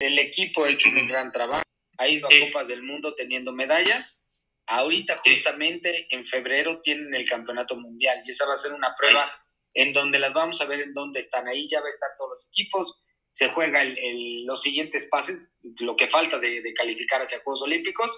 el 0.00 0.18
equipo 0.18 0.64
ha 0.64 0.70
hecho 0.70 0.88
un 0.88 1.06
gran 1.06 1.30
trabajo, 1.30 1.62
ha 1.98 2.08
ido 2.08 2.26
a 2.26 2.46
Copas 2.46 2.66
del 2.66 2.82
Mundo 2.82 3.14
teniendo 3.14 3.52
medallas. 3.52 4.18
Ahorita 4.66 5.20
justamente 5.24 6.06
en 6.10 6.26
febrero 6.26 6.80
tienen 6.80 7.14
el 7.14 7.28
campeonato 7.28 7.76
mundial 7.76 8.22
y 8.24 8.30
esa 8.30 8.46
va 8.46 8.54
a 8.54 8.58
ser 8.58 8.72
una 8.72 8.94
prueba 8.96 9.30
en 9.74 9.92
donde 9.92 10.18
las 10.18 10.32
vamos 10.32 10.60
a 10.60 10.64
ver 10.64 10.80
en 10.80 10.94
dónde 10.94 11.20
están. 11.20 11.46
Ahí 11.46 11.68
ya 11.68 11.80
va 11.80 11.86
a 11.86 11.90
estar 11.90 12.08
todos 12.16 12.30
los 12.30 12.48
equipos, 12.48 13.02
se 13.32 13.50
juega 13.50 13.82
el, 13.82 14.44
los 14.46 14.62
siguientes 14.62 15.06
pases, 15.10 15.54
lo 15.80 15.96
que 15.96 16.08
falta 16.08 16.38
de, 16.38 16.62
calificar 16.74 17.20
hacia 17.20 17.40
Juegos 17.40 17.62
Olímpicos. 17.62 18.10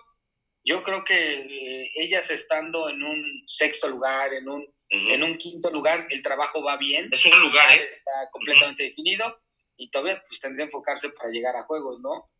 Yo 0.64 0.84
creo 0.84 1.04
que 1.04 1.14
eh, 1.14 1.90
ellas 1.96 2.30
estando 2.30 2.88
en 2.88 3.02
un 3.02 3.42
sexto 3.48 3.88
lugar, 3.88 4.32
en 4.32 4.48
un, 4.48 4.64
en 4.90 5.22
un 5.24 5.36
quinto 5.38 5.70
lugar, 5.70 6.06
el 6.10 6.22
trabajo 6.22 6.62
va 6.62 6.76
bien. 6.76 7.08
Es 7.10 7.26
un 7.26 7.40
lugar, 7.40 7.72
¿eh? 7.76 7.88
Está 7.90 8.12
completamente 8.30 8.84
definido 8.84 9.36
y 9.76 9.90
todavía 9.90 10.22
pues 10.28 10.40
tendría 10.40 10.66
que 10.66 10.68
enfocarse 10.68 11.08
para 11.10 11.30
llegar 11.30 11.56
a 11.56 11.64
Juegos, 11.64 12.00
¿no? 12.00 12.30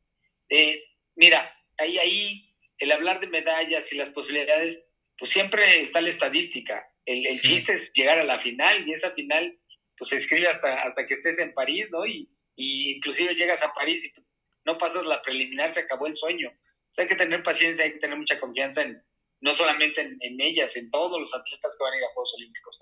Eh, 0.49 0.83
mira, 1.17 1.55
ahí, 1.79 1.99
ahí, 1.99 2.55
el 2.79 2.93
hablar 2.93 3.21
de 3.21 3.27
medallas 3.27 3.93
y 3.93 3.97
las 3.97 4.11
posibilidades, 4.11 4.81
pues 5.19 5.31
siempre 5.31 5.83
está 5.83 6.01
la 6.01 6.11
estadística. 6.11 6.87
El, 7.05 7.27
el 7.27 7.41
chiste 7.41 7.73
es 7.73 7.93
llegar 7.95 8.19
a 8.19 8.25
la 8.25 8.41
final 8.41 8.87
y 8.87 8.93
esa 8.93 9.11
final 9.13 9.59
pues 9.97 10.11
se 10.11 10.17
escribe 10.17 10.49
hasta, 10.49 10.83
hasta 10.83 11.07
que 11.07 11.15
estés 11.15 11.39
en 11.39 11.55
París, 11.55 11.89
¿no? 11.91 12.07
Y, 12.07 12.29
y 12.57 12.97
inclusive 12.97 13.35
llegas 13.35 13.63
a 13.63 13.73
París 13.73 14.05
y 14.05 14.13
no 14.65 14.79
pasas 14.79 15.05
la 15.05 15.23
preliminar, 15.23 15.73
se 15.73 15.81
acabó 15.81 16.07
el 16.07 16.17
sueño. 16.17 16.53
hay 16.97 17.09
que 17.09 17.17
tener 17.17 17.43
paciencia, 17.43 17.85
hay 17.85 17.93
que 17.93 17.99
tener 17.99 18.17
mucha 18.17 18.39
confianza 18.39 18.83
en 18.83 19.03
no 19.43 19.53
solamente 19.55 20.01
en, 20.01 20.41
ellas, 20.41 20.75
en 20.77 20.89
todos 20.91 21.21
los 21.21 21.35
atletas 21.35 21.77
que 21.77 21.83
van 21.83 21.93
a 21.93 21.97
ir 21.97 22.05
a 22.05 22.13
Juegos 22.15 22.33
Olímpicos. 22.37 22.79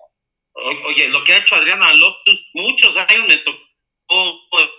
oye, 0.84 1.08
lo 1.08 1.24
que 1.24 1.32
ha 1.32 1.38
hecho 1.38 1.56
Adriana 1.56 1.94
López, 1.94 2.50
muchos 2.52 2.96
años 2.98 3.26
me 3.26 3.38
tocó 3.38 3.69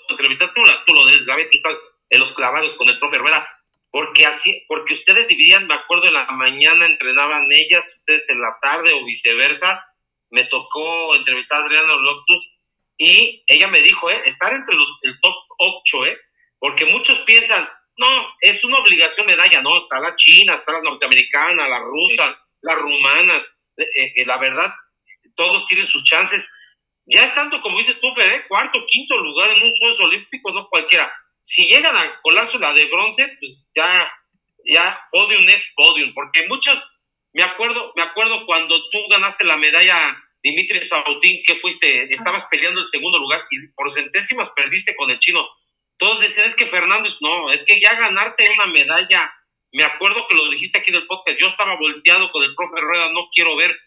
entrevistar, 0.09 0.53
tú, 0.53 0.62
tú 0.85 0.94
lo 0.94 1.23
sabes, 1.26 1.49
tú 1.49 1.58
estás 1.58 1.77
en 2.09 2.20
los 2.20 2.34
clavados 2.34 2.73
con 2.76 2.90
el 2.90 2.99
profe 2.99 3.17
Rueda, 3.17 3.48
porque 3.91 4.26
así, 4.26 4.63
porque 4.67 4.94
ustedes 4.94 5.27
dividían, 5.27 5.68
me 5.68 5.76
acuerdo, 5.76 6.07
en 6.07 6.13
la 6.13 6.26
mañana 6.32 6.85
entrenaban 6.85 7.48
ellas, 7.52 7.85
ustedes 7.96 8.29
en 8.29 8.41
la 8.41 8.57
tarde 8.62 8.93
o 8.93 9.05
viceversa, 9.05 9.85
me 10.29 10.46
tocó 10.46 11.15
entrevistar 11.15 11.62
a 11.62 11.65
Adriana 11.65 11.96
López 11.96 12.52
y 12.98 13.43
ella 13.48 13.68
me 13.68 13.82
dijo, 13.82 14.09
eh, 14.09 14.21
estar 14.26 14.54
entre 14.54 14.76
los, 14.76 14.90
el 15.04 15.20
top 15.20 15.35
8, 15.57 16.05
¿eh? 16.05 16.18
Porque 16.59 16.85
muchos 16.85 17.18
piensan, 17.20 17.68
no, 17.98 18.07
es 18.41 18.63
una 18.63 18.79
obligación 18.79 19.26
medalla, 19.26 19.62
no, 19.62 19.77
está 19.77 19.99
la 19.99 20.15
china, 20.15 20.55
está 20.55 20.74
la 20.74 20.82
norteamericana, 20.82 21.68
las 21.68 21.82
rusas, 21.82 22.48
las 22.62 22.77
rumanas, 22.77 23.43
eh, 23.77 23.90
eh, 23.96 24.13
eh, 24.18 24.26
la 24.26 24.37
verdad, 24.37 24.74
todos 25.35 25.65
tienen 25.68 25.87
sus 25.87 26.04
chances. 26.04 26.48
Ya 27.12 27.26
estando, 27.26 27.59
como 27.62 27.77
dices 27.77 27.99
tú, 27.99 28.09
Fede, 28.13 28.48
cuarto, 28.48 28.85
quinto 28.87 29.17
lugar 29.17 29.49
en 29.49 29.63
un 29.63 29.76
Juegos 29.76 29.99
Olímpicos, 29.99 30.54
no 30.54 30.70
cualquiera. 30.70 31.12
Si 31.41 31.65
llegan 31.65 31.95
a 31.95 32.21
colarse 32.21 32.57
la 32.57 32.71
de 32.71 32.85
bronce, 32.85 33.27
pues 33.37 33.70
ya, 33.76 34.09
ya, 34.65 34.98
podium 35.12 35.48
es 35.49 35.73
podium, 35.76 36.13
porque 36.13 36.48
muchos, 36.48 36.79
me 37.34 37.43
acuerdo, 37.43 37.91
me 37.98 38.03
acuerdo 38.03 38.45
cuando 38.45 38.77
tú 38.91 38.99
ganaste 39.09 39.43
la 39.43 39.57
medalla 39.57 40.18
Dimitri 40.41 40.85
Sautín, 40.85 41.43
que 41.45 41.57
fuiste, 41.57 42.13
estabas 42.13 42.45
peleando 42.45 42.79
el 42.79 42.87
segundo 42.87 43.20
lugar 43.20 43.43
y 43.49 43.68
por 43.73 43.91
centésimas 43.91 44.49
perdiste 44.51 44.96
con 44.96 45.12
el 45.12 45.20
chino. 45.20 45.46
Todos 45.98 46.21
decían, 46.21 46.48
es 46.48 46.55
que 46.55 46.68
Fernández, 46.68 47.18
no, 47.20 47.51
es 47.51 47.63
que 47.63 47.81
ya 47.81 47.93
ganarte 47.93 48.49
una 48.51 48.68
medalla, 48.68 49.34
me 49.73 49.84
acuerdo 49.84 50.27
que 50.27 50.35
lo 50.35 50.49
dijiste 50.49 50.77
aquí 50.77 50.91
en 50.91 50.98
el 50.98 51.07
podcast, 51.07 51.37
yo 51.37 51.48
estaba 51.48 51.75
volteado 51.75 52.31
con 52.31 52.41
el 52.43 52.55
profe 52.55 52.79
Rueda, 52.79 53.12
no 53.12 53.27
quiero 53.35 53.57
ver, 53.57 53.77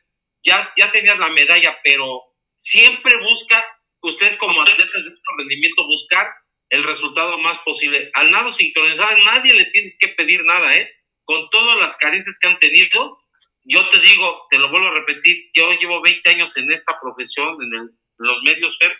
ya, 0.42 0.70
ya 0.76 0.92
tenías 0.92 1.18
la 1.18 1.30
medalla, 1.30 1.78
pero 1.82 2.33
siempre 2.64 3.14
busca, 3.18 3.64
ustedes 4.00 4.36
como 4.36 4.60
atletas 4.62 5.04
de 5.04 5.10
alto 5.10 5.30
rendimiento, 5.38 5.86
buscar 5.86 6.28
el 6.70 6.82
resultado 6.82 7.38
más 7.38 7.58
posible. 7.58 8.10
Al 8.14 8.30
nado 8.30 8.50
sincronizado, 8.50 9.16
nadie 9.24 9.54
le 9.54 9.66
tienes 9.66 9.96
que 9.98 10.08
pedir 10.08 10.42
nada, 10.44 10.76
¿eh? 10.76 10.90
Con 11.24 11.48
todas 11.50 11.78
las 11.78 11.96
carencias 11.96 12.38
que 12.38 12.48
han 12.48 12.58
tenido, 12.58 13.18
yo 13.64 13.88
te 13.90 14.00
digo, 14.00 14.46
te 14.50 14.58
lo 14.58 14.70
vuelvo 14.70 14.88
a 14.88 14.94
repetir, 14.94 15.50
yo 15.54 15.72
llevo 15.72 16.02
20 16.02 16.28
años 16.30 16.56
en 16.56 16.72
esta 16.72 16.98
profesión, 17.00 17.56
en, 17.62 17.90
los 18.16 18.42
medios, 18.42 18.78
Fer, 18.78 18.96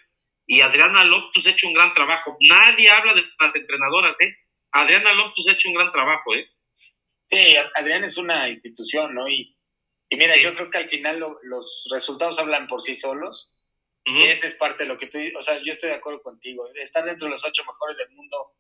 y 0.47 0.61
Adriana 0.61 1.05
Loptus 1.05 1.47
ha 1.47 1.51
hecho 1.51 1.69
un 1.69 1.75
gran 1.75 1.93
trabajo. 1.93 2.37
Nadie 2.41 2.91
habla 2.91 3.15
de 3.15 3.25
las 3.39 3.55
entrenadoras, 3.55 4.21
¿eh? 4.21 4.37
Adriana 4.73 5.13
Loptus 5.13 5.49
ha 5.49 5.53
hecho 5.53 5.69
un 5.69 5.75
gran 5.75 5.91
trabajo, 5.93 6.35
¿eh? 6.35 6.51
Sí, 7.31 7.57
Adriana 7.75 8.09
es 8.09 8.17
una 8.17 8.49
institución, 8.49 9.15
¿no? 9.15 9.29
Y, 9.29 9.57
y 10.11 10.17
mira, 10.17 10.37
yo 10.37 10.55
creo 10.55 10.71
que 10.71 10.79
al 10.79 10.89
final 10.89 11.19
los 11.43 11.89
resultados 11.91 12.39
hablan 12.39 12.67
por 12.67 12.83
sí 12.83 12.97
solos. 12.97 13.55
Y 14.05 14.27
Esa 14.29 14.47
es 14.47 14.55
parte 14.55 14.85
de 14.85 14.89
lo 14.89 14.99
que 14.99 15.07
tú, 15.07 15.19
o 15.39 15.43
sea, 15.43 15.59
yo 15.65 15.73
estoy 15.73 15.91
de 15.91 15.97
acuerdo 15.97 16.23
contigo. 16.23 16.69
Estar 16.75 17.05
dentro 17.05 17.27
de 17.27 17.33
los 17.33 17.45
ocho 17.45 17.63
mejores 17.65 17.97
del 17.97 18.11
mundo 18.11 18.55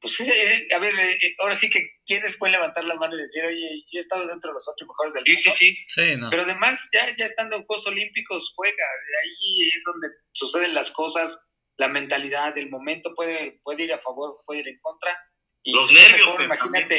pues 0.00 0.18
eh, 0.20 0.68
a 0.74 0.78
ver, 0.78 0.94
eh, 0.98 1.18
eh, 1.20 1.34
ahora 1.38 1.56
sí 1.56 1.68
que 1.68 1.90
¿quiénes 2.06 2.36
pueden 2.38 2.52
levantar 2.52 2.84
la 2.84 2.94
mano 2.94 3.14
y 3.14 3.22
decir, 3.22 3.44
oye, 3.44 3.84
yo 3.92 3.98
he 3.98 4.02
estado 4.02 4.26
dentro 4.26 4.50
de 4.50 4.54
los 4.54 4.66
ocho 4.66 4.86
mejores 4.86 5.12
del 5.12 5.24
mundo. 5.26 5.40
Sí, 5.40 5.50
sí, 5.50 5.76
sí. 5.88 6.16
Pero 6.30 6.42
además, 6.42 6.88
ya, 6.92 7.14
ya 7.16 7.26
estando 7.26 7.56
en 7.56 7.64
Juegos 7.64 7.86
Olímpicos, 7.86 8.52
juega, 8.56 8.84
ahí 9.22 9.68
es 9.68 9.84
donde 9.84 10.08
suceden 10.32 10.74
las 10.74 10.90
cosas, 10.90 11.38
la 11.76 11.88
mentalidad, 11.88 12.56
el 12.56 12.70
momento 12.70 13.14
puede, 13.14 13.60
puede 13.62 13.84
ir 13.84 13.92
a 13.92 13.98
favor, 13.98 14.38
puede 14.46 14.60
ir 14.60 14.68
en 14.68 14.80
contra. 14.80 15.16
Y 15.62 15.74
los 15.74 15.92
nervios, 15.92 16.34
imagínate, 16.40 16.98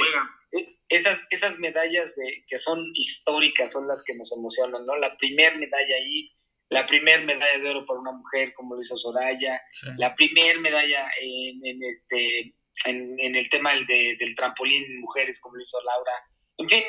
esas, 0.90 1.20
esas 1.32 1.58
medallas 1.58 2.16
de, 2.16 2.46
que 2.48 2.60
son 2.60 2.92
históricas 2.94 3.72
son 3.72 3.88
las 3.88 4.04
que 4.04 4.14
nos 4.14 4.32
emocionan, 4.32 4.86
¿no? 4.86 4.96
La 4.98 5.18
primer 5.18 5.58
medalla 5.58 5.96
ahí, 5.96 6.32
la 6.72 6.88
primer 6.88 7.26
medalla 7.26 7.60
de 7.60 7.70
oro 7.70 7.86
para 7.86 8.00
una 8.00 8.14
mujer, 8.14 8.54
como 8.54 8.76
lo 8.76 8.82
hizo 8.82 8.98
Soraya, 8.98 9.62
la 9.98 10.16
primer 10.16 10.60
medalla 10.60 11.06
en, 11.20 11.66
en 11.66 11.84
este 11.84 12.56
en, 12.86 13.36
el 13.36 13.50
tema 13.50 13.74
del, 13.74 13.86
del 14.18 14.36
trampolín 14.36 15.02
mujeres, 15.02 15.40
como 15.42 15.58
lo 15.58 15.64
hizo 15.64 15.78
Laura. 15.84 16.14
En 16.58 16.70
fin, 16.70 16.84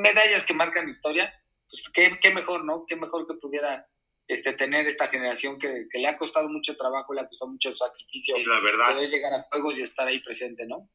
medallas 0.00 0.44
que 0.44 0.54
marcan 0.54 0.88
historia, 0.88 1.34
pues 1.68 1.82
qué, 1.92 2.18
qué 2.22 2.30
mejor, 2.32 2.64
¿no? 2.64 2.84
Qué 2.86 2.94
mejor 2.94 3.26
que 3.26 3.34
pudiera 3.34 3.86
este, 4.28 4.52
tener 4.52 4.86
esta 4.86 5.08
generación 5.08 5.58
que, 5.58 5.86
le 5.92 6.08
ha 6.08 6.16
costado 6.16 6.48
mucho 6.48 6.76
trabajo, 6.76 7.12
le 7.12 7.22
ha 7.22 7.28
costado 7.28 7.50
mucho 7.50 7.74
sacrificio. 7.74 8.36
la 8.38 8.60
verdad. 8.60 8.94
Poder 8.94 9.10
llegar 9.10 9.32
a 9.32 9.42
juegos 9.50 9.78
y 9.78 9.82
estar 9.82 10.06
ahí 10.06 10.20
presente, 10.20 10.64
¿no? 10.66 10.88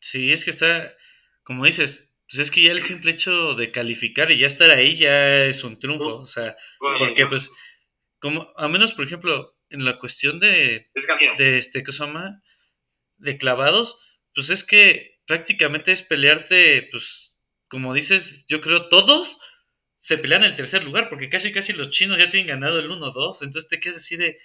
Sí, 0.00 0.32
es 0.32 0.44
que 0.44 0.50
está, 0.50 0.94
como 1.44 1.64
dices, 1.64 2.06
pues 2.28 2.40
es 2.40 2.50
que 2.50 2.62
ya 2.62 2.72
el 2.72 2.82
simple 2.82 3.12
hecho 3.12 3.54
de 3.54 3.70
calificar 3.70 4.30
y 4.30 4.38
ya 4.38 4.46
estar 4.46 4.70
ahí 4.70 4.96
ya 4.96 5.44
es 5.44 5.62
un 5.64 5.78
triunfo, 5.78 6.16
o 6.16 6.26
sea, 6.26 6.56
porque 6.78 7.26
pues, 7.26 7.50
como, 8.18 8.52
a 8.56 8.68
menos, 8.68 8.94
por 8.94 9.04
ejemplo, 9.04 9.56
en 9.70 9.84
la 9.84 9.98
cuestión 9.98 10.40
de, 10.40 10.90
de 11.38 11.58
este, 11.58 11.82
¿qué 11.82 11.92
se 11.92 11.98
llama? 11.98 12.42
de 13.18 13.38
clavados, 13.38 13.98
pues 14.34 14.50
es 14.50 14.64
que 14.64 15.18
prácticamente 15.26 15.92
es 15.92 16.02
pelearte, 16.02 16.88
pues 16.90 17.34
como 17.68 17.94
dices, 17.94 18.44
yo 18.48 18.60
creo 18.60 18.88
todos 18.88 19.40
se 19.96 20.18
pelean 20.18 20.44
el 20.44 20.56
tercer 20.56 20.84
lugar, 20.84 21.08
porque 21.08 21.30
casi 21.30 21.52
casi 21.52 21.72
los 21.72 21.90
chinos 21.90 22.18
ya 22.18 22.30
tienen 22.30 22.48
ganado 22.48 22.78
el 22.78 22.90
1-2, 22.90 23.42
entonces 23.42 23.68
te 23.68 23.80
quedas 23.80 23.98
así 23.98 24.16
de, 24.16 24.38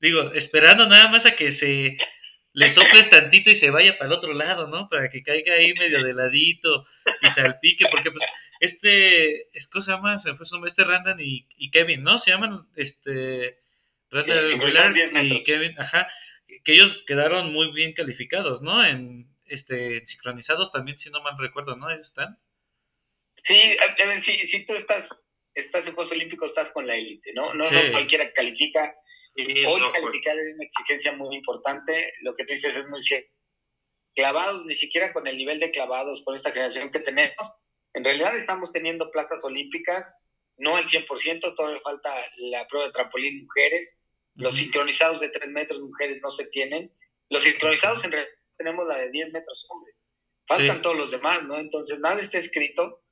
digo, 0.00 0.32
esperando 0.32 0.86
nada 0.86 1.08
más 1.08 1.26
a 1.26 1.36
que 1.36 1.50
se 1.50 1.98
le 2.58 2.70
soples 2.70 3.10
tantito 3.10 3.50
y 3.50 3.54
se 3.54 3.70
vaya 3.70 3.96
para 3.98 4.08
el 4.08 4.16
otro 4.16 4.32
lado, 4.32 4.66
¿no? 4.66 4.88
Para 4.88 5.08
que 5.10 5.22
caiga 5.22 5.54
ahí 5.54 5.74
medio 5.74 6.02
de 6.02 6.14
ladito 6.14 6.86
y 7.22 7.26
salpique, 7.28 7.86
porque 7.90 8.10
pues 8.10 8.24
este, 8.60 9.56
es 9.56 9.66
cosa 9.68 10.00
fue 10.36 10.46
su 10.46 10.64
este 10.66 10.84
Randan 10.84 11.18
y, 11.20 11.70
Kevin, 11.70 12.02
¿no? 12.02 12.18
Se 12.18 12.30
llaman 12.30 12.66
este 12.74 13.58
Randan 14.10 15.26
y 15.26 15.42
Kevin, 15.44 15.78
ajá 15.78 16.08
que 16.64 16.72
ellos 16.72 17.02
quedaron 17.06 17.52
muy 17.52 17.72
bien 17.72 17.92
calificados, 17.92 18.62
¿no? 18.62 18.84
En 18.84 19.26
este 19.46 20.06
sincronizados 20.06 20.72
también, 20.72 20.98
si 20.98 21.10
no 21.10 21.22
mal 21.22 21.38
recuerdo, 21.38 21.76
¿no? 21.76 21.90
están. 21.90 22.38
Sí, 23.44 23.58
a, 23.78 24.06
ver, 24.06 24.20
si, 24.20 24.46
si 24.46 24.66
tú 24.66 24.74
estás, 24.74 25.08
estás 25.54 25.86
en 25.86 25.94
Juegos 25.94 26.12
Olímpicos, 26.12 26.48
estás 26.48 26.70
con 26.70 26.86
la 26.86 26.96
élite, 26.96 27.32
¿no? 27.32 27.54
No, 27.54 27.70
no 27.70 27.92
cualquiera 27.92 28.32
califica. 28.32 28.94
Hoy 29.38 29.80
calificar 29.92 30.36
es 30.36 30.54
una 30.54 30.64
exigencia 30.64 31.12
muy 31.12 31.36
importante. 31.36 32.12
Lo 32.22 32.34
que 32.34 32.44
tú 32.44 32.54
dices 32.54 32.76
es 32.76 32.88
muy 32.88 33.00
cierto. 33.02 33.30
Clavados, 34.14 34.66
ni 34.66 34.74
siquiera 34.74 35.12
con 35.12 35.26
el 35.26 35.36
nivel 35.36 35.60
de 35.60 35.70
clavados, 35.70 36.22
con 36.24 36.34
esta 36.34 36.50
generación 36.50 36.90
que 36.90 36.98
tenemos, 36.98 37.48
en 37.94 38.04
realidad 38.04 38.36
estamos 38.36 38.72
teniendo 38.72 39.10
plazas 39.10 39.44
olímpicas, 39.44 40.20
no 40.56 40.76
al 40.76 40.86
100%, 40.86 41.54
todavía 41.54 41.80
falta 41.80 42.12
la 42.36 42.66
prueba 42.66 42.86
de 42.86 42.92
trampolín 42.92 43.42
mujeres, 43.44 44.00
los 44.34 44.54
sincronizados 44.54 45.20
de 45.20 45.30
3 45.30 45.50
metros 45.50 45.80
mujeres 45.80 46.20
no 46.22 46.30
se 46.30 46.46
tienen. 46.46 46.92
Los 47.28 47.42
sincronizados 47.42 48.04
en 48.04 48.12
realidad 48.12 48.32
tenemos 48.56 48.86
la 48.86 48.98
de 48.98 49.10
10 49.10 49.32
metros 49.32 49.66
hombres. 49.68 50.00
Faltan 50.46 50.80
todos 50.80 50.96
los 50.96 51.10
demás, 51.10 51.42
¿no? 51.42 51.58
Entonces 51.58 51.98
nada 51.98 52.20
está 52.20 52.38
escrito. 52.38 53.02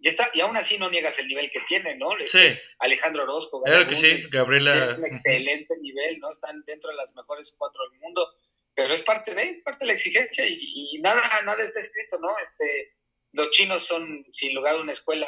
Y, 0.00 0.08
está, 0.08 0.30
y 0.32 0.40
aún 0.40 0.56
así 0.56 0.78
no 0.78 0.90
niegas 0.90 1.18
el 1.18 1.28
nivel 1.28 1.50
que 1.50 1.60
tiene, 1.68 1.94
¿no? 1.96 2.16
Este, 2.16 2.54
sí. 2.54 2.60
Alejandro 2.78 3.24
Orozco. 3.24 3.62
Claro 3.62 3.86
que 3.86 3.94
sí, 3.94 4.20
Gabriela. 4.30 4.96
un 4.96 5.04
excelente 5.04 5.76
nivel, 5.78 6.18
¿no? 6.18 6.32
Están 6.32 6.62
dentro 6.64 6.90
de 6.90 6.96
las 6.96 7.14
mejores 7.14 7.54
cuatro 7.58 7.80
del 7.90 8.00
mundo. 8.00 8.26
Pero 8.74 8.94
es 8.94 9.02
parte 9.02 9.34
de, 9.34 9.50
es 9.50 9.60
parte 9.60 9.80
de 9.80 9.86
la 9.86 9.92
exigencia 9.92 10.44
y, 10.46 10.98
nada, 11.02 11.22
nada 11.42 11.62
está 11.62 11.80
escrito, 11.80 12.18
¿no? 12.18 12.30
Este, 12.42 12.94
los 13.32 13.50
chinos 13.50 13.86
son, 13.86 14.24
sin 14.32 14.54
lugar 14.54 14.76
a 14.76 14.80
una 14.80 14.92
escuela, 14.92 15.26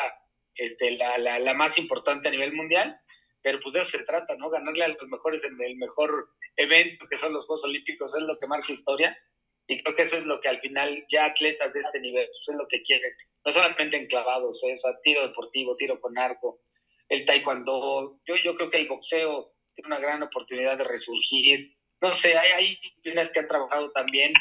este, 0.55 0.93
la, 0.93 1.19
la 1.19 1.55
más 1.55 1.77
importante 1.77 2.29
a 2.29 2.31
nivel 2.31 2.53
mundial 2.53 2.99
pero 3.43 3.61
pues 3.61 3.75
de 3.75 3.81
eso 3.83 3.99
se 3.99 4.05
trata, 4.05 4.37
¿no? 4.37 4.49
Ganarle 4.49 4.85
a 4.85 4.89
los 4.89 5.09
mejores 5.09 5.43
en 5.45 5.61
el 5.61 5.77
mejor 5.77 6.31
evento 6.57 7.07
que 7.09 7.19
son 7.19 7.33
los 7.33 7.45
Juegos 7.47 7.65
Olímpicos 7.65 8.15
es 8.15 8.23
lo 8.23 8.39
que 8.39 8.47
marca 8.47 8.73
historia 8.73 9.19
y 9.67 9.83
creo 9.83 9.97
que 9.97 10.03
eso 10.03 10.17
es 10.17 10.25
lo 10.25 10.41
que 10.41 10.49
al 10.49 10.61
final 10.61 11.05
ya 11.11 11.27
atletas 11.27 11.73
de 11.73 11.81
este 11.81 12.01
nivel 12.01 12.27
pues, 12.27 12.49
es 12.49 12.57
lo 12.57 12.69
que 12.69 12.83
quieren, 12.83 13.13
no 13.45 13.53
solamente 13.53 13.97
enclavados, 13.97 14.63
¿eh? 14.65 14.75
o 14.75 14.79
sea, 14.79 14.93
tiro 15.03 15.27
deportivo, 15.27 15.77
tiro 15.77 16.01
con 16.01 16.19
arco, 16.19 16.61
el 17.09 17.27
taekwondo, 17.27 18.21
yo, 18.27 18.37
yo 18.37 18.57
creo 18.57 18.71
que 18.71 18.79
el 18.79 18.89
boxeo 18.89 19.53
tiene 19.75 19.89
una 19.89 19.99
gran 19.99 20.23
oportunidad 20.23 20.79
de 20.79 20.85
resurgir, 20.85 21.77
no 22.01 22.15
sé, 22.15 22.37
hay, 22.37 22.51
hay 22.53 22.77
disciplinas 22.83 23.31
que 23.31 23.41
han 23.41 23.49
trabajado 23.49 23.91
también 23.93 24.33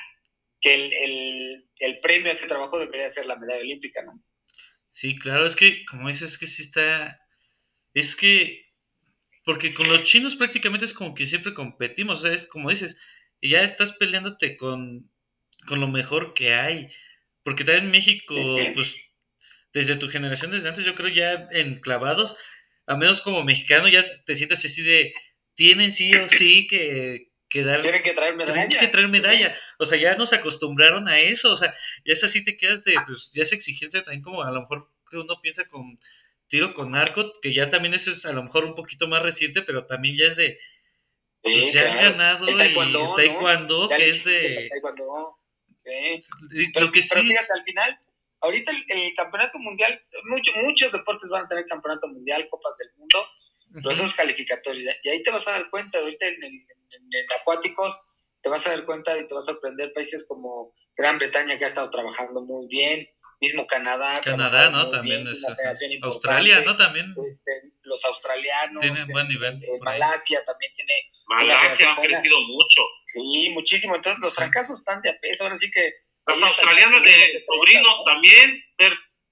que 0.62 0.76
el, 0.76 0.94
el, 0.94 1.70
el 1.80 2.00
premio 2.00 2.30
a 2.30 2.34
ese 2.34 2.48
trabajo 2.48 2.80
debería 2.80 3.10
ser 3.10 3.26
la 3.26 3.36
medalla 3.36 3.62
olímpica, 3.62 4.04
¿no? 4.04 4.24
Sí, 4.92 5.18
claro, 5.18 5.48
es 5.48 5.56
que, 5.56 5.86
como 5.86 6.08
dices, 6.10 6.32
es 6.32 6.38
que 6.38 6.48
sí 6.48 6.62
está, 6.64 7.20
es 7.94 8.16
que, 8.16 8.66
porque 9.44 9.74
con 9.74 9.88
los 9.88 10.04
chinos 10.04 10.36
prácticamente 10.36 10.86
es 10.86 10.94
como 10.94 11.16
que 11.16 11.26
siempre 11.26 11.54
competimos, 11.54 12.20
o 12.20 12.22
sea, 12.24 12.34
es 12.34 12.48
como 12.48 12.70
dices, 12.70 12.96
ya 13.42 13.64
estás 13.64 13.94
peleándote 13.94 14.58
con, 14.58 15.10
con 15.68 15.80
lo 15.80 15.88
mejor 15.88 16.34
que 16.34 16.54
hay, 16.54 16.90
porque 17.44 17.64
también 17.64 17.86
en 17.86 17.92
México, 17.92 18.36
pues, 18.76 18.96
desde 19.74 19.96
tu 19.96 20.10
generación, 20.10 20.52
desde 20.52 20.70
antes, 20.70 20.86
yo 20.86 20.96
creo 20.96 21.10
ya 21.10 21.48
en 21.52 21.80
clavados, 21.80 22.36
a 22.88 22.96
menos 22.96 23.22
como 23.22 23.44
mexicano, 23.44 23.88
ya 23.88 24.06
te 24.26 24.36
sientes 24.36 24.66
así 24.66 24.82
de, 24.82 25.14
tienen 25.56 25.92
sí 25.92 26.14
o 26.16 26.28
sí 26.28 26.68
que, 26.68 27.30
que 27.50 27.64
dar... 27.64 27.82
Tienen 27.82 28.04
que 28.04 28.14
traer 28.14 28.36
medalla. 28.36 28.68
Tienen 28.68 28.80
que 28.80 28.88
traer 28.88 29.08
medalla. 29.08 29.58
O 29.80 29.86
sea, 29.86 29.98
ya 29.98 30.16
nos 30.16 30.34
acostumbraron 30.34 31.08
a 31.08 31.20
eso, 31.20 31.52
o 31.52 31.56
sea, 31.56 31.74
ya 32.06 32.14
es 32.14 32.24
así 32.24 32.44
te 32.44 32.58
quedas 32.58 32.84
de, 32.84 32.96
pues, 33.06 33.32
ya 33.34 33.44
es 33.44 33.54
exigencia 33.54 34.04
también 34.04 34.24
como 34.24 34.44
a 34.44 34.52
lo 34.52 34.62
mejor 34.62 34.90
que 35.10 35.18
uno 35.18 35.40
piensa 35.42 35.66
con 35.68 36.00
tiro 36.48 36.74
con 36.74 36.96
arco, 36.96 37.40
que 37.42 37.54
ya 37.54 37.70
también 37.70 37.94
eso 37.94 38.12
es 38.12 38.26
a 38.26 38.34
lo 38.34 38.44
mejor 38.44 38.66
un 38.66 38.76
poquito 38.76 39.08
más 39.08 39.24
reciente, 39.24 39.62
pero 39.62 39.86
también 39.86 40.18
ya 40.18 40.26
es 40.26 40.36
de, 40.36 40.60
pues 41.42 41.74
ya 41.74 41.92
han 41.92 41.98
ganado 41.98 42.48
el 42.48 42.58
taekwondo, 42.58 43.14
y 43.14 43.16
taekwondo 43.16 43.90
que 43.90 44.10
es 44.10 44.24
de... 44.26 44.68
Taekwondo. 44.70 45.41
Pero, 45.84 46.92
que 46.92 47.02
sí. 47.02 47.10
pero 47.14 47.24
fíjate, 47.24 47.54
al 47.54 47.64
final, 47.64 48.00
ahorita 48.42 48.72
el, 48.72 49.16
campeonato 49.16 49.60
mundial, 49.60 50.02
mucho, 50.26 50.52
muchos 50.64 50.92
deportes 50.92 51.30
van 51.30 51.46
a 51.46 51.48
tener 51.48 51.66
campeonato 51.66 52.08
mundial, 52.08 52.48
copas 52.50 52.78
del 52.78 52.90
mundo, 52.98 53.26
pero 53.74 53.92
esos 53.92 54.14
calificatorios. 54.14 54.96
Y 55.04 55.10
ahí 55.10 55.24
te 55.24 55.32
vas 55.32 55.48
a 55.48 55.52
dar 55.52 55.70
cuenta, 55.70 56.00
ahorita 56.00 56.28
en, 56.28 56.44
en, 56.44 56.66
acuáticos, 57.40 58.00
te 58.42 58.50
vas 58.50 58.66
a 58.66 58.72
dar 58.72 58.86
cuenta 58.86 59.18
y 59.18 59.28
te 59.28 59.34
vas 59.34 59.44
a 59.44 59.54
sorprender 59.54 59.94
países 59.94 60.26
como 60.28 60.74
Gran 60.96 61.18
Bretaña 61.18 61.58
que 61.58 61.66
ha 61.66 61.70
estado 61.70 61.90
trabajando 61.90 62.42
muy 62.42 62.68
bien, 62.68 63.08
mismo 63.42 63.66
Canadá. 63.68 64.22
Canadá, 64.24 64.70
¿no? 64.70 64.90
También 64.90 65.28
es. 65.28 65.44
Australia, 66.04 66.62
¿no? 66.62 66.78
También. 66.78 67.14
Este, 67.30 67.52
los 67.84 68.04
australianos. 68.06 68.82
Tienen 68.82 69.08
buen 69.08 69.28
nivel. 69.28 69.56
Eh, 69.64 69.80
Malasia 69.82 70.46
también 70.46 70.72
tiene. 70.76 70.94
Malasia 71.26 71.92
ha 71.92 71.96
crecido 72.02 72.40
mucho. 72.42 72.82
Sí, 73.08 73.50
muchísimo. 73.50 73.96
Entonces 73.96 74.22
los 74.22 74.36
fracasos 74.36 74.80
están 74.80 75.02
de 75.02 75.10
a 75.10 75.20
peso. 75.20 75.44
Ahora 75.44 75.58
sí 75.58 75.70
que. 75.72 75.92
Los 76.28 76.42
australianos 76.42 77.04
de 77.04 77.42
Sobrino 77.42 78.04
también. 78.06 78.64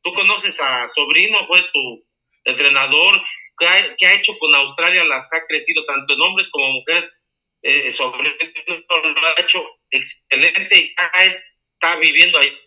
Tú 0.02 0.14
conoces 0.14 0.60
a 0.60 0.90
Sobrino, 0.90 1.46
fue 1.48 1.64
su 1.72 2.04
entrenador. 2.46 3.22
¿Qué 3.58 3.68
ha, 3.68 4.10
ha, 4.10 4.14
hecho 4.14 4.38
con 4.40 4.56
Australia? 4.56 5.04
Las 5.04 5.32
ha 5.34 5.46
crecido 5.46 5.86
tanto 5.86 6.14
en 6.14 6.22
hombres 6.22 6.50
como 6.50 6.68
mujeres. 6.74 7.16
Eh, 7.62 7.92
Sobrino 7.92 8.32
lo 8.32 9.28
ha 9.28 9.42
hecho 9.42 9.64
excelente 9.92 10.78
y 10.78 10.96
está 10.98 11.98
viviendo 12.00 12.40
ahí 12.40 12.58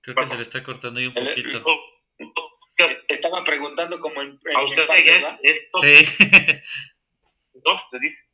Creo 0.00 0.16
que 0.16 0.24
se 0.24 0.36
le 0.36 0.42
está 0.42 0.62
cortando 0.62 1.00
ahí 1.00 1.06
un 1.06 1.14
poquito. 1.14 1.64
Estaba 3.08 3.44
preguntando 3.44 4.00
como 4.00 4.20
en, 4.22 4.40
¿A 4.54 4.64
usted 4.64 4.86
esto? 5.42 5.78
Sí. 5.80 6.06
¿No? 7.64 7.78
Se 7.90 7.98
dice. 8.00 8.32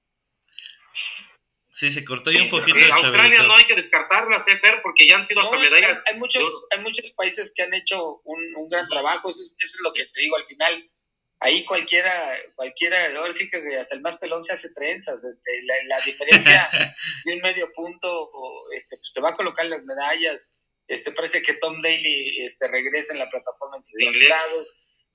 Sí, 1.75 1.91
se 1.91 2.05
cortó 2.05 2.31
ahí 2.31 2.39
un 2.39 2.51
poquito. 2.51 2.79
Australia 2.93 3.43
no 3.43 3.55
hay 3.55 3.65
que 3.65 3.77
descartarla, 3.77 4.41
Fer, 4.41 4.81
porque 4.83 5.07
ya 5.07 5.17
han 5.17 5.27
sido 5.27 5.43
hasta 5.43 5.59
medallas. 5.59 6.03
Hay, 6.07 6.19
muchos, 6.19 6.43
hay 6.71 6.81
muchos 6.81 7.11
países 7.13 7.53
que 7.55 7.63
han 7.63 7.75
hecho 7.75 8.21
un, 8.25 8.57
un 8.57 8.69
gran 8.69 8.89
trabajo, 8.89 9.31
eso, 9.31 9.41
eso, 9.43 9.77
es 9.77 9.81
lo 9.83 9.93
que 9.93 10.07
te 10.07 10.21
digo 10.21 10.37
al 10.37 10.47
final 10.47 10.91
ahí 11.41 11.65
cualquiera, 11.65 12.37
cualquiera, 12.55 13.17
ahora 13.17 13.33
sí 13.33 13.49
que 13.51 13.77
hasta 13.79 13.95
el 13.95 14.01
más 14.01 14.19
pelón 14.19 14.43
se 14.45 14.53
hace 14.53 14.71
trenzas, 14.71 15.23
este, 15.23 15.63
la, 15.63 15.75
la 15.97 16.01
diferencia 16.05 16.69
de 17.25 17.35
un 17.35 17.41
medio 17.41 17.73
punto, 17.73 18.31
este, 18.73 18.97
pues 18.97 19.13
te 19.15 19.21
va 19.21 19.31
a 19.31 19.37
colocar 19.37 19.67
las 19.67 19.85
medallas, 19.85 20.57
este, 20.89 21.13
parece 21.13 21.43
que 21.43 21.55
Tom 21.55 21.81
Daly 21.83 22.47
este, 22.47 22.67
regresa 22.69 23.13
en 23.13 23.21
la 23.21 23.31
plataforma 23.31 23.77
en 23.77 24.13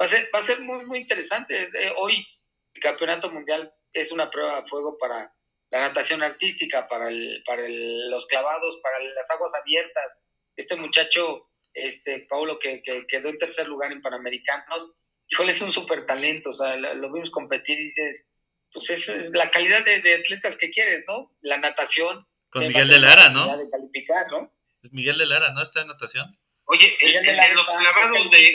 va 0.02 0.06
a 0.06 0.08
ser, 0.08 0.30
va 0.34 0.40
a 0.40 0.44
ser 0.44 0.60
muy, 0.62 0.86
muy 0.86 1.00
interesante, 1.00 1.64
eh, 1.64 1.94
hoy 1.98 2.26
el 2.74 2.82
campeonato 2.82 3.30
mundial 3.30 3.72
es 3.92 4.12
una 4.12 4.32
prueba 4.32 4.62
de 4.62 4.68
fuego 4.68 4.98
para 4.98 5.32
la 5.70 5.80
natación 5.88 6.24
artística, 6.24 6.88
para, 6.88 7.10
el, 7.10 7.44
para 7.46 7.66
el, 7.66 8.10
los 8.10 8.26
clavados, 8.28 8.80
para 8.82 9.00
las 9.00 9.30
aguas 9.32 9.52
abiertas, 9.56 10.20
este 10.56 10.76
muchacho, 10.76 11.50
este, 11.74 12.28
Paulo, 12.30 12.60
que, 12.60 12.82
que 12.84 13.06
quedó 13.08 13.30
en 13.30 13.40
tercer 13.40 13.68
lugar 13.68 13.92
en 13.92 14.02
Panamericanos, 14.02 14.94
híjole, 15.30 15.52
es 15.52 15.62
un 15.62 15.72
súper 15.72 16.06
talento, 16.06 16.52
o 16.52 16.54
sea, 16.54 16.76
lo, 16.76 17.12
vimos 17.12 17.32
competir 17.32 17.80
y 17.80 17.86
dices, 17.86 18.28
pues 18.72 18.90
esa 18.90 19.16
es 19.16 19.30
la 19.32 19.52
calidad 19.52 19.84
de, 19.86 20.16
atletas 20.16 20.56
que 20.58 20.72
quieres, 20.72 21.06
¿no? 21.08 21.32
La 21.42 21.58
natación. 21.58 22.28
Con 22.50 22.68
Miguel 22.68 22.88
de 22.88 23.00
Lara, 23.00 23.30
¿no? 23.30 23.58
De 23.58 23.70
calificar, 23.70 24.32
¿no? 24.32 24.52
Miguel 24.92 25.18
de 25.18 25.26
Lara, 25.26 25.52
¿no? 25.52 25.62
Está 25.62 25.82
en 25.82 25.88
natación. 25.88 26.38
Oye, 26.66 26.98
el, 27.02 27.26
de 27.26 27.54
los 27.54 27.66
clavados 27.66 28.32
de... 28.32 28.54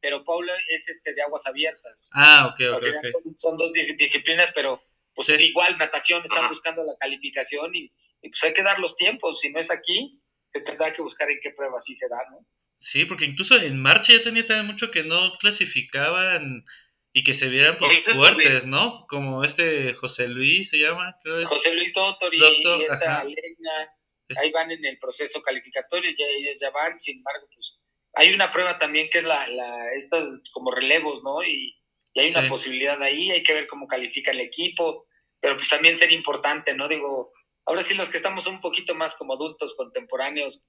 Pero 0.00 0.22
Paula 0.24 0.52
es 0.68 0.86
este 0.86 1.14
de 1.14 1.22
aguas 1.22 1.46
abiertas. 1.46 2.10
Ah, 2.12 2.48
ok, 2.48 2.60
ok, 2.76 2.84
okay. 2.98 3.12
Son, 3.38 3.56
dos 3.56 3.72
disciplinas, 3.72 4.52
pero 4.54 4.82
pues 5.14 5.30
igual 5.30 5.78
natación, 5.78 6.22
están 6.22 6.48
buscando 6.50 6.84
la 6.84 6.92
calificación 7.00 7.74
y, 7.74 7.90
y, 8.20 8.28
pues 8.28 8.44
hay 8.44 8.52
que 8.52 8.62
dar 8.62 8.78
los 8.80 8.96
tiempos. 8.96 9.40
Si 9.40 9.48
no 9.48 9.60
es 9.60 9.70
aquí, 9.70 10.20
se 10.52 10.60
tendrá 10.60 10.92
que 10.92 11.00
buscar 11.00 11.30
en 11.30 11.40
qué 11.42 11.52
prueba 11.52 11.80
sí 11.80 11.94
se 11.94 12.06
da, 12.08 12.18
¿no? 12.30 12.46
Sí, 12.78 13.04
porque 13.04 13.24
incluso 13.24 13.56
en 13.56 13.80
marcha 13.80 14.12
ya 14.12 14.22
tenía 14.22 14.46
también 14.46 14.66
mucho 14.66 14.90
que 14.90 15.04
no 15.04 15.38
clasificaban 15.38 16.64
y 17.12 17.22
que 17.22 17.32
se 17.32 17.48
vieran 17.48 17.78
fuertes, 17.78 18.66
¿no? 18.66 19.06
Como 19.08 19.44
este 19.44 19.94
José 19.94 20.28
Luis 20.28 20.70
se 20.70 20.78
llama, 20.78 21.16
creo. 21.22 21.46
José 21.46 21.72
Luis 21.74 21.94
Doctor 21.94 22.34
y, 22.34 22.42
esta 22.82 23.20
Alena, 23.20 23.94
ahí 24.36 24.50
van 24.50 24.72
en 24.72 24.84
el 24.84 24.98
proceso 24.98 25.40
calificatorio, 25.40 26.10
ya 26.10 26.26
ellos 26.26 26.56
ya 26.60 26.70
van, 26.70 27.00
sin 27.00 27.18
embargo, 27.18 27.46
pues 27.54 27.78
hay 28.14 28.32
una 28.32 28.52
prueba 28.52 28.78
también 28.78 29.08
que 29.10 29.18
es 29.18 29.24
la, 29.24 29.46
la 29.46 29.92
estos 29.94 30.40
como 30.52 30.70
relevos, 30.70 31.22
¿no? 31.22 31.42
Y, 31.44 31.76
hay 32.16 32.30
una 32.30 32.48
posibilidad 32.48 33.02
ahí, 33.02 33.32
hay 33.32 33.42
que 33.42 33.54
ver 33.54 33.66
cómo 33.66 33.88
califica 33.88 34.30
el 34.30 34.38
equipo, 34.38 35.08
pero 35.40 35.56
pues 35.56 35.68
también 35.68 35.96
sería 35.96 36.16
importante, 36.16 36.72
¿no? 36.72 36.86
Digo, 36.86 37.32
ahora 37.66 37.82
sí 37.82 37.94
los 37.94 38.08
que 38.08 38.18
estamos 38.18 38.46
un 38.46 38.60
poquito 38.60 38.94
más 38.94 39.16
como 39.16 39.34
adultos 39.34 39.74
contemporáneos, 39.76 40.62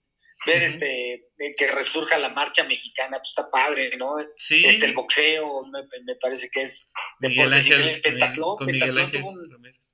ver 0.46 0.64
este 0.64 1.26
que 1.58 1.72
resurja 1.72 2.18
la 2.18 2.30
marcha 2.30 2.64
mexicana, 2.64 3.18
pues 3.18 3.30
está 3.30 3.50
padre, 3.50 3.96
¿no? 3.98 4.16
Sí. 4.38 4.64
Este, 4.66 4.86
el 4.86 4.94
boxeo, 4.94 5.66
me, 5.66 5.82
me 6.06 6.16
parece 6.16 6.50
que 6.50 6.64
es 6.64 6.90
deporte 7.20 7.58
el 7.58 8.02
pentatlón, 8.02 8.58
pentatlón 8.66 9.12
tuvo 9.12 9.30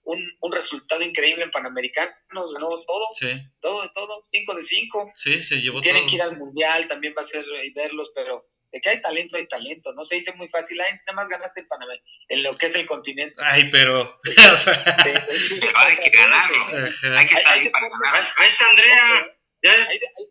un, 0.03 0.31
un, 0.39 0.51
resultado 0.51 1.01
increíble 1.01 1.43
en 1.43 1.51
Panamericanos, 1.51 2.53
ganó 2.53 2.69
todo, 2.85 3.05
sí. 3.13 3.31
todo, 3.61 3.89
todo, 3.93 4.25
cinco 4.29 4.55
de 4.55 4.63
cinco. 4.63 5.11
Sí, 5.15 5.39
se 5.39 5.57
llevó 5.57 5.81
Tienen 5.81 6.07
que 6.07 6.15
ir 6.15 6.21
al 6.21 6.37
mundial, 6.37 6.87
también 6.87 7.13
va 7.17 7.21
a 7.21 7.25
ser 7.25 7.45
y 7.63 7.73
verlos, 7.73 8.11
pero 8.15 8.45
de 8.71 8.79
que 8.79 8.89
hay 8.89 9.01
talento, 9.01 9.37
hay 9.37 9.47
talento, 9.47 9.93
no 9.93 10.05
se 10.05 10.15
dice 10.15 10.33
muy 10.33 10.47
fácil, 10.47 10.79
ay, 10.81 10.93
nada 11.05 11.15
más 11.15 11.29
ganaste 11.29 11.61
en 11.61 11.67
Panamá, 11.67 11.93
en 12.29 12.43
lo 12.43 12.57
que 12.57 12.67
es 12.67 12.75
el 12.75 12.87
continente. 12.87 13.35
Ay, 13.39 13.69
pero... 13.71 14.19
hay 14.23 15.97
que 15.97 16.09
ganarlo, 16.09 16.65
hay 16.67 17.27
que 17.27 17.35
estar 17.35 17.53
ahí 17.53 17.69
para 17.69 17.89
ganar. 17.89 18.33
Ahí 18.37 18.49
está 18.49 18.69
Andrea. 18.69 19.37
Ya, 19.63 19.73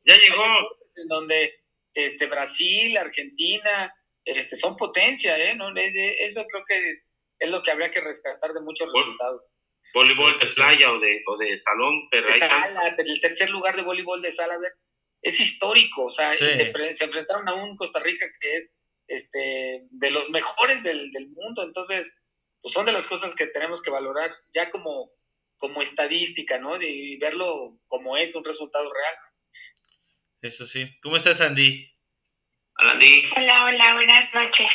ya 0.05 0.15
llegó. 0.17 0.45
en 0.97 1.09
donde 1.09 1.55
este, 1.95 2.27
Brasil, 2.27 2.97
Argentina, 2.97 3.95
este, 4.25 4.57
son 4.57 4.77
potencia, 4.77 5.39
¿eh? 5.39 5.55
¿No? 5.55 5.73
Eso 5.77 6.45
creo 6.47 6.65
que 6.67 7.03
es 7.39 7.51
lo 7.51 7.63
que 7.63 7.71
habría 7.71 7.91
que 7.91 8.01
rescatar 8.01 8.53
de 8.53 8.61
muchos 8.61 8.89
resultados. 8.93 9.43
Voleibol 9.93 10.39
de 10.39 10.47
playa 10.47 10.93
o 10.93 11.01
de, 11.01 11.21
o 11.27 11.37
de 11.37 11.59
salón, 11.59 12.09
pero 12.11 12.33
de 12.33 12.39
sala, 12.39 12.97
el 12.97 13.21
tercer 13.21 13.51
lugar 13.51 13.75
de 13.75 13.83
voleibol 13.83 14.23
de 14.23 14.31
sala, 14.31 14.57
ver, 14.59 14.73
es 15.23 15.41
histórico, 15.41 16.05
o 16.05 16.11
sea, 16.11 16.33
se, 16.33 16.63
enfrentaron 16.63 17.49
a 17.49 17.55
un 17.55 17.77
Costa 17.77 17.99
Rica 17.99 18.27
que 18.41 18.57
es 18.57 18.79
este 19.09 19.87
de 19.91 20.11
los 20.11 20.31
mejores 20.31 20.85
del, 20.85 21.11
del 21.11 21.29
mundo, 21.31 21.65
entonces, 21.65 22.07
pues 22.63 22.73
son 22.73 22.87
de 22.87 22.93
las 22.93 23.07
cosas 23.09 23.35
que 23.35 23.49
tenemos 23.49 23.83
que 23.83 23.91
valorar 23.91 24.31
ya 24.55 24.71
como 24.71 25.11
como 25.61 25.83
estadística, 25.83 26.59
¿no? 26.59 26.79
De 26.79 27.17
verlo 27.21 27.79
como 27.87 28.17
es 28.17 28.35
un 28.35 28.45
resultado 28.45 28.91
real. 28.93 29.15
Eso 30.43 30.67
sí. 30.67 30.91
¿Cómo 31.03 31.17
estás, 31.17 31.41
Andy? 31.41 31.87
Hola, 32.79 32.93
Andy. 32.93 33.23
Hola, 33.37 33.65
hola, 33.67 33.95
buenas 33.95 34.35
noches. 34.35 34.71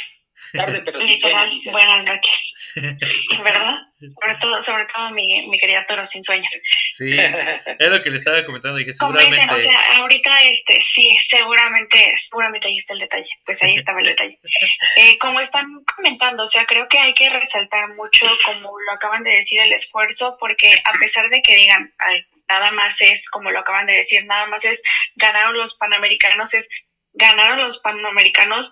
Tarde, 0.55 0.81
pero 0.83 1.01
sí 1.01 1.07
Literal, 1.07 1.51
buenas 1.71 2.05
noches. 2.05 2.55
¿Verdad? 3.43 3.79
Sobre 3.99 4.35
todo, 4.41 4.61
sobre 4.61 4.85
todo 4.85 5.11
mi, 5.11 5.47
mi 5.47 5.57
querida 5.57 5.85
Toro 5.85 6.05
sin 6.05 6.23
sueño. 6.23 6.47
Sí, 6.93 7.11
es 7.79 7.89
lo 7.89 8.01
que 8.01 8.09
le 8.09 8.17
estaba 8.17 8.45
comentando, 8.45 8.77
dije, 8.77 8.93
seguramente... 8.93 9.35
Dicen, 9.35 9.49
o 9.49 9.59
sea, 9.59 9.97
ahorita, 9.97 10.37
este, 10.39 10.81
sí, 10.81 11.17
seguramente, 11.27 12.13
seguramente 12.29 12.67
ahí 12.67 12.77
está 12.77 12.93
el 12.93 12.99
detalle, 12.99 13.29
pues 13.45 13.61
ahí 13.63 13.75
estaba 13.75 13.99
el 13.99 14.07
detalle. 14.07 14.39
Eh, 14.97 15.17
como 15.19 15.41
están 15.41 15.83
comentando, 15.95 16.43
o 16.43 16.47
sea, 16.47 16.65
creo 16.65 16.87
que 16.87 16.97
hay 16.97 17.13
que 17.13 17.29
resaltar 17.29 17.95
mucho, 17.95 18.25
como 18.45 18.69
lo 18.79 18.91
acaban 18.93 19.23
de 19.23 19.31
decir, 19.31 19.59
el 19.59 19.73
esfuerzo, 19.73 20.37
porque 20.39 20.73
a 20.83 20.97
pesar 20.99 21.29
de 21.29 21.41
que 21.41 21.55
digan, 21.55 21.93
ay, 21.97 22.25
nada 22.47 22.71
más 22.71 22.95
es, 23.01 23.27
como 23.29 23.51
lo 23.51 23.59
acaban 23.59 23.85
de 23.85 23.93
decir, 23.93 24.25
nada 24.25 24.45
más 24.47 24.63
es, 24.63 24.81
ganaron 25.15 25.57
los 25.57 25.75
panamericanos, 25.75 26.53
es, 26.53 26.67
ganaron 27.13 27.59
los 27.59 27.79
panamericanos 27.79 28.71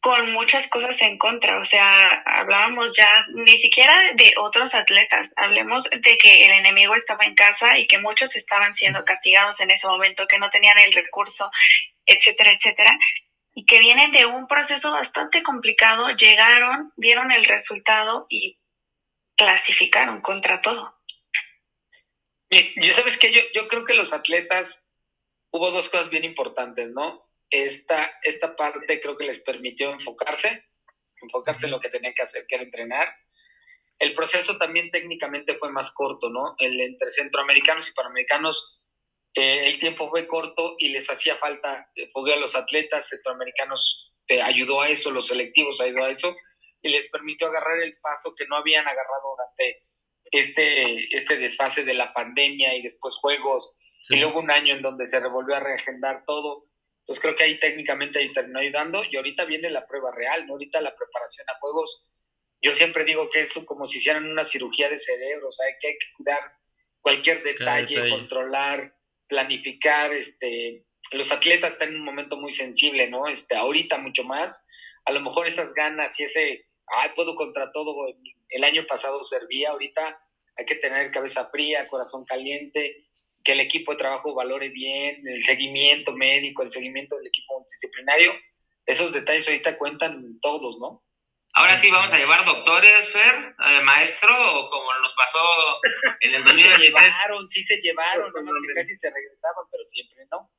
con 0.00 0.32
muchas 0.32 0.66
cosas 0.68 1.00
en 1.02 1.18
contra, 1.18 1.58
o 1.60 1.64
sea, 1.64 2.22
hablábamos 2.24 2.96
ya 2.96 3.26
ni 3.34 3.58
siquiera 3.58 3.94
de 4.14 4.32
otros 4.38 4.74
atletas, 4.74 5.30
hablemos 5.36 5.84
de 5.84 6.16
que 6.16 6.46
el 6.46 6.52
enemigo 6.52 6.94
estaba 6.94 7.24
en 7.26 7.34
casa 7.34 7.78
y 7.78 7.86
que 7.86 7.98
muchos 7.98 8.34
estaban 8.34 8.74
siendo 8.74 9.04
castigados 9.04 9.60
en 9.60 9.70
ese 9.70 9.86
momento, 9.86 10.26
que 10.26 10.38
no 10.38 10.48
tenían 10.50 10.78
el 10.78 10.92
recurso, 10.92 11.50
etcétera, 12.06 12.52
etcétera, 12.52 12.98
y 13.54 13.66
que 13.66 13.78
vienen 13.78 14.10
de 14.12 14.24
un 14.24 14.46
proceso 14.46 14.90
bastante 14.90 15.42
complicado, 15.42 16.08
llegaron, 16.16 16.92
dieron 16.96 17.30
el 17.30 17.44
resultado 17.44 18.26
y 18.30 18.58
clasificaron 19.36 20.22
contra 20.22 20.62
todo. 20.62 20.96
Yo 22.50 22.94
sabes 22.94 23.18
que 23.18 23.32
yo, 23.32 23.42
yo 23.54 23.68
creo 23.68 23.84
que 23.84 23.94
los 23.94 24.14
atletas 24.14 24.82
hubo 25.50 25.70
dos 25.70 25.90
cosas 25.90 26.08
bien 26.08 26.24
importantes, 26.24 26.88
¿no? 26.90 27.29
Esta, 27.50 28.10
esta 28.22 28.54
parte 28.56 29.00
creo 29.00 29.16
que 29.16 29.24
les 29.24 29.40
permitió 29.40 29.92
enfocarse, 29.92 30.64
enfocarse 31.20 31.66
en 31.66 31.72
lo 31.72 31.80
que 31.80 31.90
tenían 31.90 32.14
que 32.14 32.22
hacer, 32.22 32.46
que 32.48 32.54
era 32.54 32.64
entrenar. 32.64 33.12
El 33.98 34.14
proceso 34.14 34.56
también 34.56 34.90
técnicamente 34.90 35.56
fue 35.56 35.70
más 35.70 35.90
corto, 35.90 36.30
¿no? 36.30 36.54
El 36.58 36.80
entre 36.80 37.10
centroamericanos 37.10 37.88
y 37.88 37.92
panamericanos, 37.92 38.80
eh, 39.34 39.68
el 39.68 39.78
tiempo 39.78 40.08
fue 40.08 40.26
corto 40.26 40.76
y 40.78 40.88
les 40.88 41.10
hacía 41.10 41.36
falta 41.36 41.88
eh, 41.94 42.10
a 42.14 42.36
los 42.36 42.54
atletas 42.54 43.08
centroamericanos, 43.08 44.14
eh, 44.28 44.40
ayudó 44.40 44.80
a 44.80 44.88
eso, 44.88 45.10
los 45.10 45.26
selectivos 45.26 45.80
ayudó 45.80 46.04
a 46.04 46.10
eso, 46.10 46.34
y 46.82 46.88
les 46.88 47.10
permitió 47.10 47.48
agarrar 47.48 47.82
el 47.82 47.98
paso 48.00 48.34
que 48.34 48.46
no 48.46 48.56
habían 48.56 48.86
agarrado 48.86 49.36
durante 49.36 49.82
este, 50.30 51.16
este 51.16 51.36
desfase 51.36 51.84
de 51.84 51.94
la 51.94 52.14
pandemia 52.14 52.74
y 52.76 52.82
después 52.82 53.16
juegos, 53.16 53.76
y 54.08 54.16
luego 54.16 54.38
un 54.38 54.50
año 54.50 54.74
en 54.74 54.82
donde 54.82 55.04
se 55.04 55.20
revolvió 55.20 55.56
a 55.56 55.60
reagendar 55.60 56.24
todo 56.24 56.69
entonces 57.00 57.22
creo 57.22 57.36
que 57.36 57.44
ahí 57.44 57.58
técnicamente 57.58 58.18
ahí 58.18 58.32
terminó 58.32 58.60
ayudando 58.60 59.02
y 59.10 59.16
ahorita 59.16 59.44
viene 59.44 59.70
la 59.70 59.86
prueba 59.86 60.10
real, 60.12 60.46
¿no? 60.46 60.54
Ahorita 60.54 60.80
la 60.80 60.94
preparación 60.94 61.48
a 61.50 61.58
juegos, 61.58 62.08
yo 62.62 62.74
siempre 62.74 63.04
digo 63.04 63.30
que 63.30 63.42
es 63.42 63.52
como 63.64 63.86
si 63.86 63.98
hicieran 63.98 64.26
una 64.26 64.44
cirugía 64.44 64.88
de 64.88 64.98
cerebro, 64.98 65.48
o 65.48 65.52
sea, 65.52 65.66
que 65.80 65.88
hay 65.88 65.94
que 65.94 66.06
cuidar 66.16 66.40
cualquier 67.00 67.42
detalle, 67.42 68.10
controlar, 68.10 68.94
planificar, 69.28 70.12
este, 70.12 70.84
los 71.12 71.32
atletas 71.32 71.72
están 71.72 71.88
en 71.90 71.96
un 71.96 72.04
momento 72.04 72.36
muy 72.36 72.52
sensible, 72.52 73.08
¿no? 73.08 73.26
Este, 73.26 73.56
ahorita 73.56 73.98
mucho 73.98 74.22
más, 74.24 74.66
a 75.04 75.12
lo 75.12 75.20
mejor 75.20 75.46
esas 75.46 75.72
ganas 75.74 76.18
y 76.20 76.24
ese, 76.24 76.66
ay, 76.86 77.10
puedo 77.16 77.34
contra 77.34 77.72
todo, 77.72 77.94
el 78.50 78.64
año 78.64 78.86
pasado 78.86 79.24
servía, 79.24 79.70
ahorita 79.70 80.20
hay 80.56 80.66
que 80.66 80.76
tener 80.76 81.10
cabeza 81.10 81.48
fría, 81.50 81.88
corazón 81.88 82.24
caliente, 82.24 83.09
que 83.44 83.52
el 83.52 83.60
equipo 83.60 83.92
de 83.92 83.98
trabajo 83.98 84.34
valore 84.34 84.68
bien, 84.68 85.26
el 85.26 85.42
seguimiento 85.44 86.12
médico, 86.12 86.62
el 86.62 86.72
seguimiento 86.72 87.16
del 87.16 87.28
equipo 87.28 87.58
multidisciplinario, 87.58 88.32
esos 88.86 89.12
detalles 89.12 89.46
ahorita 89.46 89.78
cuentan 89.78 90.38
todos, 90.40 90.78
¿no? 90.78 91.02
Ahora 91.52 91.80
sí 91.80 91.90
vamos 91.90 92.12
a 92.12 92.18
llevar 92.18 92.44
doctores, 92.44 93.08
Fer, 93.12 93.56
eh, 93.66 93.80
maestro, 93.82 94.60
o 94.60 94.70
como 94.70 94.92
nos 94.94 95.12
pasó 95.14 95.38
en 96.20 96.34
el 96.34 96.44
2023. 96.44 96.76
se 96.76 96.82
llevaron, 96.82 97.48
sí 97.48 97.62
se 97.62 97.76
llevaron, 97.78 98.32
nomás 98.32 98.54
que 98.66 98.74
casi 98.74 98.94
se 98.94 99.10
regresaban, 99.10 99.64
pero 99.70 99.84
siempre 99.84 100.26
no. 100.30 100.50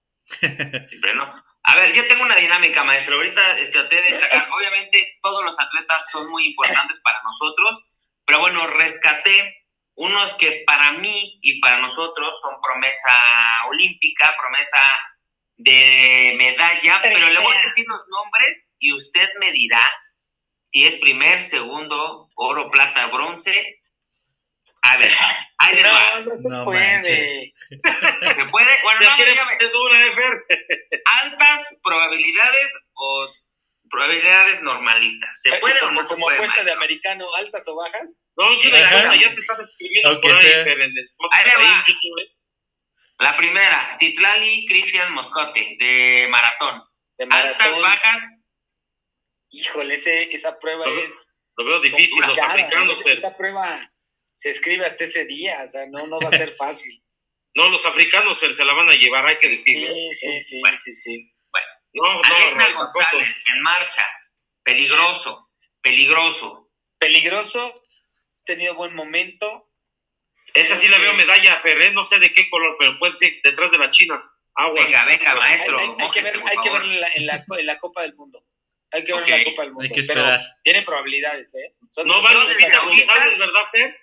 siempre 0.89 1.15
no. 1.15 1.43
A 1.63 1.75
ver, 1.75 1.93
yo 1.93 2.07
tengo 2.07 2.23
una 2.23 2.35
dinámica, 2.35 2.83
maestro. 2.83 3.15
Ahorita 3.15 3.57
este, 3.59 3.71
traté 3.71 3.95
de 3.95 4.19
obviamente 4.53 5.17
todos 5.21 5.43
los 5.45 5.57
atletas 5.59 6.03
son 6.11 6.29
muy 6.29 6.47
importantes 6.47 6.99
para 7.03 7.21
nosotros, 7.23 7.83
pero 8.25 8.39
bueno, 8.39 8.67
rescaté 8.67 9.60
unos 9.95 10.33
que 10.35 10.63
para 10.65 10.93
mí 10.93 11.39
y 11.41 11.59
para 11.59 11.79
nosotros 11.79 12.39
son 12.41 12.61
promesa 12.61 13.65
olímpica, 13.67 14.35
promesa 14.39 14.79
de 15.57 16.33
medalla, 16.37 16.99
pero 17.01 17.29
le 17.29 17.39
voy 17.39 17.55
a 17.55 17.61
decir 17.61 17.85
los 17.87 18.01
nombres 18.07 18.69
y 18.79 18.93
usted 18.93 19.29
me 19.39 19.51
dirá 19.51 19.81
si 20.71 20.85
es 20.85 20.95
primer, 20.95 21.43
segundo, 21.43 22.29
oro, 22.35 22.71
plata, 22.71 23.07
bronce. 23.07 23.79
A 24.83 24.97
ver, 24.97 25.11
ahí 25.59 25.75
le 25.75 25.83
va. 25.83 26.19
No, 26.21 26.37
se 26.37 26.49
puede. 26.63 27.53
¿Se 27.69 28.45
puede? 28.49 28.81
Bueno, 28.83 28.99
no, 29.01 29.25
dígame. 29.25 29.57
Altas 31.21 31.79
probabilidades 31.83 32.71
o 32.93 33.29
probabilidades 33.91 34.61
normalitas. 34.61 35.41
¿Se 35.41 35.57
puede 35.59 35.79
o 35.81 35.91
no 35.91 36.07
como 36.07 36.29
se 36.29 36.37
puede? 36.37 36.37
apuesta 36.37 36.63
de 36.63 36.71
americano, 36.71 37.25
altas 37.35 37.67
o 37.67 37.75
bajas. 37.75 38.09
No, 38.37 38.61
yo 38.61 38.69
ya 38.69 39.33
te 39.33 39.39
estás 39.39 39.59
escribiendo 39.59 40.21
por 40.21 40.33
ahí, 40.33 40.47
pero 40.63 40.83
en 40.83 40.97
el 40.97 41.09
podcast, 41.17 41.57
ahí, 41.57 41.65
en 41.65 41.83
YouTube. 41.87 42.41
La 43.19 43.37
primera, 43.37 43.95
Citlali 43.99 44.65
Cristian 44.65 45.13
Moscote, 45.13 45.77
de 45.79 46.27
maratón. 46.31 46.83
De 47.17 47.25
maratón. 47.27 47.61
Altas, 47.61 47.81
bajas. 47.81 48.21
Híjole, 49.49 49.95
ese, 49.95 50.33
esa 50.33 50.57
prueba 50.59 50.85
es. 50.87 51.13
Lo 51.57 51.65
veo 51.65 51.81
difícil, 51.81 52.25
los 52.25 52.39
africanos, 52.39 52.99
pero. 53.03 53.19
Esa 53.19 53.37
prueba 53.37 53.91
se 54.37 54.49
escribe 54.49 54.85
hasta 54.85 55.03
ese 55.03 55.25
día, 55.25 55.63
o 55.63 55.69
sea, 55.69 55.85
no, 55.87 56.07
no 56.07 56.19
va 56.19 56.29
a 56.29 56.37
ser 56.37 56.55
fácil. 56.55 57.03
no, 57.55 57.69
los 57.69 57.85
africanos 57.85 58.39
se 58.39 58.65
la 58.65 58.73
van 58.73 58.89
a 58.89 58.95
llevar, 58.95 59.25
hay 59.25 59.37
que 59.37 59.49
decirlo. 59.49 59.93
Sí, 59.93 60.09
sí, 60.15 60.41
sí, 60.41 60.61
sí, 60.83 60.95
sí. 60.95 61.30
No, 61.93 62.13
no, 62.13 62.75
González, 62.75 63.43
en 63.53 63.61
marcha, 63.63 64.07
peligroso, 64.63 65.49
peligroso. 65.81 66.71
Peligroso, 67.01 67.83
tenido 68.45 68.75
buen 68.75 68.93
momento. 68.93 69.67
Esa 70.53 70.77
sí 70.77 70.87
la 70.87 70.99
veo 70.99 71.13
este, 71.13 71.25
medalla, 71.25 71.59
Ferrer, 71.61 71.93
no 71.93 72.03
sé 72.03 72.19
de 72.19 72.31
qué 72.31 72.47
color, 72.49 72.75
pero 72.77 72.99
puede 72.99 73.15
ser 73.15 73.41
detrás 73.43 73.71
de 73.71 73.79
las 73.79 73.89
chinas. 73.89 74.37
Agua. 74.53 74.83
Venga, 74.83 75.05
venga, 75.05 75.33
maestro. 75.33 75.79
Hay, 75.79 76.11
que 76.11 76.21
ver, 76.21 76.35
hay 76.35 76.57
que 76.63 76.69
ver 76.69 76.81
en, 76.83 77.01
la, 77.01 77.07
en, 77.15 77.25
la, 77.25 77.45
en, 77.57 77.65
la, 77.65 77.79
Copa 77.79 78.03
del 78.03 78.13
Mundo. 78.13 78.45
Hay 78.91 79.03
que 79.03 79.13
ver 79.13 79.23
en 79.23 79.31
la 79.31 79.43
Copa 79.45 79.61
del 79.63 79.71
Mundo. 79.71 79.83
Hay 79.89 79.95
que 79.95 80.01
esperar. 80.01 80.39
Pero 80.39 80.53
tiene 80.63 80.81
probabilidades, 80.83 81.55
¿eh? 81.55 81.75
Son 81.89 82.05
no 82.05 82.21
van 82.21 82.35
Lupita 82.35 82.83
González, 82.83 83.39
¿verdad, 83.39 83.65
Fer? 83.71 83.99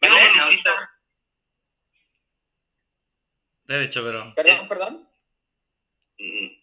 No, 0.00 0.42
ahorita. 0.42 0.90
Derecho, 3.64 4.02
pero. 4.02 4.34
Perdón, 4.34 4.68
perdón. 4.68 5.08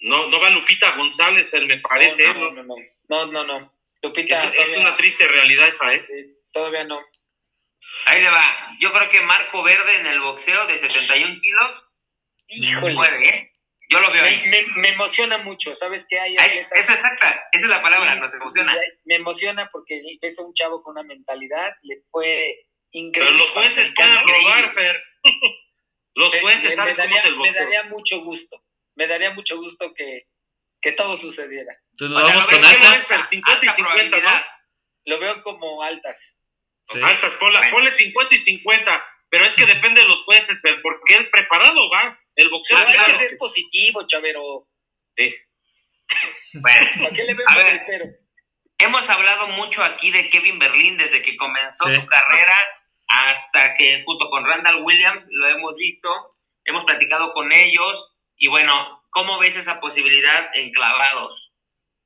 No, 0.01 0.29
no 0.29 0.39
va 0.39 0.49
Lupita 0.51 0.95
González, 0.95 1.49
Fer, 1.49 1.65
me 1.65 1.79
parece. 1.79 2.33
No, 2.33 2.51
no, 2.51 2.63
no. 2.63 2.75
No, 3.09 3.25
no, 3.25 3.43
no. 3.43 3.73
Lupita. 4.01 4.45
Es, 4.53 4.69
es 4.69 4.77
una 4.77 4.95
triste 4.95 5.27
realidad 5.27 5.67
esa, 5.67 5.93
¿eh? 5.93 6.05
todavía 6.51 6.83
no. 6.83 6.99
Ahí 8.05 8.23
le 8.23 8.29
va. 8.29 8.77
Yo 8.79 8.91
creo 8.93 9.09
que 9.09 9.21
Marco 9.21 9.63
Verde 9.63 9.95
en 9.95 10.05
el 10.05 10.21
boxeo 10.21 10.67
de 10.67 10.77
71 10.77 11.41
kilos. 11.41 11.85
Híjole. 12.47 12.95
Puede, 12.95 13.29
¿eh? 13.29 13.51
Yo 13.91 13.99
lo 13.99 14.11
veo 14.11 14.21
me, 14.21 14.29
ahí. 14.29 14.69
Me, 14.75 14.89
emociona 14.89 15.39
mucho, 15.39 15.75
¿sabes 15.75 16.05
qué 16.07 16.19
hay? 16.19 16.35
Eso 16.35 16.93
exacta, 16.93 17.47
esa 17.51 17.65
es 17.65 17.69
la 17.69 17.81
palabra, 17.81 18.15
nos 18.15 18.31
emociona. 18.33 18.77
me 19.05 19.15
emociona 19.15 19.67
porque 19.71 20.01
ves 20.21 20.37
a 20.37 20.43
un 20.43 20.53
chavo 20.53 20.83
con 20.83 20.91
una 20.91 21.03
mentalidad, 21.03 21.73
le 21.81 22.03
fue 22.11 22.67
increíble. 22.91 23.31
Pero 23.31 23.43
los 23.43 23.51
jueces 23.51 23.91
pueden 23.95 24.15
aprobar, 24.15 24.73
Fer. 24.75 25.03
los 26.13 26.35
jueces, 26.35 26.75
¿sabes 26.75 26.97
cómo 26.97 27.15
es 27.15 27.25
el 27.25 27.35
boxeo? 27.35 27.51
Me 27.51 27.75
daría 27.75 27.83
mucho 27.89 28.19
gusto, 28.19 28.63
me 28.99 29.07
daría 29.07 29.31
mucho 29.31 29.55
gusto 29.55 29.93
que, 29.95 30.27
que 30.81 30.91
todo 30.91 31.15
sucediera. 31.15 31.73
Entonces, 31.91 32.17
vamos 32.17 32.47
con 32.47 32.65
altas. 32.65 33.29
50 33.29 33.65
y 33.65 33.69
50, 33.69 34.19
¿no? 34.19 34.41
Lo 35.05 35.19
veo 35.19 35.41
como 35.41 35.81
altas. 35.81 36.19
Altas, 36.89 37.33
ponle, 37.35 37.91
50 37.91 38.35
y 38.35 38.39
50, 38.39 39.05
pero 39.29 39.45
es 39.45 39.55
que 39.55 39.65
depende 39.65 40.01
de 40.01 40.07
los 40.07 40.21
jueces, 40.25 40.61
porque 40.83 41.15
el 41.15 41.29
preparado 41.29 41.89
va, 41.89 42.19
el 42.35 42.49
boxeo. 42.49 42.77
Hay 42.77 42.87
que 42.87 43.15
ser 43.15 43.37
positivo, 43.37 44.05
chavero. 44.07 44.67
Sí. 45.15 45.33
Bueno, 46.51 47.11
qué 47.15 47.23
le 47.25 47.35
a 47.45 47.55
ver, 47.57 47.85
hemos 48.79 49.07
hablado 49.07 49.49
mucho 49.49 49.83
aquí 49.83 50.09
de 50.09 50.31
Kevin 50.31 50.57
Berlín 50.57 50.97
desde 50.97 51.21
que 51.21 51.37
comenzó 51.37 51.93
su 51.93 52.05
carrera 52.07 52.55
hasta 53.07 53.75
que 53.75 54.01
junto 54.03 54.27
con 54.31 54.43
Randall 54.43 54.81
Williams 54.83 55.27
lo 55.29 55.47
hemos 55.47 55.75
visto, 55.75 56.09
hemos 56.65 56.85
platicado 56.85 57.33
con 57.33 57.51
ellos 57.51 58.18
y 58.39 58.47
bueno, 58.47 59.03
¿cómo 59.11 59.37
ves 59.37 59.55
esa 59.55 59.79
posibilidad 59.79 60.49
en 60.55 60.71
clavados? 60.71 61.51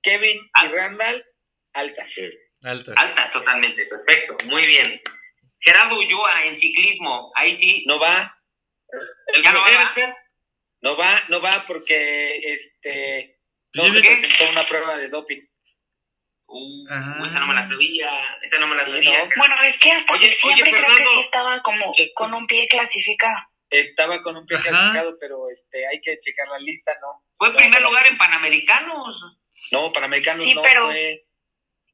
Kevin 0.02 0.42
y 0.62 0.68
Randall, 0.68 1.24
altas. 1.74 2.14
Altas. 2.64 2.96
Altas, 2.98 3.32
totalmente, 3.32 3.86
perfecto, 3.86 4.36
muy 4.46 4.66
bien. 4.66 5.02
Gerardo 5.62 5.98
Ulloa 5.98 6.46
en 6.46 6.60
ciclismo, 6.60 7.32
ahí 7.36 7.54
sí. 7.56 7.86
No 7.88 8.00
va. 8.00 8.38
¿Ya 9.44 9.52
no 9.54 9.62
va? 9.62 10.16
No 10.82 10.98
va, 10.98 11.24
no 11.30 11.42
va 11.42 11.64
porque 11.66 12.38
este 12.54 13.38
no 13.74 13.86
se 13.86 14.02
presentó 14.02 14.50
una 14.52 14.64
prueba 14.64 14.98
de 14.98 15.08
doping. 15.08 15.42
Uh, 16.46 17.26
esa 17.26 17.40
no 17.40 17.48
me 17.48 17.56
la 17.56 17.64
sabía, 17.64 18.38
esa 18.42 18.60
no 18.60 18.68
me 18.68 18.76
la 18.76 18.86
sabía. 18.86 19.30
Bueno, 19.38 19.56
es 19.64 19.80
que 19.80 19.92
hasta 19.92 20.14
oye, 20.14 20.34
siempre 20.34 20.72
creo 20.72 20.96
que 20.96 21.04
sí 21.04 21.20
estaba 21.22 21.62
como 21.64 21.94
eh, 21.98 22.12
con 22.14 22.34
un 22.34 22.46
pie 22.46 22.68
clasificado. 22.68 23.40
Estaba 23.74 24.22
con 24.22 24.38
un 24.38 24.46
pie 24.46 24.58
clasificado, 24.58 25.18
pero 25.20 25.50
este, 25.50 25.88
hay 25.88 26.00
que 26.02 26.20
checar 26.20 26.48
la 26.48 26.60
lista, 26.60 26.92
¿no? 27.02 27.24
Fue 27.38 27.48
en 27.48 27.56
primer 27.56 27.82
lugar 27.82 28.08
en 28.08 28.18
Panamericanos. 28.20 29.40
No, 29.72 29.92
Panamericanos 29.92 30.46
no 30.54 30.62
fue. 30.62 31.26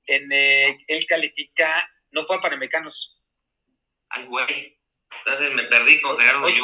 En, 0.05 0.31
eh, 0.31 0.77
él 0.87 1.05
califica, 1.07 1.89
no 2.11 2.25
fue 2.25 2.35
a 2.35 2.41
Panamericanos. 2.41 3.17
Ay, 4.09 4.25
güey. 4.25 4.77
Entonces 5.25 5.53
me 5.53 5.63
perdí 5.63 6.01
con 6.01 6.17
Gerardo 6.17 6.43
Oye, 6.43 6.61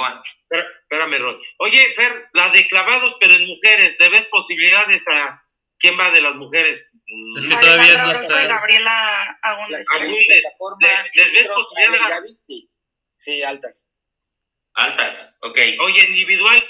Espérame, 0.49 1.19
Roy. 1.19 1.39
Oye, 1.59 1.93
Fer, 1.95 2.29
la 2.33 2.49
de 2.49 2.67
clavados, 2.67 3.15
pero 3.19 3.35
en 3.35 3.47
mujeres, 3.47 3.97
¿te 3.97 4.09
ves 4.09 4.25
posibilidades 4.25 5.07
a 5.07 5.41
quién 5.79 5.97
va 5.97 6.11
de 6.11 6.21
las 6.21 6.35
mujeres? 6.35 6.97
Es 7.37 7.47
que 7.47 7.55
todavía 7.55 8.03
no 8.03 8.11
está. 8.11 8.47
Gabriela 8.47 9.39
Agúndez. 9.41 9.85
¿Les, 11.13 11.33
ves 11.33 11.49
posibilidades? 11.49 12.43
Sí, 12.45 12.69
sí, 13.19 13.43
altas. 13.43 13.75
Altas, 14.75 15.35
ok. 15.41 15.57
Oye, 15.79 16.05
individual, 16.05 16.61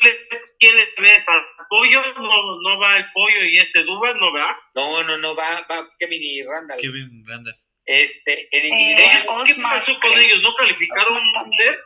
¿quién 0.60 0.76
ves? 1.00 1.28
¿Al 1.28 1.42
pollo? 1.68 2.02
No, 2.14 2.62
no 2.62 2.80
va 2.80 2.98
el 2.98 3.06
pollo 3.12 3.44
y 3.46 3.58
este 3.58 3.84
Dubas, 3.84 4.16
¿no 4.18 4.32
va? 4.32 4.56
No, 4.76 5.04
no, 5.04 5.18
no, 5.18 5.36
va, 5.36 5.66
va 5.70 5.90
Kevin 5.98 6.22
y 6.22 6.44
Randall. 6.44 6.80
Kevin 6.80 7.26
Randall. 7.26 7.60
Este, 7.84 8.48
en 8.56 8.66
eh, 8.66 8.68
individual. 8.68 9.44
¿Qué 9.48 9.56
pasó 9.56 10.00
con 10.00 10.18
ellos? 10.20 10.40
¿No 10.44 10.54
calificaron 10.54 11.18
usted? 11.18 11.80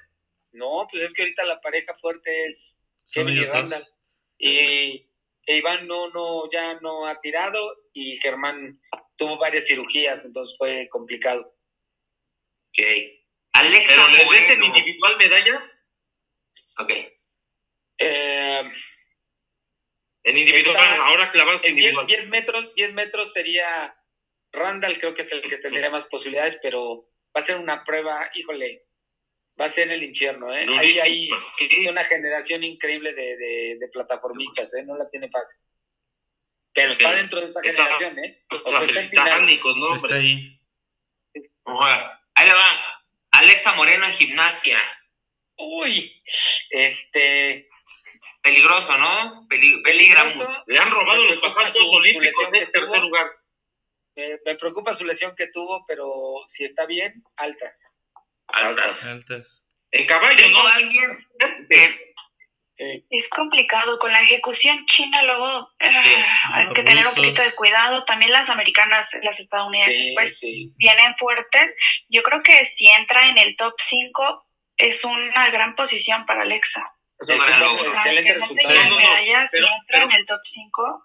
No, 0.52 0.88
pues 0.92 1.04
es 1.04 1.14
que 1.14 1.22
ahorita 1.22 1.44
la 1.46 1.62
pareja 1.62 1.96
fuerte 2.02 2.48
es 2.48 2.78
Kevin 3.14 3.38
y 3.38 3.46
Randall. 3.46 3.84
Y 4.38 5.10
e 5.46 5.58
Iván 5.58 5.88
no, 5.88 6.10
no, 6.10 6.52
ya 6.52 6.80
no 6.82 7.08
ha 7.08 7.22
tirado 7.22 7.78
y 7.94 8.18
Germán 8.18 8.80
tuvo 9.16 9.38
varias 9.38 9.68
cirugías, 9.68 10.26
entonces 10.26 10.56
fue 10.58 10.90
complicado. 10.90 11.56
Ok. 12.70 12.86
Alexa 13.54 13.96
¿Pero 13.96 14.08
le 14.10 14.30
ves 14.30 14.50
en 14.50 14.64
individual 14.64 15.18
medallas? 15.18 15.79
Ok. 16.80 16.92
Eh, 18.00 18.72
en 20.24 20.38
individual, 20.38 20.78
ahora 21.02 21.32
clavas 21.32 21.68
individual. 21.68 22.08
10 22.08 22.28
metros, 22.30 22.74
10 22.76 22.94
metros 22.94 23.34
sería 23.34 23.96
Randall, 24.52 25.00
creo 25.00 25.14
que 25.14 25.24
es 25.24 25.32
el 25.32 25.42
que 25.42 25.58
tendría 25.58 25.90
más 25.90 26.06
posibilidades, 26.06 26.58
pero 26.62 27.10
va 27.36 27.42
a 27.42 27.44
ser 27.44 27.58
una 27.58 27.84
prueba, 27.84 28.30
híjole, 28.34 28.86
va 29.60 29.66
a 29.66 29.70
ser 29.70 29.92
el 29.92 30.04
infierno, 30.04 30.54
¿eh? 30.56 30.66
Ahí 30.78 31.00
hay 31.00 31.30
una 31.90 32.04
generación 32.06 32.64
increíble 32.64 33.14
de, 33.14 33.78
de, 33.78 33.88
plataformistas, 33.90 34.74
¿eh? 34.74 34.84
No 34.84 34.98
la 34.98 35.10
tiene 35.10 35.30
fácil. 35.30 35.60
Pero 36.74 36.94
está 36.94 37.12
dentro 37.14 37.42
de 37.42 37.50
esa 37.50 37.62
generación, 37.62 38.20
¿eh? 38.20 38.44
O 38.50 38.70
sea, 38.70 38.84
está 38.84 39.40
¿no? 39.40 39.96
Está 39.96 40.16
ahí. 40.16 40.62
Ahí 42.36 42.48
le 42.48 42.54
va. 42.54 43.04
Alexa 43.32 43.74
Moreno 43.74 44.06
en 44.06 44.14
gimnasia. 44.14 44.80
Uy, 45.60 46.24
este... 46.70 47.68
Peligroso, 48.42 48.98
¿no? 48.98 49.46
peligra 49.50 50.24
mucho. 50.24 50.64
Le 50.66 50.80
han 50.80 50.90
robado 50.90 51.26
los 51.26 51.40
pasajes 51.40 51.76
olímpicos 51.76 52.46
en 52.54 52.72
tercer 52.72 53.00
lugar. 53.02 53.28
me 54.16 54.56
preocupa 54.56 54.96
su 54.96 55.04
lesión 55.04 55.36
que 55.36 55.48
tuvo, 55.48 55.86
pero 55.86 56.46
si 56.48 56.64
está 56.64 56.86
bien, 56.86 57.22
altas. 57.36 57.78
Altas. 58.48 59.06
Altas. 59.06 59.64
En 59.92 60.06
caballo, 60.06 60.48
¿no? 60.50 60.66
alguien 60.68 61.28
Es 63.10 63.28
complicado, 63.30 64.00
con 64.00 64.12
la 64.12 64.22
ejecución 64.22 64.86
china 64.86 65.22
luego 65.24 65.70
ah, 65.80 66.04
hay 66.54 66.74
que 66.74 66.84
tener 66.84 67.06
un 67.06 67.14
poquito 67.14 67.42
de 67.42 67.54
cuidado. 67.56 68.06
También 68.06 68.32
las 68.32 68.50
americanas, 68.50 69.08
las 69.22 69.38
estadounidenses, 69.38 70.14
pues 70.16 70.40
vienen 70.78 71.16
fuertes. 71.18 71.76
Yo 72.08 72.24
creo 72.24 72.42
que 72.42 72.72
si 72.78 72.88
entra 72.88 73.28
en 73.30 73.38
el 73.38 73.58
top 73.58 73.74
5 73.90 74.49
es 74.80 75.04
una 75.04 75.52
gran 75.52 75.76
posición 75.76 76.26
para 76.26 76.42
Alexa. 76.42 76.92
Es 77.20 77.28
un 77.28 77.36
excelente 77.36 78.34
resultado. 78.34 78.74
No, 78.76 78.90
no, 78.90 78.98
pero, 79.52 79.68
entra 79.68 80.04
en 80.06 80.12
el 80.14 80.26
top 80.26 80.40
5, 80.46 81.04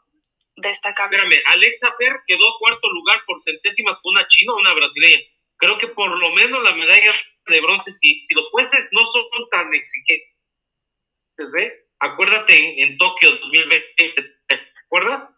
destacable. 0.57 1.19
Espérame, 1.19 1.43
Alexa 1.47 1.93
Fer 1.99 2.21
quedó 2.27 2.59
cuarto 2.61 2.89
lugar 2.93 3.19
por 3.27 3.43
centésimas 3.43 3.99
con 4.01 4.15
una 4.15 4.27
china 4.29 4.53
o 4.53 4.61
una 4.61 4.75
brasileña. 4.75 5.19
Creo 5.57 5.77
que 5.79 5.89
por 5.89 6.17
lo 6.19 6.33
menos 6.35 6.63
la 6.63 6.73
medalla 6.77 7.13
de 7.47 7.61
bronce, 7.61 7.93
si, 7.93 8.23
si 8.23 8.35
los 8.35 8.49
jueces 8.51 8.89
no 8.93 9.05
son 9.07 9.25
tan 9.51 9.75
exigentes, 9.75 10.31
¿eh? 11.59 11.85
acuérdate 11.99 12.81
en, 12.81 12.97
Tokio 12.97 13.33
2020, 13.33 14.15
¿te 14.47 14.61
acuerdas? 14.87 15.31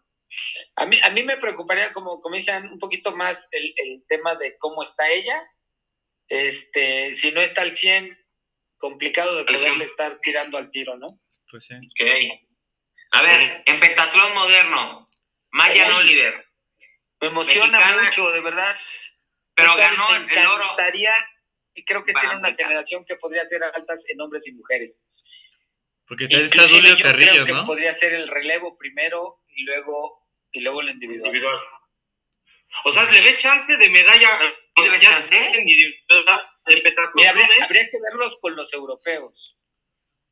A 0.75 0.85
mí, 0.85 0.99
a 1.01 1.09
mí 1.09 1.23
me 1.23 1.37
preocuparía, 1.37 1.91
como, 1.91 2.21
como 2.21 2.35
dicen, 2.35 2.67
un 2.67 2.77
poquito 2.77 3.15
más 3.15 3.47
el, 3.51 3.73
el 3.77 4.03
tema 4.07 4.35
de 4.35 4.57
cómo 4.59 4.83
está 4.83 5.09
ella. 5.09 5.41
Este, 6.29 7.15
si 7.15 7.31
no 7.31 7.41
está 7.41 7.61
al 7.61 7.75
100, 7.75 8.15
complicado 8.77 9.35
de 9.35 9.45
poderle 9.45 9.85
estar 9.85 10.19
tirando 10.21 10.57
al 10.57 10.71
tiro, 10.71 10.97
¿no? 10.97 11.19
Pues 11.49 11.65
sí. 11.65 11.75
Ok. 11.75 12.47
A 13.11 13.21
ver, 13.21 13.63
en 13.65 13.79
pentatlón 13.79 14.33
moderno, 14.33 15.09
Maya 15.51 15.97
Oliver. 15.97 16.45
Me 17.21 17.27
emociona 17.29 17.97
mucho, 18.03 18.29
de 18.31 18.41
verdad. 18.41 18.75
Pero 19.55 19.75
ganó 19.75 20.15
el 20.15 20.47
oro 20.47 20.75
y 21.73 21.83
creo 21.83 22.03
que 22.03 22.13
tiene 22.13 22.35
una 22.35 22.53
generación 22.53 23.05
que 23.05 23.15
podría 23.15 23.45
ser 23.45 23.63
altas 23.63 24.03
en 24.09 24.19
hombres 24.21 24.45
y 24.47 24.51
mujeres. 24.51 25.03
Porque 26.07 26.25
está 26.29 26.67
Julio 26.67 26.95
Carrillo, 27.01 27.43
creo 27.43 27.45
que 27.45 27.65
podría 27.65 27.93
ser 27.93 28.13
el 28.13 28.27
relevo 28.27 28.77
primero 28.77 29.41
y 29.47 29.63
luego 29.63 30.27
y 30.51 30.61
luego 30.61 30.81
el 30.81 30.89
individual. 30.89 31.27
individual. 31.27 31.59
O 32.83 32.91
sea, 32.91 33.09
le 33.11 33.21
ve 33.21 33.37
chance 33.37 33.75
de 33.75 33.89
medalla. 33.89 34.53
¿Le 34.75 34.99
chance? 34.99 35.51
Mira, 36.67 37.29
habría, 37.29 37.45
habría, 37.63 37.89
que 37.89 37.97
verlos 38.01 38.37
con 38.41 38.55
los 38.55 38.71
europeos. 38.73 39.55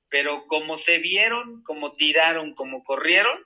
Pero 0.10 0.46
como 0.48 0.78
se 0.78 1.00
vieron, 1.00 1.64
como 1.64 1.96
tiraron, 1.96 2.54
como 2.54 2.84
corrieron, 2.84 3.46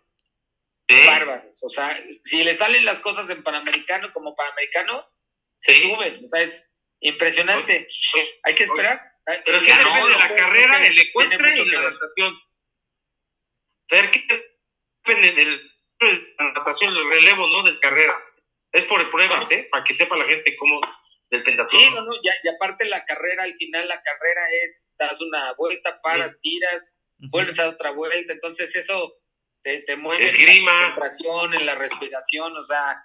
bárbaros. 1.06 1.63
O 1.63 1.69
sea, 1.69 1.97
si 2.23 2.43
le 2.43 2.54
salen 2.56 2.86
las 2.86 2.99
cosas 2.99 3.30
en 3.30 3.43
Panamericano 3.43 4.12
como 4.13 4.36
Panamericanos, 4.36 5.15
se 5.60 5.75
suben. 5.75 6.23
O 6.23 6.28
sea, 6.28 6.41
es 6.41 6.69
Impresionante. 7.02 7.88
Hay 8.43 8.56
que 8.56 8.63
esperar. 8.63 8.99
Pero 9.45 9.62
¿qué 9.62 9.73
depende 9.73 10.10
de 10.10 10.17
la 10.17 10.36
carrera, 10.36 10.86
el 10.88 10.99
ecuestre 10.99 11.60
y 11.60 11.65
la 11.65 11.82
natación? 11.82 12.39
Ver 13.91 14.12
qué 14.12 14.56
depende 15.06 15.32
de 15.32 15.62
la 16.38 16.52
natación, 16.54 16.95
el 16.95 17.10
relevo, 17.10 17.47
¿no? 17.47 17.63
De 17.63 17.80
carrera. 17.80 18.17
Es 18.71 18.86
por 18.86 19.10
pruebas, 19.12 19.49
¿eh? 19.52 19.67
Para 19.71 19.84
que 19.84 19.93
sepa 19.93 20.17
la 20.17 20.25
gente 20.25 20.56
cómo 20.56 20.82
del 21.30 21.44
pentatlón. 21.44 21.82
Sí, 21.82 21.89
no, 21.92 22.02
no, 22.02 22.12
ya, 22.24 22.34
y 22.44 22.48
aparte 22.50 22.86
la 22.86 23.06
carrera, 23.06 23.44
al 23.44 23.56
final 23.56 23.88
la 23.88 24.02
carrera 24.02 24.42
es, 24.63 24.92
das 24.98 25.22
una 25.22 25.54
vuelta, 25.54 26.02
paras, 26.02 26.39
tiras, 26.42 26.96
vuelves 27.32 27.60
a 27.60 27.70
otra 27.70 27.92
vuelta, 27.92 28.34
entonces 28.34 28.76
eso 28.76 29.13
te, 29.63 29.82
te 29.82 29.96
mueve 29.96 30.30
en 30.30 30.65
la 30.65 30.72
concentración, 30.72 31.54
en 31.54 31.65
la 31.65 31.76
respiración, 31.76 32.58
o 32.58 32.63
sea, 32.63 32.98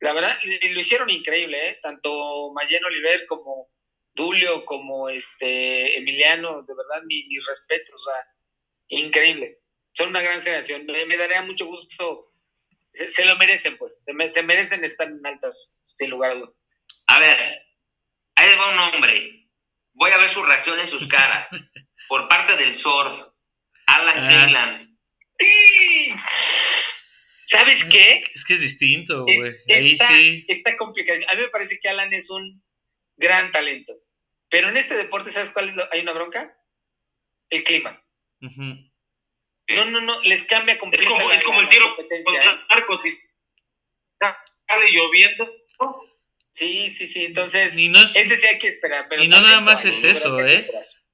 la 0.00 0.12
verdad, 0.12 0.38
lo 0.44 0.80
hicieron 0.80 1.10
increíble, 1.10 1.70
¿eh? 1.70 1.78
Tanto 1.82 2.52
Mayen 2.52 2.84
Oliver 2.84 3.26
como 3.26 3.68
Dulio, 4.14 4.64
como 4.64 5.08
este 5.08 5.98
Emiliano, 5.98 6.62
de 6.62 6.74
verdad, 6.74 7.02
mi, 7.06 7.24
mi 7.24 7.38
respeto, 7.38 7.94
o 7.94 7.98
sea, 7.98 8.26
increíble. 8.88 9.58
Son 9.94 10.10
una 10.10 10.22
gran 10.22 10.42
generación. 10.42 10.86
Me, 10.86 11.16
daría 11.16 11.42
mucho 11.42 11.66
gusto. 11.66 12.32
Se, 12.92 13.24
lo 13.24 13.36
merecen, 13.36 13.76
pues. 13.76 13.92
Se, 14.04 14.12
se, 14.28 14.42
merecen 14.42 14.84
estar 14.84 15.08
en 15.08 15.26
altas, 15.26 15.72
sin 15.80 16.10
lugar 16.10 16.30
a 16.30 16.34
dudas. 16.34 16.54
A 17.08 17.18
ver, 17.18 17.62
ahí 18.38 18.56
va 18.56 18.72
un 18.72 18.78
hombre. 18.78 19.46
Voy 19.94 20.10
a 20.10 20.18
ver 20.18 20.30
su 20.30 20.42
reacción 20.42 20.78
en 20.78 20.88
sus 20.88 21.06
caras. 21.08 21.48
Por 22.08 22.28
parte 22.28 22.56
del 22.56 22.74
surf, 22.74 23.14
Alan 23.86 24.56
ah. 24.56 24.80
¡Sí! 25.38 26.10
¿Sabes 27.44 27.84
qué? 27.84 28.24
Es 28.34 28.44
que 28.44 28.54
es 28.54 28.60
distinto, 28.60 29.24
güey. 29.24 29.54
Ahí 29.68 29.96
sí. 29.96 30.44
Está 30.48 30.76
complicado. 30.76 31.18
A 31.28 31.34
mí 31.34 31.42
me 31.42 31.48
parece 31.48 31.78
que 31.80 31.88
Alan 31.88 32.12
es 32.12 32.28
un 32.30 32.62
gran 33.16 33.52
talento. 33.52 33.94
Pero 34.50 34.68
en 34.68 34.76
este 34.76 34.96
deporte, 34.96 35.32
¿sabes 35.32 35.50
cuál 35.50 35.70
es 35.70 35.76
hay 35.92 36.00
una 36.00 36.12
bronca? 36.12 36.54
El 37.50 37.64
clima. 37.64 38.02
No, 38.40 39.84
no, 39.84 40.00
no, 40.00 40.20
les 40.22 40.44
cambia 40.44 40.78
completamente. 40.78 41.22
Es 41.22 41.24
como, 41.24 41.34
es 41.34 41.44
como 41.44 41.60
el 41.60 41.68
tiro 41.68 41.94
con 41.96 42.34
¿eh? 42.34 42.60
arcos 42.68 43.04
y 43.04 43.18
sale 44.18 44.90
lloviendo. 44.90 45.50
Sí, 46.58 46.90
sí, 46.90 47.06
sí. 47.06 47.24
Entonces, 47.26 47.74
ese 47.74 48.36
sí 48.36 48.46
hay 48.46 48.58
que 48.58 48.68
esperar. 48.68 49.06
Pero 49.08 49.22
y 49.22 49.28
no 49.28 49.40
nada 49.40 49.60
más 49.60 49.84
es 49.84 50.02
eso, 50.02 50.40
¿eh? 50.40 50.68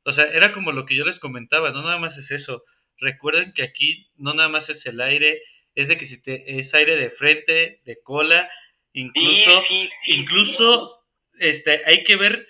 O 0.04 0.12
sea, 0.12 0.24
era 0.24 0.52
como 0.52 0.72
lo 0.72 0.86
que 0.86 0.96
yo 0.96 1.04
les 1.04 1.18
comentaba, 1.18 1.70
no 1.70 1.82
nada 1.82 1.98
más 1.98 2.16
es 2.16 2.30
eso. 2.30 2.64
Recuerden 2.98 3.52
que 3.52 3.62
aquí 3.62 4.08
no 4.16 4.32
nada 4.32 4.48
más 4.48 4.70
es 4.70 4.86
el 4.86 5.00
aire, 5.00 5.42
es 5.74 5.88
de 5.88 5.98
que 5.98 6.06
si 6.06 6.20
te, 6.20 6.58
es 6.58 6.72
aire 6.74 6.96
de 6.96 7.10
frente, 7.10 7.80
de 7.84 8.00
cola, 8.02 8.50
incluso, 8.92 9.62
incluso 10.06 11.04
este, 11.38 11.82
hay 11.84 12.04
que 12.04 12.16
ver 12.16 12.46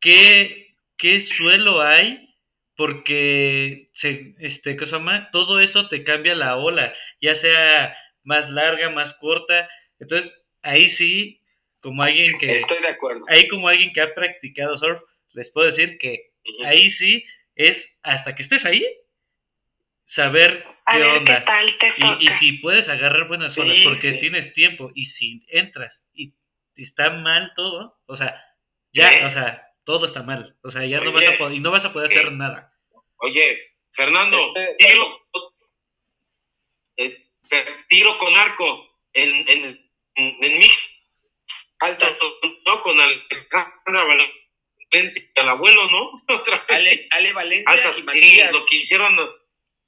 qué, 0.00 0.74
qué 0.96 1.20
suelo 1.20 1.82
hay, 1.82 2.34
porque 2.76 3.90
se, 3.92 4.34
este, 4.38 4.76
¿qué 4.76 4.86
se 4.86 4.92
llama? 4.92 5.30
todo 5.32 5.60
eso 5.60 5.88
te 5.88 6.04
cambia 6.04 6.34
la 6.34 6.56
ola, 6.56 6.94
ya 7.20 7.34
sea 7.34 7.94
más 8.22 8.48
larga, 8.48 8.88
más 8.88 9.14
corta, 9.14 9.68
entonces 9.98 10.42
ahí 10.62 10.88
sí 10.88 11.41
como 11.82 12.02
alguien 12.02 12.38
que... 12.38 12.56
Estoy 12.56 12.80
de 12.80 12.88
acuerdo. 12.88 13.24
Ahí 13.28 13.48
como 13.48 13.68
alguien 13.68 13.92
que 13.92 14.00
ha 14.00 14.14
practicado 14.14 14.78
surf, 14.78 15.02
les 15.32 15.50
puedo 15.50 15.66
decir 15.66 15.98
que 15.98 16.30
ahí 16.64 16.90
sí 16.90 17.24
es 17.54 17.98
hasta 18.02 18.34
que 18.34 18.42
estés 18.42 18.64
ahí, 18.64 18.86
saber 20.04 20.64
qué 20.90 21.02
onda. 21.02 21.44
y, 22.20 22.28
si 22.28 22.52
puedes 22.54 22.88
agarrar 22.88 23.28
buenas 23.28 23.54
zonas, 23.54 23.76
porque 23.84 24.12
tienes 24.12 24.54
tiempo, 24.54 24.90
y 24.94 25.06
si 25.06 25.44
entras 25.48 26.04
y 26.14 26.34
está 26.76 27.10
mal 27.10 27.52
todo, 27.54 27.98
o 28.06 28.16
sea, 28.16 28.42
ya, 28.92 29.26
o 29.26 29.30
sea, 29.30 29.68
todo 29.84 30.06
está 30.06 30.22
mal, 30.22 30.56
o 30.62 30.70
sea, 30.70 30.86
ya 30.86 31.00
no 31.00 31.12
vas 31.12 31.26
a 31.26 31.36
poder, 31.36 31.56
y 31.56 31.60
no 31.60 31.70
vas 31.70 31.84
a 31.84 31.92
poder 31.92 32.10
hacer 32.10 32.32
nada. 32.32 32.72
Oye, 33.16 33.58
Fernando, 33.92 34.52
tiro, 34.78 35.28
eh, 36.96 37.24
tiro 37.88 38.18
con 38.18 38.34
arco 38.36 38.98
en, 39.12 39.48
en, 39.48 39.90
en 40.14 40.58
mix. 40.58 40.91
Alto. 41.82 42.06
No, 42.64 42.82
con 42.82 43.00
Alejandra 43.00 44.04
Valencia, 44.90 45.22
el 45.34 45.48
abuelo, 45.48 45.90
¿no? 45.90 46.12
Otra 46.36 46.64
Ale, 46.68 47.06
Ale 47.10 47.32
Valencia 47.32 47.94
y 47.98 48.02
Matías. 48.02 48.48
Sí, 48.48 48.52
lo 48.52 48.66
que 48.66 48.76
hicieron. 48.76 49.16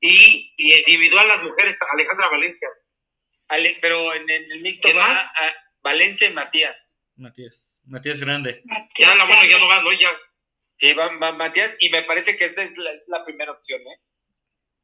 Y, 0.00 0.54
y 0.58 0.74
individual 0.74 1.28
las 1.28 1.42
mujeres, 1.42 1.78
Alejandra 1.92 2.28
Valencia. 2.28 2.68
Ale, 3.48 3.78
pero 3.80 4.12
en, 4.14 4.28
el 4.28 4.60
mixto 4.60 4.92
va 4.94 5.20
a 5.20 5.54
Valencia 5.82 6.28
y 6.28 6.32
Matías. 6.32 7.00
Matías. 7.16 7.76
Matías 7.84 8.20
Grande. 8.20 8.62
ya 8.98 9.14
la 9.14 9.22
abuelo 9.22 9.44
ya 9.44 9.58
no 9.58 9.68
va, 9.68 9.82
¿no? 9.82 9.92
Ya. 9.92 10.10
Sí, 10.78 10.92
va, 10.94 11.10
Matías, 11.32 11.76
y 11.78 11.90
me 11.90 12.02
parece 12.02 12.36
que 12.36 12.46
esa 12.46 12.62
es 12.62 12.72
la, 13.06 13.24
primera 13.24 13.52
opción, 13.52 13.80
¿eh? 13.82 14.00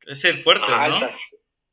Es 0.07 0.25
el 0.25 0.39
fuerte, 0.39 0.71
¿no? 0.71 1.01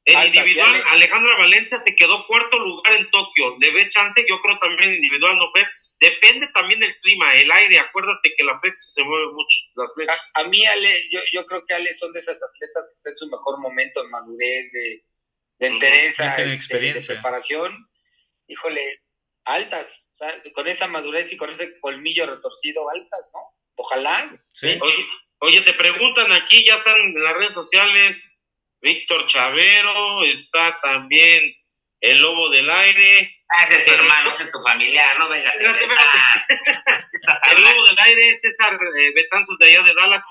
En 0.07 0.27
individual, 0.27 0.83
Alejandra 0.87 1.37
Valencia 1.37 1.77
se 1.79 1.93
quedó 1.93 2.25
cuarto 2.27 2.57
lugar 2.57 2.93
en 2.93 3.11
Tokio. 3.11 3.57
Le 3.59 3.71
ve 3.73 3.89
chance, 3.89 4.25
yo 4.27 4.39
creo 4.39 4.57
también 4.59 4.93
individual, 4.93 5.37
no 5.37 5.51
fe. 5.51 5.67
Depende 5.99 6.47
también 6.53 6.79
del 6.79 6.97
clima, 6.99 7.35
el 7.35 7.51
aire. 7.51 7.79
Acuérdate 7.79 8.33
que 8.37 8.43
la 8.45 8.57
flecha 8.61 8.77
se 8.79 9.03
mueve 9.03 9.33
mucho. 9.33 9.57
Las 9.75 10.31
A, 10.35 10.45
mí, 10.45 10.65
Ale, 10.65 11.09
yo, 11.11 11.19
yo 11.33 11.45
creo 11.45 11.65
que 11.65 11.73
Ale 11.73 11.93
son 11.95 12.13
de 12.13 12.21
esas 12.21 12.41
atletas 12.41 12.87
que 12.87 12.93
están 12.93 13.11
en 13.11 13.17
su 13.17 13.27
mejor 13.27 13.59
momento 13.59 14.01
en 14.01 14.09
madurez, 14.09 14.71
de, 14.71 15.03
de 15.59 15.67
entereza, 15.67 16.37
este, 16.37 16.53
experiencia. 16.53 17.01
de 17.01 17.19
preparación. 17.19 17.89
Híjole, 18.47 19.01
altas. 19.43 19.89
O 20.13 20.17
sea, 20.19 20.41
con 20.53 20.69
esa 20.69 20.87
madurez 20.87 21.33
y 21.33 21.37
con 21.37 21.49
ese 21.49 21.81
colmillo 21.81 22.27
retorcido, 22.27 22.89
altas, 22.89 23.29
¿no? 23.33 23.41
Ojalá. 23.75 24.41
Sí. 24.53 24.79
Oye, 25.39 25.61
te 25.61 25.73
preguntan 25.73 26.31
aquí, 26.31 26.63
ya 26.65 26.75
están 26.75 26.95
en 26.95 27.23
las 27.23 27.33
redes 27.33 27.53
sociales, 27.53 28.23
Víctor 28.81 29.25
Chavero, 29.27 30.23
está 30.23 30.79
también 30.81 31.55
el 31.99 32.21
Lobo 32.21 32.49
del 32.49 32.69
Aire. 32.69 33.43
Ah, 33.49 33.65
ese 33.67 33.79
es 33.79 33.85
tu 33.85 33.93
hermano, 33.93 34.31
ese 34.31 34.43
es 34.43 34.51
tu 34.51 34.61
familiar, 34.61 35.17
no 35.17 35.29
vengas. 35.29 35.55
Espérate, 35.55 35.83
el 37.55 37.61
Lobo 37.63 37.85
del 37.85 37.99
Aire, 37.99 38.35
César 38.35 38.73
eh, 38.97 39.11
Betanzos 39.15 39.57
de 39.57 39.67
allá 39.67 39.83
de 39.83 39.93
Dallas. 39.93 40.23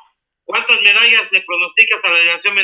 ¿Cuántas 0.47 0.81
medallas 0.81 1.31
le 1.33 1.41
pronosticas 1.41 2.05
a 2.05 2.09
la 2.09 2.19
delegación 2.19 2.57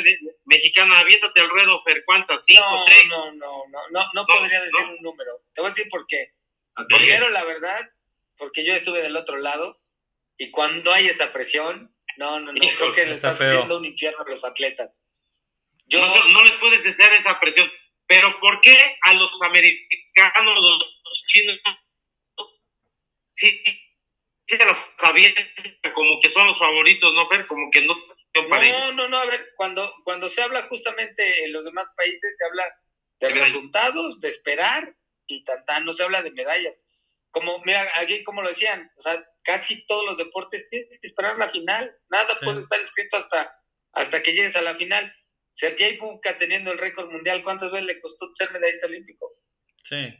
mexicana? 0.45 1.01
Aviéntate 1.01 1.41
al 1.41 1.51
ruedo, 1.51 1.83
Fer. 1.83 2.05
¿Cuántas? 2.05 2.45
¿Cinco, 2.45 2.63
no, 2.71 2.79
seis? 2.85 3.11
No, 3.11 3.33
no, 3.33 3.65
no, 3.69 3.81
no, 3.91 4.05
no, 4.15 4.25
podría 4.25 4.63
decir 4.63 4.87
un 4.87 5.03
número. 5.03 5.41
Te 5.53 5.63
voy 5.63 5.71
a 5.71 5.75
decir 5.75 5.91
por 5.91 6.07
qué. 6.07 6.29
Primero, 6.89 7.29
la 7.29 7.43
verdad, 7.43 7.91
porque 8.39 8.65
yo 8.65 8.73
estuve 8.75 9.03
del 9.03 9.17
otro 9.17 9.37
lado 9.37 9.81
y 10.39 10.53
cuando 10.53 10.93
hay 10.93 11.09
esa 11.09 11.33
presión, 11.33 11.93
no, 12.17 12.39
no, 12.39 12.53
no, 12.53 12.61
creo 12.79 12.95
que 12.95 13.05
le 13.05 13.15
estás 13.15 13.41
haciendo 13.41 13.79
un 13.79 13.85
infierno 13.85 14.25
a 14.25 14.31
los 14.31 14.45
atletas. 14.45 15.02
Yo... 15.87 16.01
No, 16.29 16.45
les 16.45 16.57
puedes 16.57 16.85
desear 16.85 17.13
esa 17.15 17.39
presión. 17.41 17.71
Pero 18.07 18.39
¿por 18.41 18.61
qué 18.61 18.97
a 19.03 19.15
los 19.15 19.41
americanos, 19.43 20.55
los 20.61 21.27
chinos, 21.27 21.59
sí, 23.27 23.63
se 24.47 24.59
las 24.59 24.95
como 25.95 26.21
que 26.21 26.31
son 26.31 26.47
los 26.47 26.59
favoritos, 26.59 27.15
¿no, 27.15 27.27
Fer? 27.29 27.47
Como 27.47 27.71
que 27.71 27.83
no... 27.83 27.97
No, 28.35 28.93
no, 28.93 29.09
no, 29.09 29.19
a 29.19 29.27
ver, 29.27 29.47
cuando, 29.57 29.95
cuando 30.05 30.31
se 30.31 30.43
habla 30.43 30.67
justamente 30.69 31.45
en 31.45 31.53
los 31.53 31.65
demás 31.65 31.87
países, 31.97 32.35
se 32.37 32.45
habla 32.47 32.65
de 33.21 33.29
resultados, 33.29 34.21
de 34.21 34.29
esperar 34.31 34.95
y 35.27 35.45
tan, 35.45 35.85
no 35.85 35.93
se 35.93 36.03
habla 36.03 36.23
de 36.23 36.31
medallas 36.31 36.75
como, 37.33 37.59
mira, 37.65 37.91
aquí 37.99 38.23
como 38.25 38.43
lo 38.43 38.51
decían, 38.51 38.93
o 38.97 39.03
sea, 39.03 39.25
casi 39.43 39.85
todos 39.87 40.05
los 40.05 40.19
deportes 40.19 40.69
tienes 40.69 41.01
que 41.01 41.07
esperar 41.07 41.39
la 41.39 41.51
final, 41.51 41.91
nada 42.11 42.39
puede 42.39 42.61
estar 42.61 42.79
escrito 42.79 43.17
hasta, 43.17 43.53
hasta 43.93 44.23
que 44.23 44.33
llegues 44.33 44.55
a 44.55 44.63
la 44.63 44.77
final. 44.77 45.13
Sergei 45.55 45.97
Buka 45.99 46.39
teniendo 46.39 46.73
el 46.73 46.79
récord 46.79 47.11
mundial, 47.11 47.43
¿cuántas 47.43 47.71
veces 47.71 47.87
le 47.87 48.01
costó 48.01 48.33
ser 48.35 48.51
medallista 48.53 48.87
olímpico? 48.87 49.33
Sí. 49.85 50.15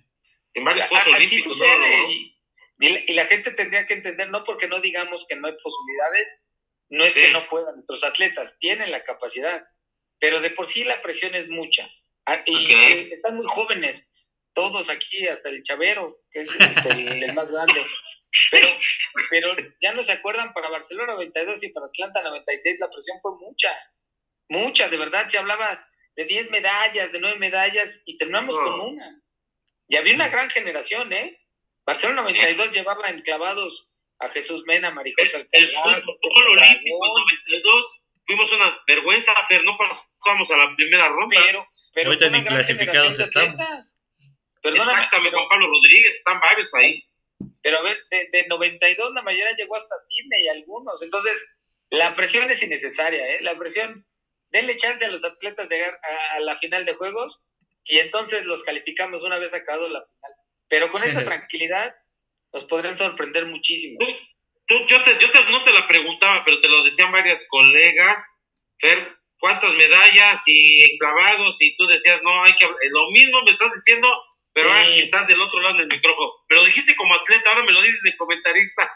En 0.55 0.65
varios 0.65 0.87
Juegos 0.89 1.15
Olímpicos. 1.15 1.59
Sucede, 1.59 2.35
Y, 2.79 3.13
la 3.15 3.27
gente 3.27 3.53
tendría 3.53 3.87
que 3.87 3.95
entender, 3.95 4.29
no 4.31 4.45
porque 4.45 4.69
no 4.69 4.81
digamos 4.81 5.27
que 5.29 5.37
no 5.37 5.49
hay 5.49 5.55
posibilidades, 5.55 6.43
no 6.89 7.05
es 7.05 7.15
que 7.15 7.31
no 7.31 7.49
puedan 7.49 7.77
nuestros 7.77 8.05
atletas, 8.05 8.57
tienen 8.59 8.91
la 8.91 9.05
capacidad, 9.05 9.65
pero 10.19 10.41
de 10.41 10.51
por 10.51 10.67
sí 10.67 10.85
la 10.85 11.01
presión 11.01 11.35
es 11.35 11.49
mucha. 11.49 11.89
Ah, 12.27 12.43
y 12.47 13.13
están 13.13 13.37
muy 13.37 13.47
jóvenes 13.47 14.07
todos 14.55 14.89
aquí, 14.91 15.27
hasta 15.29 15.49
el 15.49 15.63
Chavero, 15.63 16.19
que 16.31 16.43
es 16.43 16.49
este, 16.55 16.91
el, 16.91 17.33
más 17.33 17.51
grande. 17.51 17.85
Pero, 18.51 18.67
pero 19.31 19.57
ya 19.81 19.93
no 19.93 20.03
se 20.03 20.13
acuerdan, 20.13 20.53
para 20.53 20.71
Barcelona 20.71 21.15
92 21.15 21.63
y 21.63 21.69
para 21.69 21.87
Atlanta 21.87 22.23
96 22.23 22.81
la 22.81 22.91
presión 22.91 23.19
fue 23.21 23.33
mucha, 23.39 23.69
mucha, 24.53 24.89
de 24.89 24.99
verdad, 24.99 25.29
se 25.29 25.39
hablaba 25.39 25.85
de 26.15 26.25
10 26.25 26.51
medallas, 26.51 27.11
de 27.13 27.21
9 27.21 27.39
medallas 27.39 28.03
y 28.05 28.19
terminamos 28.19 28.57
con 28.57 28.81
una. 28.81 29.23
Y 29.89 29.97
había 29.97 30.15
una 30.15 30.29
gran 30.29 30.51
generación, 30.51 31.13
¿eh? 31.13 31.39
Barcelona 31.85 32.23
92 32.23 32.71
llevaba 32.73 33.09
enclavados 33.09 33.89
a 34.21 34.29
Jesús 34.29 34.63
Mena, 34.67 34.91
Maricosa 34.93 35.39
El, 35.39 35.49
el 35.51 35.71
fútbol 35.71 36.49
olímpico 36.51 37.09
92 37.09 38.03
fuimos 38.27 38.53
una 38.53 38.79
vergüenza, 38.87 39.35
Fer, 39.47 39.65
no 39.65 39.77
pasamos 39.77 40.51
a 40.51 40.57
la 40.57 40.77
primera 40.77 41.09
ronda. 41.09 41.41
Pero, 41.45 41.67
pero 41.95 42.11
Ahorita 42.11 42.31
ni 42.31 42.45
clasificados 42.45 43.19
estamos. 43.19 43.67
Perdóname, 44.63 44.93
Exactamente, 44.93 45.37
Juan 45.37 45.49
Pablo 45.49 45.67
Rodríguez, 45.67 46.15
están 46.17 46.41
varios 46.41 46.73
ahí. 46.75 47.03
Pero 47.63 47.79
a 47.79 47.83
ver, 47.83 47.99
de, 48.11 48.29
de 48.31 48.47
92 48.47 49.13
la 49.13 49.23
mayoría 49.23 49.57
llegó 49.57 49.77
hasta 49.77 49.95
Cine 50.09 50.43
y 50.43 50.49
algunos. 50.49 51.03
Entonces, 51.03 51.57
la 51.91 52.15
presión 52.15 52.51
es 52.51 52.63
innecesaria, 52.63 53.29
¿eh? 53.29 53.43
La 53.43 53.59
presión, 53.59 54.07
denle 54.53 54.77
chance 54.77 55.05
a 55.05 55.09
los 55.09 55.25
atletas 55.25 55.69
de 55.69 55.77
llegar 55.77 55.99
a, 56.35 56.41
la 56.41 56.59
final 56.59 56.85
de 56.85 56.95
juegos 56.95 57.41
y 57.85 57.99
entonces 57.99 58.45
los 58.45 58.63
calificamos 58.63 59.23
una 59.23 59.39
vez 59.39 59.53
acabado 59.53 59.89
la 59.89 60.05
final. 60.05 60.33
Pero 60.69 60.91
con 60.91 61.03
esa 61.03 61.25
tranquilidad 61.25 61.95
nos 62.53 62.65
podrían 62.65 62.97
sorprender 62.97 63.47
muchísimo. 63.47 63.99
Tú, 64.67 64.75
yo 64.89 65.03
te, 65.03 65.19
yo 65.19 65.31
te, 65.31 65.45
no 65.51 65.63
te 65.63 65.73
la 65.73 65.89
preguntaba, 65.89 66.45
pero 66.45 66.61
te 66.61 66.69
lo 66.69 66.85
decían 66.85 67.11
varias 67.11 67.45
colegas, 67.49 68.21
Fer, 68.79 69.17
¿cuántas 69.39 69.73
medallas 69.75 70.43
y 70.47 70.99
clavados? 70.99 71.61
Y 71.61 71.75
tú 71.77 71.87
decías, 71.87 72.23
no, 72.23 72.43
hay 72.43 72.53
que, 72.55 72.67
lo 72.91 73.11
mismo 73.11 73.43
me 73.43 73.51
estás 73.51 73.73
diciendo 73.75 74.09
pero 74.55 74.69
ahora 74.69 74.87
estás 74.97 75.27
del 75.27 75.41
otro 75.41 75.61
lado 75.61 75.79
del 75.79 75.89
micrófono. 75.89 76.31
Me 76.49 76.57
lo 76.57 76.65
dijiste 76.67 76.95
como 76.95 77.15
atleta, 77.15 77.51
ahora 77.51 77.65
me 77.65 77.73
lo 77.73 77.81
dices 77.83 78.03
de 78.03 78.17
comentarista. 78.17 78.93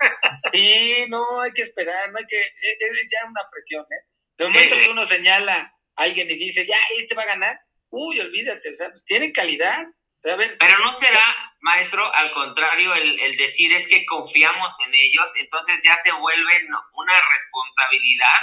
sí, 0.52 1.06
no, 1.08 1.40
hay 1.40 1.52
que 1.52 1.62
esperar, 1.62 2.12
no 2.12 2.18
hay 2.18 2.26
que, 2.26 2.38
e, 2.38 2.70
e, 2.78 2.86
es, 2.86 3.08
ya 3.10 3.26
una 3.28 3.40
presión, 3.50 3.84
¿eh? 3.84 4.04
De 4.38 4.46
momento 4.46 4.76
que 4.76 4.90
uno 4.90 5.06
señala 5.06 5.72
a 5.96 6.02
alguien 6.02 6.30
y 6.30 6.36
dice, 6.36 6.66
ya, 6.66 6.78
este 6.98 7.14
va 7.14 7.22
a 7.22 7.26
ganar, 7.26 7.58
uy, 7.90 8.20
olvídate, 8.20 8.72
o 8.72 8.76
sea, 8.76 8.90
pues 8.90 9.04
tienen 9.04 9.32
calidad. 9.32 9.86
Pero 10.22 10.78
no 10.84 10.92
será, 10.94 11.54
maestro, 11.60 12.12
al 12.12 12.32
contrario, 12.32 12.94
el, 12.94 13.20
el 13.20 13.36
decir 13.36 13.72
es 13.72 13.86
que 13.86 14.04
confiamos 14.06 14.74
en 14.84 14.92
ellos, 14.92 15.30
entonces 15.36 15.80
ya 15.84 15.92
se 16.02 16.10
vuelve 16.12 16.66
una 16.94 17.14
responsabilidad 17.14 18.40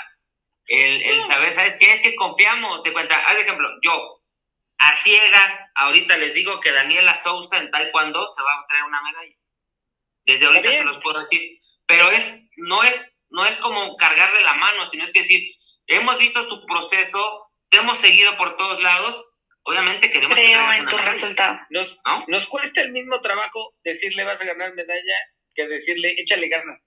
el, 0.67 1.01
el 1.01 1.23
saber, 1.25 1.53
¿sabes 1.53 1.75
qué? 1.77 1.93
Es 1.93 2.01
que 2.01 2.15
confiamos, 2.15 2.84
te 2.84 2.93
cuenta, 2.93 3.17
haz 3.17 3.38
ejemplo, 3.38 3.67
yo, 3.84 4.21
a 4.77 4.97
ciegas, 4.97 5.71
ahorita 5.75 6.17
les 6.17 6.34
digo 6.34 6.60
que 6.62 6.71
Daniela 6.71 7.21
Sousa 7.23 7.58
en 7.58 7.69
Taekwondo 7.71 8.27
se 8.29 8.41
va 8.41 8.53
a 8.53 8.67
traer 8.67 8.84
una 8.84 9.01
medalla. 9.01 9.36
Desde 10.25 10.45
ahorita 10.45 10.71
se 10.71 10.84
los 10.84 10.99
puedo 10.99 11.19
decir. 11.19 11.60
Pero 11.86 12.12
es, 12.12 12.49
no 12.58 12.84
es, 12.84 13.23
no 13.29 13.45
es 13.45 13.58
como 13.58 13.97
cargarle 13.97 14.41
la 14.41 14.53
mano, 14.53 14.88
sino 14.88 15.03
es 15.03 15.12
que 15.12 15.21
decir, 15.21 15.53
hemos 15.88 16.17
visto 16.17 16.48
tu 16.48 16.65
proceso, 16.65 17.52
te 17.69 17.80
hemos 17.80 17.98
seguido 18.00 18.36
por 18.38 18.58
todos 18.58 18.82
lados, 18.82 19.34
obviamente 19.63 20.12
queremos 20.12 20.38
Creo 20.38 20.72
en 20.74 20.86
tu 20.86 20.98
resultado. 20.98 21.60
Nos, 21.69 22.00
nos 22.28 22.46
cuesta 22.48 22.82
el 22.82 22.91
mismo 22.91 23.22
trabajo 23.22 23.74
decirle 23.84 24.24
vas 24.24 24.39
a 24.41 24.46
ganar 24.46 24.74
medalla 24.74 25.15
que 25.56 25.67
decirle 25.67 26.15
échale 26.17 26.48
ganas. 26.48 26.86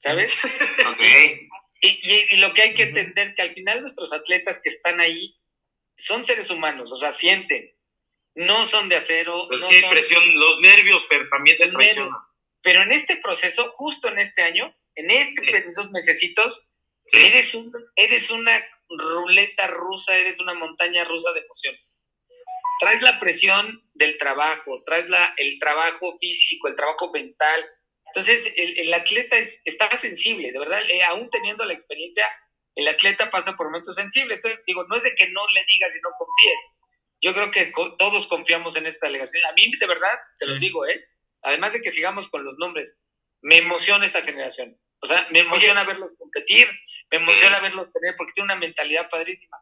¿Sabes? 0.00 0.32
ok. 0.86 1.00
Y, 1.82 2.34
y, 2.34 2.36
lo 2.38 2.54
que 2.54 2.62
hay 2.62 2.74
que 2.74 2.84
entender 2.84 3.34
que 3.34 3.42
al 3.42 3.54
final 3.54 3.82
nuestros 3.82 4.12
atletas 4.12 4.60
que 4.62 4.70
están 4.70 4.98
ahí 4.98 5.36
son 5.98 6.24
seres 6.24 6.50
humanos, 6.50 6.90
o 6.90 6.96
sea, 6.96 7.12
sienten. 7.12 7.72
No 8.34 8.66
son 8.66 8.88
de 8.88 8.96
acero. 8.96 9.46
Pero 9.48 9.66
sí 9.66 9.76
hay 9.76 9.90
presión, 9.90 10.22
los 10.34 10.60
nervios 10.60 11.06
pero 11.08 11.28
también 11.28 11.56
te 11.58 11.68
presionan. 11.68 12.12
Pero 12.62 12.82
en 12.82 12.92
este 12.92 13.16
proceso, 13.16 13.70
justo 13.76 14.08
en 14.08 14.18
este 14.18 14.42
año, 14.42 14.74
en 14.94 15.10
este, 15.10 15.58
estos 15.58 15.90
necesitos, 15.92 16.65
eres, 17.12 17.54
un, 17.54 17.72
eres 17.96 18.30
una 18.30 18.64
ruleta 18.88 19.66
rusa, 19.68 20.16
eres 20.16 20.38
una 20.40 20.54
montaña 20.54 21.04
rusa 21.04 21.32
de 21.32 21.40
emociones. 21.40 21.80
traes 22.80 23.02
la 23.02 23.18
presión 23.18 23.82
del 23.94 24.18
trabajo, 24.18 24.82
traes 24.84 25.08
la, 25.08 25.34
el 25.36 25.58
trabajo 25.58 26.18
físico, 26.18 26.68
el 26.68 26.76
trabajo 26.76 27.10
mental. 27.12 27.64
Entonces, 28.14 28.52
el, 28.56 28.78
el 28.78 28.94
atleta 28.94 29.36
es, 29.36 29.60
está 29.64 29.94
sensible, 29.96 30.52
de 30.52 30.58
verdad, 30.58 30.80
eh, 30.88 31.02
aún 31.02 31.28
teniendo 31.30 31.64
la 31.64 31.74
experiencia, 31.74 32.26
el 32.74 32.88
atleta 32.88 33.30
pasa 33.30 33.56
por 33.56 33.66
momentos 33.66 33.94
sensibles. 33.94 34.36
Entonces, 34.36 34.62
digo, 34.66 34.84
no 34.84 34.96
es 34.96 35.02
de 35.02 35.14
que 35.14 35.28
no 35.30 35.46
le 35.54 35.64
digas 35.66 35.92
y 35.94 36.00
no 36.00 36.10
confíes. 36.18 36.60
Yo 37.22 37.32
creo 37.32 37.50
que 37.50 37.72
todos 37.98 38.26
confiamos 38.26 38.76
en 38.76 38.86
esta 38.86 39.06
delegación. 39.06 39.44
A 39.46 39.52
mí, 39.52 39.70
de 39.78 39.86
verdad, 39.86 40.12
te 40.38 40.46
lo 40.46 40.58
digo, 40.58 40.86
¿eh? 40.86 41.02
Además 41.42 41.72
de 41.72 41.80
que 41.80 41.92
sigamos 41.92 42.28
con 42.28 42.44
los 42.44 42.58
nombres, 42.58 42.94
me 43.40 43.56
emociona 43.58 44.04
esta 44.04 44.22
generación. 44.22 44.78
O 45.00 45.06
sea, 45.06 45.26
me 45.30 45.40
emociona 45.40 45.84
verlos 45.84 46.10
competir, 46.18 46.68
me 47.10 47.18
emociona 47.18 47.60
verlos 47.60 47.92
tener, 47.92 48.14
porque 48.16 48.32
tiene 48.32 48.46
una 48.46 48.56
mentalidad 48.56 49.08
padrísima. 49.10 49.58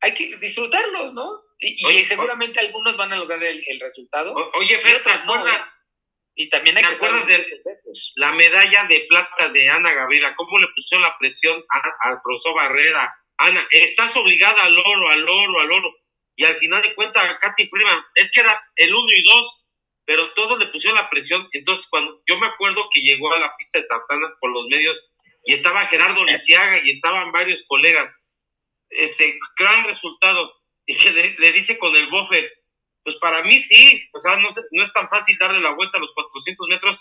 Hay 0.00 0.14
que 0.14 0.36
disfrutarlos, 0.38 1.12
¿no? 1.12 1.28
Y, 1.58 2.04
seguramente 2.04 2.58
algunos 2.58 2.96
van 2.96 3.12
a 3.12 3.16
lograr 3.16 3.42
el, 3.42 3.80
resultado. 3.80 4.34
oye, 4.34 4.80
Fer, 4.80 5.02
¿te 5.02 5.10
acuerdas? 5.10 5.70
Y 6.34 6.48
también 6.48 6.78
hay 6.78 6.84
¿Te 6.84 6.94
acuerdas 6.94 7.26
de 7.26 7.44
la 8.16 8.32
medalla 8.32 8.84
de 8.84 9.04
plata 9.08 9.50
de 9.50 9.68
Ana 9.68 9.92
Gabriela? 9.92 10.32
¿Cómo 10.34 10.58
le 10.58 10.68
pusieron 10.74 11.02
la 11.02 11.18
presión 11.18 11.62
al 12.00 12.22
profesor 12.22 12.54
Barrera? 12.54 13.14
Ana, 13.36 13.66
estás 13.70 14.16
obligada 14.16 14.62
al 14.62 14.78
oro, 14.78 15.10
al 15.10 15.28
oro, 15.28 15.60
al 15.60 15.72
oro. 15.72 15.94
Y 16.36 16.44
al 16.44 16.56
final 16.56 16.82
de 16.82 16.94
cuentas, 16.94 17.36
Katy 17.38 17.68
Freeman, 17.68 18.02
es 18.14 18.30
que 18.32 18.40
era 18.40 18.58
el 18.76 18.94
uno 18.94 19.12
y 19.14 19.22
dos, 19.22 19.59
pero 20.10 20.32
todos 20.32 20.58
le 20.58 20.66
pusieron 20.66 20.96
la 20.96 21.08
presión. 21.08 21.48
Entonces, 21.52 21.86
cuando 21.88 22.20
yo 22.26 22.36
me 22.36 22.48
acuerdo 22.48 22.82
que 22.92 23.00
llegó 23.00 23.32
a 23.32 23.38
la 23.38 23.56
pista 23.56 23.78
de 23.78 23.86
tartana 23.86 24.34
por 24.40 24.50
los 24.50 24.66
medios 24.66 25.08
y 25.44 25.52
estaba 25.52 25.86
Gerardo 25.86 26.24
Lisiaga 26.24 26.80
y 26.84 26.90
estaban 26.90 27.30
varios 27.30 27.62
colegas, 27.68 28.12
este 28.88 29.38
gran 29.56 29.84
resultado. 29.84 30.52
Y 30.86 30.96
que 30.96 31.12
le, 31.12 31.52
dice 31.52 31.78
con 31.78 31.94
el 31.94 32.08
bofe, 32.08 32.50
pues 33.04 33.14
para 33.18 33.44
mí 33.44 33.60
sí, 33.60 34.02
o 34.12 34.20
sea, 34.20 34.34
no, 34.38 34.48
no 34.72 34.82
es 34.82 34.92
tan 34.92 35.08
fácil 35.08 35.36
darle 35.38 35.60
la 35.60 35.74
vuelta 35.74 35.98
a 35.98 36.00
los 36.00 36.12
400 36.14 36.66
metros. 36.66 37.00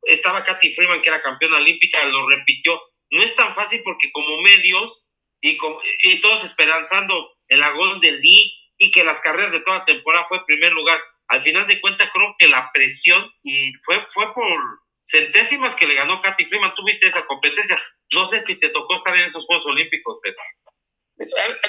Estaba 0.00 0.42
Katy 0.42 0.72
Freeman, 0.72 1.02
que 1.02 1.10
era 1.10 1.20
campeona 1.20 1.58
olímpica, 1.58 2.02
lo 2.06 2.26
repitió. 2.30 2.80
No 3.10 3.22
es 3.22 3.36
tan 3.36 3.54
fácil 3.54 3.82
porque 3.84 4.10
como 4.12 4.40
medios 4.40 5.04
y, 5.42 5.58
y 6.04 6.20
todos 6.22 6.44
esperanzando 6.44 7.36
en 7.48 7.60
la 7.60 7.72
gol 7.72 8.00
del 8.00 8.18
League 8.22 8.52
y 8.78 8.90
que 8.90 9.04
las 9.04 9.20
carreras 9.20 9.52
de 9.52 9.60
toda 9.60 9.84
temporada 9.84 10.26
fue 10.28 10.46
primer 10.46 10.72
lugar 10.72 10.98
al 11.28 11.42
final 11.42 11.66
de 11.66 11.80
cuentas 11.80 12.08
creo 12.12 12.34
que 12.38 12.48
la 12.48 12.70
presión 12.72 13.30
y 13.42 13.72
fue 13.84 14.04
fue 14.12 14.32
por 14.34 14.58
centésimas 15.06 15.74
que 15.74 15.86
le 15.86 15.94
ganó 15.94 16.20
Katy 16.20 16.44
Freeman. 16.46 16.74
Tuviste 16.74 17.06
esa 17.06 17.26
competencia. 17.26 17.76
No 18.12 18.26
sé 18.26 18.40
si 18.40 18.58
te 18.58 18.70
tocó 18.70 18.96
estar 18.96 19.16
en 19.16 19.24
esos 19.24 19.44
Juegos 19.46 19.66
Olímpicos, 19.66 20.20
Pedro. 20.22 20.42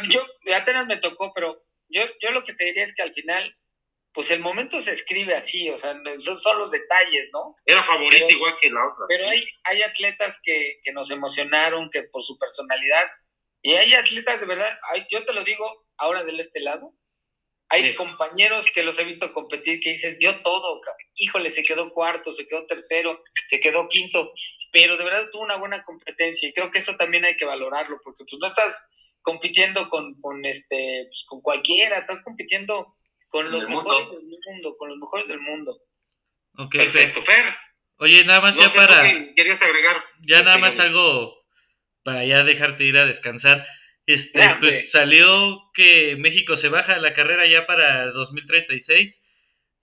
Yo 0.09 0.25
apenas 0.55 0.87
me 0.87 0.97
tocó, 0.97 1.31
pero 1.33 1.61
yo, 1.89 2.03
yo 2.21 2.31
lo 2.31 2.43
que 2.43 2.53
te 2.53 2.65
diría 2.65 2.83
es 2.83 2.93
que 2.93 3.01
al 3.01 3.13
final, 3.13 3.55
pues 4.13 4.29
el 4.31 4.39
momento 4.39 4.81
se 4.81 4.91
escribe 4.91 5.35
así, 5.35 5.69
o 5.69 5.77
sea, 5.77 5.95
esos 6.15 6.41
son 6.41 6.59
los 6.59 6.71
detalles, 6.71 7.29
¿no? 7.31 7.55
Era 7.65 7.83
favorita 7.85 8.25
igual 8.29 8.57
que 8.59 8.69
la 8.69 8.85
otra. 8.87 9.05
Pero 9.07 9.29
hay, 9.29 9.47
hay 9.63 9.83
atletas 9.83 10.39
que, 10.43 10.79
que 10.83 10.91
nos 10.91 11.09
emocionaron, 11.11 11.89
que 11.91 12.03
por 12.03 12.23
su 12.23 12.37
personalidad, 12.37 13.07
y 13.61 13.75
hay 13.75 13.93
atletas 13.93 14.41
de 14.41 14.47
verdad, 14.47 14.77
yo 15.09 15.25
te 15.25 15.33
lo 15.33 15.43
digo 15.43 15.85
ahora 15.97 16.23
del 16.23 16.39
este 16.39 16.59
lado, 16.59 16.93
hay 17.69 17.95
compañeros 17.95 18.65
que 18.73 18.83
los 18.83 18.97
he 18.97 19.03
visto 19.03 19.33
competir 19.33 19.79
que 19.81 19.91
dices, 19.91 20.17
dio 20.19 20.41
todo, 20.41 20.81
híjole, 21.15 21.51
se 21.51 21.63
quedó 21.63 21.91
cuarto, 21.91 22.31
se 22.33 22.47
quedó 22.47 22.65
tercero, 22.65 23.23
se 23.47 23.59
quedó 23.59 23.89
quinto, 23.89 24.31
pero 24.71 24.97
de 24.97 25.03
verdad 25.03 25.29
tuvo 25.31 25.43
una 25.43 25.57
buena 25.57 25.83
competencia 25.83 26.47
y 26.47 26.53
creo 26.53 26.71
que 26.71 26.79
eso 26.79 26.95
también 26.95 27.25
hay 27.25 27.35
que 27.35 27.45
valorarlo, 27.45 27.99
porque 28.03 28.23
pues 28.23 28.39
no 28.39 28.47
estás 28.47 28.89
compitiendo 29.21 29.89
con, 29.89 30.19
con 30.21 30.45
este, 30.45 31.05
pues, 31.09 31.25
con 31.27 31.41
cualquiera, 31.41 31.99
estás 31.99 32.21
compitiendo 32.23 32.95
con 33.27 33.51
los 33.51 33.67
mejores 33.67 34.09
del 34.11 34.23
mundo, 34.23 34.77
con 34.77 34.89
los 34.89 34.97
mejores 34.97 35.27
del 35.27 35.41
mundo. 35.41 35.77
Ok, 36.57 36.71
perfecto, 36.71 37.21
Fer. 37.21 37.53
Oye, 37.99 38.23
nada 38.23 38.41
más 38.41 38.55
ya 38.55 38.71
para... 38.73 39.03
Querías 39.35 39.61
agregar. 39.61 40.03
Ya 40.21 40.41
nada 40.43 40.57
más 40.57 40.79
algo 40.79 41.35
para 42.03 42.23
ya 42.23 42.43
dejarte 42.43 42.85
ir 42.85 42.97
a 42.97 43.05
descansar. 43.05 43.67
Este, 44.07 44.39
pues 44.61 44.89
salió 44.89 45.69
que 45.73 46.15
México 46.15 46.55
se 46.55 46.69
baja 46.69 46.95
de 46.95 47.01
la 47.01 47.13
carrera 47.13 47.45
ya 47.45 47.67
para 47.67 48.09
2036 48.11 49.21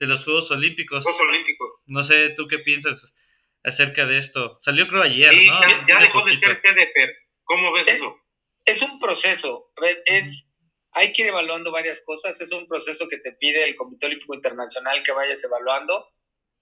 de 0.00 0.06
los 0.06 0.24
Juegos 0.24 0.50
Olímpicos. 0.50 1.04
Juegos 1.04 1.20
Olímpicos. 1.20 1.70
No 1.84 2.02
sé, 2.04 2.30
¿tú 2.30 2.48
qué 2.48 2.58
piensas 2.58 3.14
acerca 3.62 4.06
de 4.06 4.16
esto? 4.16 4.58
Salió 4.62 4.88
creo 4.88 5.02
ayer, 5.02 5.30
¿no? 5.34 5.60
Ya, 5.86 6.00
dejó 6.00 6.24
de 6.24 6.36
ser 6.38 6.56
CDP. 6.56 7.16
¿Cómo 7.44 7.70
ves 7.74 7.86
eso? 7.86 8.18
Es 8.64 8.80
un 8.80 8.98
proceso. 8.98 9.70
es, 10.06 10.48
hay 10.92 11.12
que 11.12 11.20
ir 11.20 11.28
evaluando 11.28 11.70
varias 11.70 12.00
cosas. 12.00 12.40
Es 12.40 12.50
un 12.50 12.66
proceso 12.66 13.06
que 13.10 13.18
te 13.18 13.32
pide 13.32 13.64
el 13.64 13.76
Comité 13.76 14.06
Olímpico 14.06 14.34
Internacional 14.34 15.02
que 15.04 15.12
vayas 15.12 15.44
evaluando. 15.44 16.08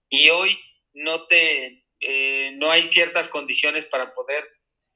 Y 0.09 0.31
hoy 0.31 0.59
no 0.95 1.29
te, 1.29 1.85
eh, 2.01 2.51
no 2.57 2.73
hay 2.73 2.89
ciertas 2.89 3.29
condiciones 3.29 3.85
para 3.87 4.13
poder 4.15 4.45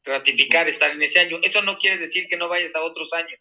ratificar 0.07 0.69
estar 0.69 0.91
en 0.91 1.03
ese 1.03 1.19
año. 1.19 1.39
Eso 1.43 1.63
no 1.63 1.79
quiere 1.79 1.99
decir 1.99 2.29
que 2.29 2.37
no 2.37 2.49
vayas 2.49 2.75
a 2.75 2.83
otros 2.83 3.13
años. 3.13 3.39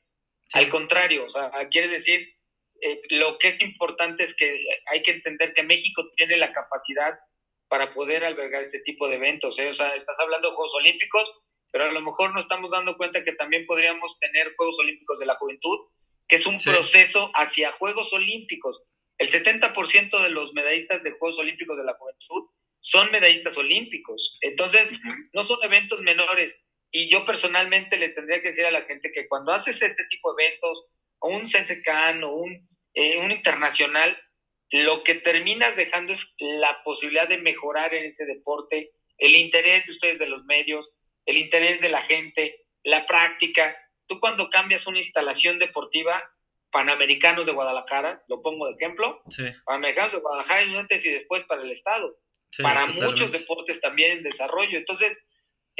Al 0.54 0.69
contrario, 0.69 1.25
o 1.25 1.30
sea, 1.30 1.51
quiere 1.69 1.88
decir, 1.88 2.36
eh, 2.82 3.01
lo 3.10 3.38
que 3.39 3.49
es 3.49 3.62
importante 3.62 4.23
es 4.23 4.36
que 4.36 4.65
hay 4.88 5.01
que 5.04 5.12
entender 5.12 5.54
que 5.54 5.63
México 5.63 6.04
tiene 6.15 6.38
la 6.38 6.51
capacidad 6.51 7.17
para 7.67 7.93
poder 7.93 8.25
albergar 8.25 8.63
este 8.63 8.80
tipo 8.80 9.08
de 9.08 9.15
eventos. 9.15 9.58
¿eh? 9.60 9.69
O 9.69 9.73
sea, 9.73 9.95
estás 9.95 10.19
hablando 10.19 10.49
de 10.49 10.56
Juegos 10.56 10.75
Olímpicos, 10.75 11.32
pero 11.71 11.86
a 11.86 11.91
lo 11.91 12.01
mejor 12.01 12.34
no 12.34 12.39
estamos 12.39 12.71
dando 12.71 12.97
cuenta 12.97 13.23
que 13.23 13.34
también 13.34 13.65
podríamos 13.65 14.17
tener 14.19 14.54
Juegos 14.56 14.78
Olímpicos 14.80 15.19
de 15.19 15.25
la 15.25 15.36
Juventud, 15.36 15.80
que 16.28 16.38
es 16.38 16.45
un 16.45 16.60
proceso 16.60 17.32
hacia 17.34 17.71
Juegos 17.73 18.12
Olímpicos. 18.13 18.82
El 19.17 19.32
70% 19.32 20.21
de 20.21 20.30
los 20.30 20.54
medallistas 20.54 21.04
de 21.04 21.12
Juegos 21.12 21.39
Olímpicos 21.39 21.78
de 21.78 21.86
la 21.86 21.93
Juventud 21.93 22.49
son 22.86 23.10
medallistas 23.10 23.58
olímpicos. 23.58 24.38
Entonces, 24.41 24.91
no 25.34 25.43
son 25.43 25.58
eventos 25.63 26.02
menores. 26.02 26.56
Y 26.91 27.10
yo 27.10 27.26
personalmente 27.26 27.98
le 27.98 28.10
tendría 28.10 28.43
que 28.43 28.50
decir 28.50 28.63
a 28.63 28.71
la 28.71 28.84
gente 28.84 29.12
que 29.12 29.28
cuando 29.28 29.52
haces 29.52 29.82
este 29.82 30.04
tipo 30.08 30.36
de 30.36 30.45
eventos, 30.45 30.86
o 31.17 31.30
un 31.30 31.48
Sensecan 31.48 32.24
o 32.24 32.34
un, 32.36 32.69
eh, 32.93 33.17
un 33.17 33.32
internacional, 33.32 34.15
lo 34.69 35.04
que 35.04 35.15
terminas 35.15 35.76
dejando 35.76 36.13
es 36.13 36.32
la 36.38 36.84
posibilidad 36.84 37.28
de 37.28 37.39
mejorar 37.39 37.91
en 37.95 38.06
ese 38.06 38.24
deporte, 38.26 38.91
el 39.17 39.36
interés 39.36 39.88
de 39.88 39.93
ustedes 39.93 40.19
de 40.19 40.28
los 40.28 40.45
medios, 40.45 40.93
el 41.26 41.38
interés 41.38 41.82
de 41.82 41.89
la 41.89 42.04
gente, 42.04 42.67
la 42.84 43.08
práctica. 43.08 43.76
Tú 44.06 44.19
cuando 44.19 44.52
cambias 44.52 44.86
una 44.86 45.00
instalación 45.00 45.58
deportiva, 45.58 46.24
Panamericanos 46.69 47.48
de 47.48 47.52
Guadalajara, 47.54 48.21
lo 48.28 48.43
pongo 48.43 48.67
de 48.67 48.74
ejemplo, 48.74 49.24
Panamericanos 49.65 50.13
de 50.13 50.19
Guadalajara 50.19 50.63
y 50.65 50.76
antes 50.76 51.04
y 51.04 51.10
después 51.10 51.43
para 51.45 51.63
el 51.63 51.71
Estado 51.71 52.15
para 52.62 52.86
muchos 52.88 53.31
deportes 53.31 53.81
también 53.81 54.12
en 54.12 54.23
desarrollo. 54.23 54.77
Entonces, 54.77 55.17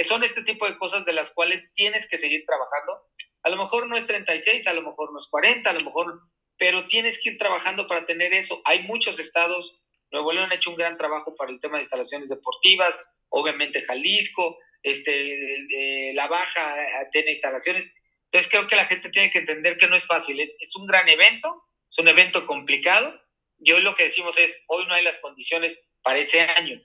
son 0.08 0.23
este 0.23 0.43
tipo 0.43 0.67
de 0.67 0.78
cosas 0.78 1.06
de 1.06 1.13
las 1.13 1.30
cuales 1.32 1.71
tienes 1.73 2.08
que 2.08 2.17
seguir 2.17 2.43
trabajando. 2.45 3.01
A 3.43 3.49
lo 3.49 3.58
mejor 3.58 3.88
no 3.88 3.95
es 3.95 4.06
36, 4.08 4.67
a 4.67 4.73
lo 4.73 4.82
mejor 4.82 5.13
no 5.13 5.19
es 5.19 5.28
40, 5.28 5.69
a 5.69 5.73
lo 5.73 5.82
mejor, 5.82 6.19
pero 6.58 6.88
tienes 6.88 7.19
que 7.19 7.30
ir 7.30 7.38
trabajando 7.38 7.88
para 7.88 8.06
tener 8.06 8.34
eso. 8.34 8.62
Hay 8.65 8.84
muchos 8.84 9.19
estados, 9.19 9.80
Nuevo 10.12 10.34
León 10.34 10.51
ha 10.51 10.56
hecho 10.56 10.71
un 10.71 10.75
gran 10.75 10.97
trabajo 10.97 11.36
para 11.36 11.51
el 11.51 11.60
tema 11.60 11.78
de 11.78 11.84
instalaciones 11.84 12.30
deportivas, 12.30 12.95
obviamente 13.30 13.84
Jalisco, 13.84 14.58
este, 14.84 16.13
La 16.13 16.28
Baja 16.28 16.75
tiene 17.12 17.32
instalaciones. 17.32 17.86
Entonces 18.25 18.51
creo 18.51 18.67
que 18.67 18.75
la 18.75 18.86
gente 18.86 19.10
tiene 19.10 19.32
que 19.32 19.39
entender 19.39 19.78
que 19.78 19.88
no 19.88 19.95
es 19.95 20.06
fácil, 20.06 20.39
es, 20.39 20.56
es 20.60 20.75
un 20.75 20.88
gran 20.88 21.08
evento, 21.08 21.63
es 21.89 21.97
un 21.99 22.08
evento 22.08 22.45
complicado, 22.47 23.13
y 23.60 23.71
hoy 23.71 23.82
lo 23.82 23.95
que 23.95 24.06
decimos 24.06 24.38
es, 24.38 24.56
hoy 24.67 24.86
no 24.86 24.93
hay 24.93 25.04
las 25.04 25.17
condiciones 25.17 25.78
para 26.06 26.20
ese 26.20 26.39
año. 26.39 26.80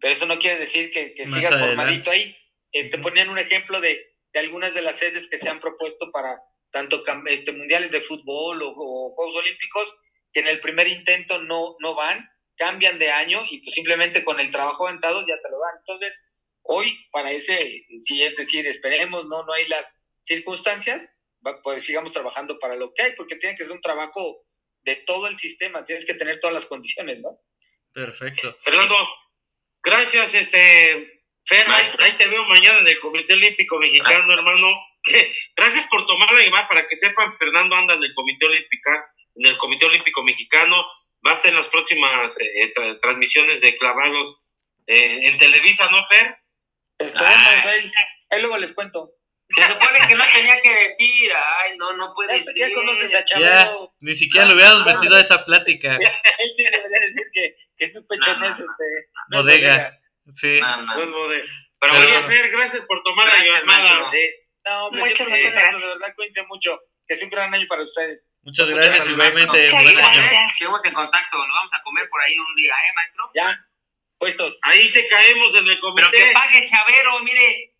Pero 0.00 0.14
eso 0.14 0.24
no 0.24 0.38
quiere 0.38 0.58
decir 0.58 0.90
que, 0.90 1.12
que 1.14 1.26
sigas 1.26 1.60
formadito 1.60 2.10
ahí. 2.10 2.34
Este, 2.72 2.96
ponían 2.98 3.28
un 3.28 3.38
ejemplo 3.38 3.82
de, 3.82 4.02
de, 4.32 4.40
algunas 4.40 4.72
de 4.72 4.80
las 4.80 4.96
sedes 4.96 5.28
que 5.28 5.36
se 5.36 5.48
han 5.48 5.60
propuesto 5.60 6.10
para 6.10 6.40
tanto 6.72 7.04
este, 7.26 7.52
mundiales 7.52 7.90
de 7.90 8.00
fútbol 8.00 8.62
o, 8.62 9.12
Juegos 9.14 9.36
Olímpicos, 9.36 9.94
que 10.32 10.40
en 10.40 10.48
el 10.48 10.60
primer 10.60 10.88
intento 10.88 11.38
no, 11.38 11.76
no 11.80 11.94
van, 11.94 12.26
cambian 12.56 12.98
de 12.98 13.10
año 13.10 13.44
y 13.50 13.58
pues 13.58 13.74
simplemente 13.74 14.24
con 14.24 14.40
el 14.40 14.50
trabajo 14.50 14.88
avanzado 14.88 15.20
ya 15.20 15.36
te 15.42 15.50
lo 15.50 15.60
dan. 15.60 15.76
Entonces, 15.80 16.24
hoy 16.62 16.98
para 17.12 17.30
ese, 17.30 17.84
si 17.98 18.22
es 18.22 18.36
decir, 18.36 18.66
esperemos, 18.66 19.26
no, 19.26 19.44
no 19.44 19.52
hay 19.52 19.68
las 19.68 20.02
circunstancias, 20.22 21.06
pues 21.62 21.84
sigamos 21.84 22.14
trabajando 22.14 22.58
para 22.58 22.76
lo 22.76 22.94
que 22.94 23.02
hay, 23.02 23.12
porque 23.16 23.36
tiene 23.36 23.54
que 23.54 23.64
ser 23.64 23.72
un 23.72 23.82
trabajo 23.82 24.46
de 24.80 24.96
todo 25.06 25.26
el 25.26 25.38
sistema, 25.38 25.84
tienes 25.84 26.06
que 26.06 26.14
tener 26.14 26.40
todas 26.40 26.54
las 26.54 26.66
condiciones, 26.66 27.20
¿no? 27.20 27.38
Perfecto. 27.92 28.56
Fernando, 28.64 28.96
gracias, 29.82 30.34
este, 30.34 31.22
Fer, 31.44 31.66
ahí, 31.68 32.12
te 32.16 32.28
veo 32.28 32.44
mañana 32.44 32.78
en 32.78 32.88
el 32.88 33.00
Comité 33.00 33.34
Olímpico 33.34 33.78
Mexicano, 33.78 34.26
ah. 34.30 34.34
hermano. 34.34 34.68
Gracias 35.56 35.84
por 35.88 36.06
tomar 36.06 36.32
la 36.32 36.42
llamada 36.42 36.68
para 36.68 36.86
que 36.86 36.94
sepan, 36.94 37.36
Fernando 37.36 37.74
anda 37.74 37.94
en 37.94 38.04
el 38.04 38.14
Comité 38.14 38.46
Olímpico, 38.46 38.90
en 39.34 39.46
el 39.46 39.58
Comité 39.58 39.86
Olímpico 39.86 40.22
Mexicano, 40.22 40.76
va 41.26 41.32
a 41.32 41.34
estar 41.34 41.50
en 41.50 41.56
las 41.56 41.66
próximas 41.66 42.36
eh, 42.38 42.72
transmisiones 43.00 43.60
de 43.60 43.76
clavados 43.76 44.40
eh, 44.86 45.26
en 45.26 45.38
Televisa, 45.38 45.90
¿no, 45.90 46.04
Fer? 46.06 46.36
ahí, 47.00 48.40
luego 48.40 48.58
les 48.58 48.72
cuento. 48.72 49.10
Se 49.56 49.62
supone 49.68 50.00
que 50.08 50.14
no 50.14 50.24
tenía 50.32 50.60
que 50.62 50.70
decir, 50.72 51.30
ay, 51.34 51.76
no, 51.76 51.92
no 51.94 52.12
puede 52.14 52.38
Ya, 52.38 52.44
ser. 52.44 52.54
ya 52.56 52.74
conoces 52.74 53.14
a 53.14 53.18
Ya, 53.18 53.24
Chabelo. 53.24 53.94
ni 54.00 54.14
siquiera 54.14 54.46
lo 54.46 54.54
hubiéramos 54.54 54.86
metido 54.86 55.16
a 55.16 55.20
esa 55.20 55.44
plática. 55.44 55.96
Él 56.38 56.50
sí 56.56 56.62
debería 56.64 57.00
decir 57.00 57.24
que, 57.32 57.56
que 57.76 57.90
su 57.90 58.06
pecho 58.06 58.32
No, 58.34 58.38
no, 58.38 58.46
es 58.46 58.58
este. 58.58 58.84
no 59.28 59.38
es 59.38 59.44
Bodega. 59.44 59.98
Sí. 60.34 60.60
No, 60.60 60.76
no. 60.82 60.94
No 60.96 61.02
es 61.02 61.10
bodega. 61.10 61.44
Pero 61.80 61.94
Oye, 61.96 62.06
bueno, 62.06 62.28
Fer, 62.28 62.50
gracias 62.50 62.84
por 62.86 63.02
tomar 63.02 63.26
la 63.26 63.34
Gracias, 63.34 63.60
llamada. 63.60 63.82
maestro. 63.82 64.10
de- 64.12 64.32
No, 64.64 64.90
Muchas, 64.92 65.26
gracias. 65.26 65.52
De 65.54 65.86
verdad, 65.88 66.14
cuídense 66.14 66.42
mucho. 66.44 66.78
Que 67.08 67.16
sea 67.16 67.24
un 67.26 67.30
gran 67.30 67.52
año 67.52 67.66
para 67.68 67.82
ustedes. 67.82 68.28
Muchas 68.42 68.68
Muchas 68.68 68.84
gracias, 68.86 69.08
igualmente. 69.08 69.70
seguimos 70.58 70.84
en 70.84 70.92
contacto. 70.94 71.36
Nos 71.36 71.54
vamos 71.54 71.72
a 71.74 71.82
comer 71.82 72.08
por 72.08 72.22
ahí 72.22 72.38
un 72.38 72.54
día, 72.54 72.72
¿eh, 72.72 72.92
maestro? 72.94 73.30
Ya, 73.34 73.58
puestos. 74.18 74.58
Ahí 74.62 74.92
te 74.92 75.08
caemos 75.08 75.52
en 75.54 75.66
el 75.66 75.66
Pero 75.66 75.80
comité. 75.80 76.10
que 76.18 76.32
pague 76.32 76.68
Chavero, 76.70 77.18
mire. 77.24 77.71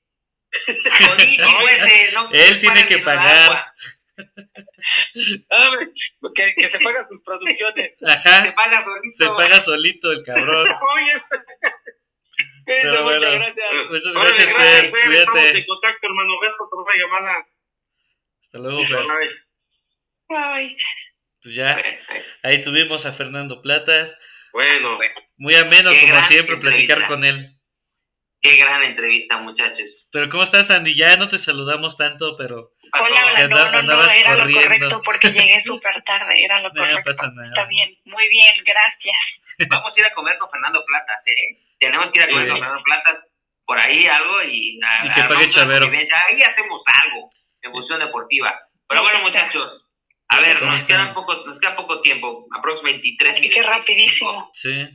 Ese, 0.53 2.13
no, 2.13 2.31
Él 2.33 2.61
tiene 2.61 2.87
que 2.87 2.99
pagar. 2.99 3.73
que, 6.35 6.55
que 6.55 6.69
se 6.69 6.81
paga 6.81 7.03
sus 7.05 7.23
producciones. 7.23 7.97
Se 7.99 8.53
paga 8.53 8.83
solito. 8.83 9.17
Se 9.17 9.27
paga 9.29 9.61
solito 9.61 10.13
el 10.13 10.23
cabrón. 10.25 10.67
Este- 12.65 12.65
Pero 12.65 12.93
mucho, 12.93 13.03
bueno. 13.05 13.21
gracias. 13.21 13.67
Muchas 13.91 14.15
Órale, 14.17 14.29
gracias, 14.31 14.55
gracias, 14.55 14.81
Fer. 14.83 14.91
Fer. 14.93 15.13
Estamos 15.13 15.41
Cuídate. 15.41 15.59
en 15.59 15.67
contacto, 15.67 16.07
hermano. 16.07 16.31
Gracias 16.41 16.59
por 16.59 16.69
tomar 16.71 16.87
la 16.95 17.05
llamada. 17.05 17.47
Hasta 18.45 18.59
luego, 18.59 18.87
Fer. 18.87 19.01
Bye. 20.29 20.77
Pues 21.43 21.55
ya, 21.57 21.83
ahí 22.45 22.63
tuvimos 22.63 23.05
a 23.05 23.13
Fernando 23.13 23.61
Platas. 23.63 24.17
Bueno, 24.53 24.97
Muy 25.37 25.57
ameno, 25.57 25.91
como 25.91 26.23
siempre, 26.27 26.57
platicar 26.59 27.09
con 27.09 27.25
él. 27.25 27.53
Qué 28.43 28.57
gran 28.57 28.83
entrevista, 28.83 29.39
muchachos. 29.39 30.09
Pero 30.13 30.29
¿cómo 30.29 30.43
estás, 30.43 30.69
Andy? 30.71 30.97
Ya 30.97 31.17
no 31.17 31.29
te 31.29 31.39
saludamos 31.39 31.97
tanto, 31.97 32.37
pero 32.37 32.73
hola, 32.93 33.27
hola, 33.27 33.49
no, 33.49 33.71
no, 33.71 33.83
no, 33.83 34.03
era 34.11 34.33
lo 34.35 34.39
corriendo. 34.41 34.61
correcto 34.63 35.03
porque 35.05 35.29
llegué 35.31 35.63
súper 35.65 36.03
tarde, 36.03 36.43
era 36.45 36.61
lo 36.61 36.69
No 36.71 36.75
correcto. 36.75 37.03
pasa 37.05 37.31
nada. 37.31 37.49
Está 37.49 37.65
bien, 37.67 37.97
muy 38.05 38.29
bien, 38.29 38.53
gracias. 38.67 39.17
Vamos 39.71 39.97
a 39.97 40.01
ir 40.01 40.07
a 40.07 40.13
comer 40.15 40.37
con 40.39 40.51
Fernando 40.51 40.85
Platas, 40.85 41.23
¿eh? 41.29 41.59
Tenemos 41.79 42.11
que 42.11 42.19
ir 42.19 42.25
a 42.25 42.29
comer 42.29 42.45
Sí. 42.47 42.51
con 42.51 42.59
Fernando 42.61 42.83
Platas 42.83 43.19
por 43.65 43.79
ahí 43.81 44.07
algo 44.09 44.43
y, 44.43 44.81
a- 44.85 45.07
Y 45.07 45.11
que 45.15 45.23
pague 45.29 45.49
Chavero. 45.49 45.89
Ahí 45.89 46.43
hacemos 46.43 46.83
algo 47.05 47.31
en 47.63 47.71
función 47.71 48.01
deportiva. 48.01 48.59
Pero 48.89 49.03
bueno, 49.03 49.21
muchachos, 49.21 49.89
a 50.29 50.41
ver, 50.41 50.59
¿Cómo 50.59 50.73
nos 50.73 50.85
queda 50.85 51.15
poco, 51.15 51.47
nos 51.47 51.61
queda 51.61 51.77
poco 51.77 52.01
tiempo, 52.01 52.47
aproximadamente 52.59 53.03
23 53.07 53.37
Ay, 53.37 53.41
minutos. 53.41 53.63
qué 53.63 53.69
rapidísimo. 53.71 54.51
sí. 54.53 54.89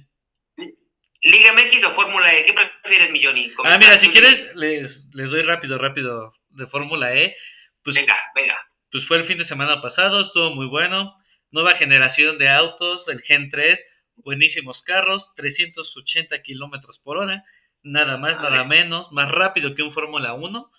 Liga 1.24 1.52
MX 1.54 1.84
o 1.86 1.96
Fórmula 1.96 2.34
E, 2.34 2.46
¿qué 2.46 2.54
prefieres, 2.84 3.12
mi 3.12 3.24
Johnny? 3.24 3.52
Ah, 3.64 3.78
mira, 3.78 3.98
si 3.98 4.10
quieres, 4.10 4.54
les, 4.56 5.10
les 5.14 5.30
doy 5.30 5.42
rápido, 5.42 5.78
rápido 5.78 6.34
de 6.50 6.68
Fórmula 6.68 7.16
E. 7.16 7.36
Pues, 7.84 7.96
Venga, 7.96 8.16
venga. 8.36 8.56
pues 8.92 9.06
fue 9.06 9.18
el 9.18 9.24
fin 9.24 9.38
de 9.38 9.46
semana 9.46 9.82
pasado, 9.82 10.20
estuvo 10.22 10.52
muy 10.54 10.68
bueno. 10.68 11.16
Nueva 11.50 11.74
generación 11.76 12.38
de 12.38 12.50
autos, 12.50 13.08
el 13.08 13.22
Gen 13.22 13.50
3, 13.50 13.84
buenísimos 14.18 14.84
carros, 14.84 15.34
380 15.36 16.42
kilómetros 16.42 17.00
por 17.00 17.18
hora, 17.18 17.44
nada 17.84 18.18
más, 18.18 18.40
nada 18.42 18.64
menos, 18.66 19.12
más 19.12 19.32
rápido 19.32 19.74
que 19.74 19.82
un 19.84 19.92
Fórmula 19.92 20.34
1. 20.34 20.72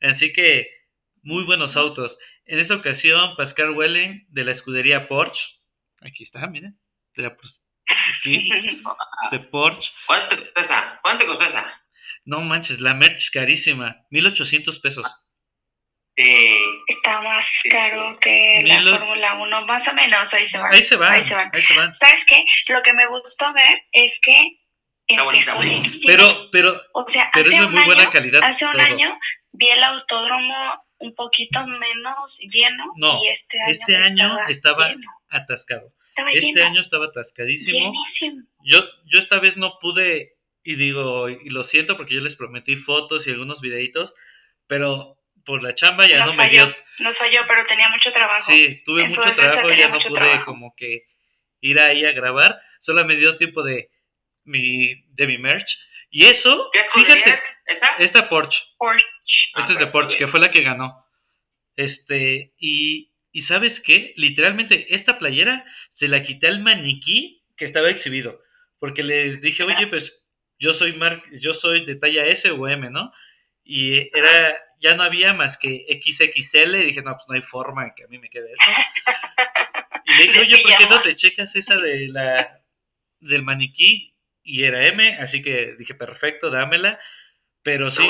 Así 0.00 0.32
que, 0.32 0.70
muy 1.22 1.44
buenos 1.44 1.76
autos. 1.76 2.18
En 2.46 2.58
esta 2.58 2.74
ocasión, 2.74 3.36
Pascal 3.36 3.70
Welling 3.70 4.24
de 4.30 4.44
la 4.44 4.52
escudería 4.52 5.06
Porsche, 5.06 5.60
aquí 6.00 6.22
está, 6.22 6.46
miren, 6.46 6.78
de 7.14 7.22
la- 7.24 7.36
aquí, 8.20 8.48
de 9.32 9.38
Porsche. 9.40 9.92
¿Cuánto 10.06 10.28
te 10.36 10.42
costó 10.44 10.60
esa? 10.60 10.98
¿Cuánto 11.02 11.24
te 11.24 11.28
costó 11.28 11.44
esa? 11.46 11.82
No 12.24 12.40
manches, 12.42 12.80
la 12.80 12.94
merch 12.94 13.30
carísima, 13.32 13.96
1800 14.10 14.78
pesos. 14.80 15.06
Eh, 16.16 16.58
Está 16.88 17.22
más 17.22 17.46
Sí, 17.62 17.68
caro 17.70 18.12
sí. 18.12 18.18
que 18.20 18.62
la 18.66 18.78
Milo- 18.80 18.98
Fórmula 18.98 19.34
1, 19.34 19.66
más 19.66 19.88
o 19.88 19.92
menos, 19.94 20.32
ahí 20.34 20.48
se 20.48 20.58
van. 20.58 20.74
Ahí 20.74 20.84
se 20.84 20.96
van, 20.96 21.12
Ahí 21.14 21.24
se 21.24 21.34
van. 21.34 21.50
ahí 21.52 21.62
se 21.62 21.74
van. 21.74 21.94
¿Sabes 21.96 22.24
qué? 22.26 22.44
Lo 22.68 22.82
que 22.82 22.92
me 22.92 23.06
gustó 23.06 23.52
ver 23.54 23.82
es 23.92 24.18
que 24.20 24.58
empezó 25.08 25.54
bonita. 25.54 25.90
Pero, 26.06 26.50
pero, 26.52 26.80
o 26.92 27.08
sea, 27.08 27.30
pero 27.32 27.46
hace 27.46 27.54
es 27.56 27.60
de 27.60 27.66
un 27.66 27.72
muy 27.72 27.84
buena 27.84 28.02
año- 28.02 28.10
calidad. 28.10 28.40
Hace 28.44 28.66
un 28.66 28.72
todo. 28.72 28.82
año 28.82 29.18
vi 29.52 29.68
el 29.68 29.82
autódromo 29.82 30.84
un 30.98 31.14
poquito 31.14 31.66
menos 31.66 32.38
lleno 32.40 32.84
No, 32.96 33.18
y 33.22 33.28
este 33.28 33.58
año, 33.62 33.70
este 33.72 33.96
año 33.96 34.38
estaba 34.48 34.88
lleno. 34.88 35.10
atascado. 35.30 35.90
Estaba 36.20 36.32
Este 36.32 36.46
lleno, 36.52 36.66
año 36.66 36.80
estaba 36.80 37.06
atascadísimo. 37.06 37.78
llenísimo. 37.78 38.46
Yo, 38.64 38.80
yo 39.06 39.18
esta 39.18 39.38
vez 39.40 39.56
no 39.56 39.78
pude, 39.80 40.36
y 40.62 40.74
digo, 40.76 41.28
y 41.28 41.50
lo 41.50 41.64
siento 41.64 41.96
porque 41.96 42.14
yo 42.14 42.20
les 42.20 42.36
prometí 42.36 42.76
fotos 42.76 43.26
y 43.26 43.30
algunos 43.30 43.60
videitos, 43.60 44.14
pero 44.66 45.18
por 45.44 45.62
la 45.62 45.74
chamba 45.74 46.06
ya 46.06 46.18
Nos 46.18 46.26
no 46.36 46.42
me 46.42 46.48
falló, 46.48 46.66
dio. 46.66 46.76
nos 47.00 47.16
falló, 47.18 47.40
pero 47.48 47.64
tenía 47.66 47.88
mucho 47.88 48.12
trabajo. 48.12 48.44
Sí, 48.52 48.82
tuve 48.84 49.04
En 49.04 49.10
mucho 49.10 49.34
trabajo 49.34 49.70
ya 49.72 49.88
no 49.88 49.98
pude 49.98 50.14
trabajo. 50.14 50.44
como 50.44 50.74
que 50.76 51.06
ir 51.60 51.78
ahí 51.80 52.04
a 52.04 52.12
grabar. 52.12 52.60
Solo 52.80 53.04
me 53.04 53.16
dio 53.16 53.36
tiempo 53.36 53.62
de 53.62 53.90
mi, 54.44 55.02
de 55.08 55.26
mi 55.26 55.38
merch. 55.38 55.78
Y 56.10 56.26
eso, 56.26 56.68
¿Qué 56.72 56.80
fíjate, 56.92 57.30
es 57.34 57.40
esa? 57.66 57.86
esta 57.98 58.28
Porsche. 58.28 58.62
Porsche. 58.78 59.04
Ah, 59.54 59.60
Este 59.60 59.72
es 59.74 59.78
de 59.78 59.86
perfecto, 59.86 59.92
Porsche, 59.92 60.16
bien. 60.18 60.26
que 60.26 60.30
fue 60.30 60.40
la 60.40 60.50
que 60.50 60.62
ganó. 60.62 61.06
Este, 61.76 62.52
y, 62.58 63.09
y 63.32 63.42
¿sabes 63.42 63.80
qué? 63.80 64.12
Literalmente, 64.16 64.94
esta 64.94 65.18
playera 65.18 65.64
se 65.88 66.08
la 66.08 66.22
quité 66.22 66.48
al 66.48 66.60
maniquí 66.60 67.42
que 67.56 67.64
estaba 67.64 67.90
exhibido. 67.90 68.40
Porque 68.78 69.02
le 69.02 69.36
dije, 69.36 69.62
oye, 69.62 69.86
pues 69.86 70.24
yo 70.58 70.72
soy 70.74 70.94
mar 70.94 71.22
yo 71.32 71.54
soy 71.54 71.84
de 71.84 71.96
talla 71.96 72.26
S 72.26 72.50
o 72.50 72.68
M, 72.68 72.90
¿no? 72.90 73.12
Y 73.62 73.94
era, 74.16 74.58
ya 74.80 74.94
no 74.94 75.02
había 75.02 75.32
más 75.32 75.58
que 75.58 75.86
XXL, 75.88 76.76
y 76.76 76.84
dije, 76.86 77.02
no, 77.02 77.14
pues 77.14 77.26
no 77.28 77.34
hay 77.34 77.42
forma 77.42 77.94
que 77.94 78.04
a 78.04 78.08
mí 78.08 78.18
me 78.18 78.30
quede 78.30 78.52
eso. 78.52 78.62
Y 80.02 80.14
le 80.14 80.22
dije, 80.24 80.40
oye, 80.40 80.62
¿por 80.62 80.76
qué 80.76 80.86
no 80.90 81.02
te 81.02 81.14
checas 81.14 81.54
esa 81.54 81.76
de 81.76 82.08
la 82.08 82.62
del 83.20 83.44
maniquí? 83.44 84.12
Y 84.42 84.64
era 84.64 84.86
M, 84.86 85.16
así 85.20 85.40
que 85.40 85.76
dije, 85.76 85.94
perfecto, 85.94 86.50
dámela. 86.50 86.98
Pero 87.62 87.92
sí, 87.92 88.02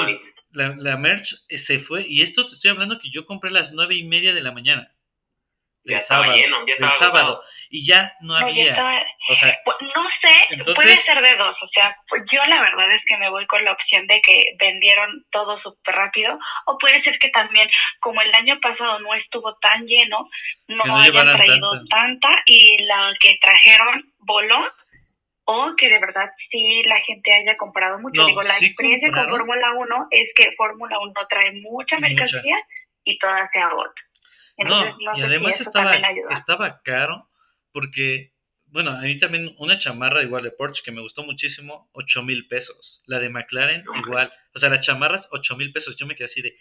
la, 0.50 0.76
la 0.78 0.96
merch 0.96 1.44
eh, 1.50 1.59
se 1.59 1.78
fue. 1.78 2.06
Y 2.09 2.22
esto 2.22 2.46
te 2.46 2.52
estoy 2.52 2.70
hablando 2.70 2.98
que 2.98 3.11
yo 3.11 3.26
compré 3.26 3.50
a 3.50 3.52
las 3.52 3.72
nueve 3.72 3.96
y 3.96 4.04
media 4.04 4.33
de 4.33 4.40
la 4.40 4.52
mañana. 4.52 4.94
Ya 5.85 5.97
estaba 5.99 6.25
sábado. 6.25 6.40
lleno, 6.40 6.66
ya 6.66 6.75
estaba 6.75 6.93
sábado. 6.95 7.43
Y 7.73 7.87
ya 7.87 8.12
no 8.21 8.35
No, 8.35 8.40
ya 8.40 8.47
había. 8.47 8.71
estaba- 8.71 9.03
O 9.29 9.35
sea, 9.35 9.59
Pues, 9.64 9.77
no 9.95 10.11
sé, 10.11 10.29
Entonces- 10.51 10.75
puede 10.75 10.97
ser 10.99 11.23
de 11.23 11.37
dos, 11.37 11.62
o 11.62 11.69
sea, 11.69 11.97
pues, 12.09 12.23
yo 12.31 12.43
la 12.47 12.61
verdad 12.61 12.90
es 12.93 13.05
que 13.05 13.16
me 13.16 13.31
voy 13.31 13.47
con 13.47 13.64
la 13.64 13.73
opción 13.73 14.07
de 14.09 14.21
que 14.21 14.55
vendieron 14.59 15.25
todo 15.31 15.57
súper 15.57 15.95
rápido, 15.95 16.38
o 16.66 16.79
puede 16.79 17.01
ser 17.01 17.19
que 17.19 17.31
también, 17.31 17.71
como 18.01 18.21
el 18.23 18.35
año 18.35 18.59
pasado 18.61 18.99
no 19.01 19.14
estuvo 19.14 19.57
tan 19.59 19.87
lleno, 19.87 20.29
no, 20.66 20.85
no 20.85 20.99
hayan 20.99 21.27
traído 21.29 21.71
tanta. 21.88 22.29
tanta 22.29 22.43
y 22.47 22.79
la 22.85 23.14
que 23.21 23.38
trajeron 23.40 24.12
voló, 24.19 24.73
o 25.45 25.75
que 25.77 25.88
de 25.88 25.99
verdad 26.01 26.31
sí 26.51 26.83
la 26.85 27.01
gente 27.01 27.33
haya 27.33 27.57
comprado 27.57 27.99
mucho. 28.01 28.21
No, 28.23 28.27
Digo, 28.29 28.43
la 28.43 28.55
sí 28.55 28.66
experiencia 28.66 29.09
compraron. 29.09 29.31
con 29.31 29.38
Fórmula 29.47 29.73
1 29.77 30.07
es 30.11 30.33
que 30.35 30.53
Fórmula 30.57 30.99
1 31.01 31.27
trae 31.29 31.53
mucha 31.53 31.97
Mucha. 31.97 32.09
mercancía 32.09 32.57
y 33.05 33.19
toda 33.19 33.49
se 33.53 33.59
agota. 33.61 34.03
Entonces, 34.61 34.94
no, 35.01 35.12
no, 35.12 35.16
y 35.16 35.20
sé 35.20 35.27
además 35.27 35.57
si 35.57 35.62
eso 35.62 35.70
estaba, 35.70 35.96
estaba 36.31 36.83
caro 36.83 37.29
porque, 37.73 38.33
bueno, 38.66 38.90
a 38.90 39.01
mí 39.01 39.18
también 39.18 39.55
una 39.59 39.79
chamarra 39.79 40.23
igual 40.23 40.42
de 40.44 40.51
Porsche 40.51 40.83
que 40.85 40.92
me 40.92 41.01
gustó 41.01 41.23
muchísimo, 41.23 41.88
ocho 41.92 42.23
mil 42.23 42.46
pesos. 42.49 43.03
La 43.07 43.18
de 43.18 43.29
McLaren 43.31 43.85
No, 43.85 43.96
igual. 44.01 44.33
O 44.55 44.59
sea, 44.59 44.68
las 44.68 44.81
chamarras, 44.85 45.29
ocho 45.31 45.57
mil 45.57 45.73
pesos. 45.73 45.96
Yo 45.96 46.07
me 46.07 46.14
quedé 46.14 46.27
así 46.27 46.42
de, 46.42 46.57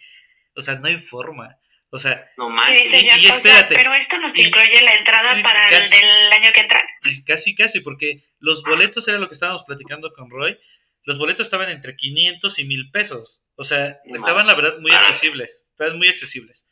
o 0.56 0.62
sea, 0.62 0.74
no 0.76 0.86
hay 0.88 0.98
forma. 0.98 1.56
O 1.92 1.98
sea, 1.98 2.30
No 2.36 2.48
Y 2.48 2.72
y- 2.72 2.86
o 2.86 2.88
sea, 2.88 3.36
espérate, 3.36 3.74
pero 3.74 3.92
esto 3.94 4.18
nos 4.18 4.36
y- 4.36 4.42
incluye 4.42 4.80
la 4.82 4.94
entrada 4.94 5.42
para 5.42 5.68
el 5.76 5.90
del 5.90 6.32
año 6.32 6.52
que 6.52 6.60
entra. 6.60 6.80
casi, 7.26 7.54
casi, 7.56 7.80
porque 7.80 8.24
los 8.38 8.62
boletos 8.62 9.08
era 9.08 9.18
lo 9.18 9.26
que 9.28 9.34
estábamos 9.34 9.64
platicando 9.64 10.12
con 10.12 10.30
Roy. 10.30 10.56
Los 11.02 11.18
boletos 11.18 11.46
estaban 11.46 11.68
entre 11.70 11.96
500 11.96 12.58
y 12.60 12.64
1000 12.64 12.90
pesos. 12.92 13.42
O 13.56 13.64
sea, 13.64 13.98
No 14.04 14.16
estaban 14.16 14.46
la 14.46 14.54
verdad 14.54 14.78
muy 14.78 14.92
accesibles. 14.92 15.66
Estaban 15.72 15.98
muy 15.98 16.08
accesibles. 16.08 16.68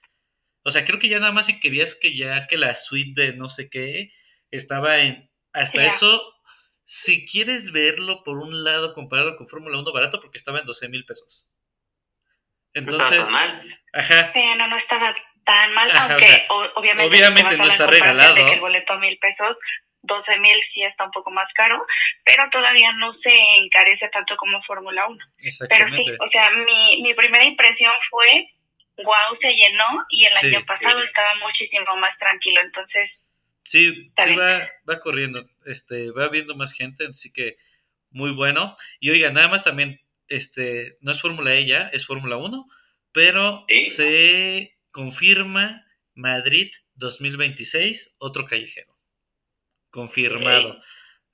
O 0.69 0.71
sea, 0.71 0.85
creo 0.85 0.99
que 0.99 1.09
ya 1.09 1.19
nada 1.19 1.33
más 1.33 1.47
si 1.47 1.59
querías 1.61 1.95
que 1.95 2.15
ya 2.15 2.47
que 2.47 2.59
la 2.59 2.75
suite 2.75 3.21
de 3.21 3.33
no 3.33 3.49
sé 3.49 3.71
qué 3.71 4.13
estaba 4.51 4.99
en... 4.99 5.31
Hasta 5.55 5.87
eso, 5.87 6.23
si 6.85 7.25
quieres 7.27 7.73
verlo 7.73 8.23
por 8.23 8.37
un 8.39 8.65
lado 8.65 8.93
comparado 8.93 9.37
con 9.37 9.49
Fórmula 9.49 9.79
1 9.79 9.93
barato, 9.93 10.21
porque 10.21 10.37
estaba 10.37 10.61
en 10.61 10.67
12 10.67 10.89
mil 10.89 11.07
pesos. 11.07 11.51
No 12.75 12.91
estaba 12.93 13.09
Entonces, 13.09 13.25
tan 13.25 13.33
mal. 13.33 13.81
ajá, 13.95 14.33
Sí, 14.35 14.45
no, 14.59 14.67
no 14.69 14.77
estaba 14.77 15.17
tan 15.45 15.73
mal, 15.73 15.91
Ajá, 15.91 16.03
aunque 16.13 16.27
o 16.27 16.29
sea, 16.29 16.47
o- 16.51 16.81
obviamente, 16.81 17.17
obviamente 17.17 17.57
no 17.57 17.67
está 17.67 17.87
regalado. 17.87 18.35
De 18.35 18.45
que 18.45 18.53
el 18.53 18.61
boleto 18.61 18.93
a 18.93 18.99
mil 18.99 19.19
pesos, 19.19 19.59
doce 20.03 20.39
mil 20.39 20.61
sí 20.71 20.83
está 20.83 21.05
un 21.07 21.11
poco 21.11 21.31
más 21.31 21.51
caro, 21.55 21.83
pero 22.25 22.49
todavía 22.51 22.93
no 22.93 23.15
se 23.15 23.35
encarece 23.57 24.09
tanto 24.11 24.37
como 24.37 24.63
Fórmula 24.63 25.09
1. 25.09 25.25
Pero 25.71 25.89
sí, 25.89 26.05
o 26.21 26.27
sea, 26.29 26.51
mi, 26.51 27.01
mi 27.03 27.15
primera 27.15 27.45
impresión 27.45 27.93
fue, 28.11 28.51
wow, 29.05 29.37
se 29.41 29.55
llenó 29.55 30.05
y 30.11 30.25
el 30.25 30.35
Sí. 30.35 30.47
año 30.49 30.65
pasado 30.67 31.01
Sí. 31.01 31.07
estaba 31.07 31.35
muchísimo 31.37 31.97
más 31.97 32.17
tranquilo, 32.19 32.61
entonces, 32.63 33.23
Sí, 33.65 33.93
sí 34.25 34.35
va, 34.35 34.69
va 34.89 35.01
corriendo, 35.01 35.47
este, 35.67 36.11
va 36.11 36.29
viendo 36.29 36.55
más 36.57 36.73
gente, 36.73 37.07
así 37.07 37.31
que 37.33 37.59
muy 38.11 38.31
bueno. 38.33 38.77
Y 38.99 39.11
oiga, 39.11 39.31
nada 39.31 39.49
más 39.49 39.63
también, 39.63 40.01
este, 40.29 40.97
no 41.01 41.13
es 41.13 41.21
Fórmula 41.21 41.55
E 41.55 41.67
ya, 41.67 41.91
es 41.93 42.07
Fórmula 42.07 42.37
1, 42.39 42.67
pero 43.13 43.67
se 43.95 44.79
confirma 44.91 45.85
Madrid 46.15 46.73
2026, 46.95 48.15
otro 48.19 48.47
callejero. 48.47 48.97
Confirmado. 49.91 50.83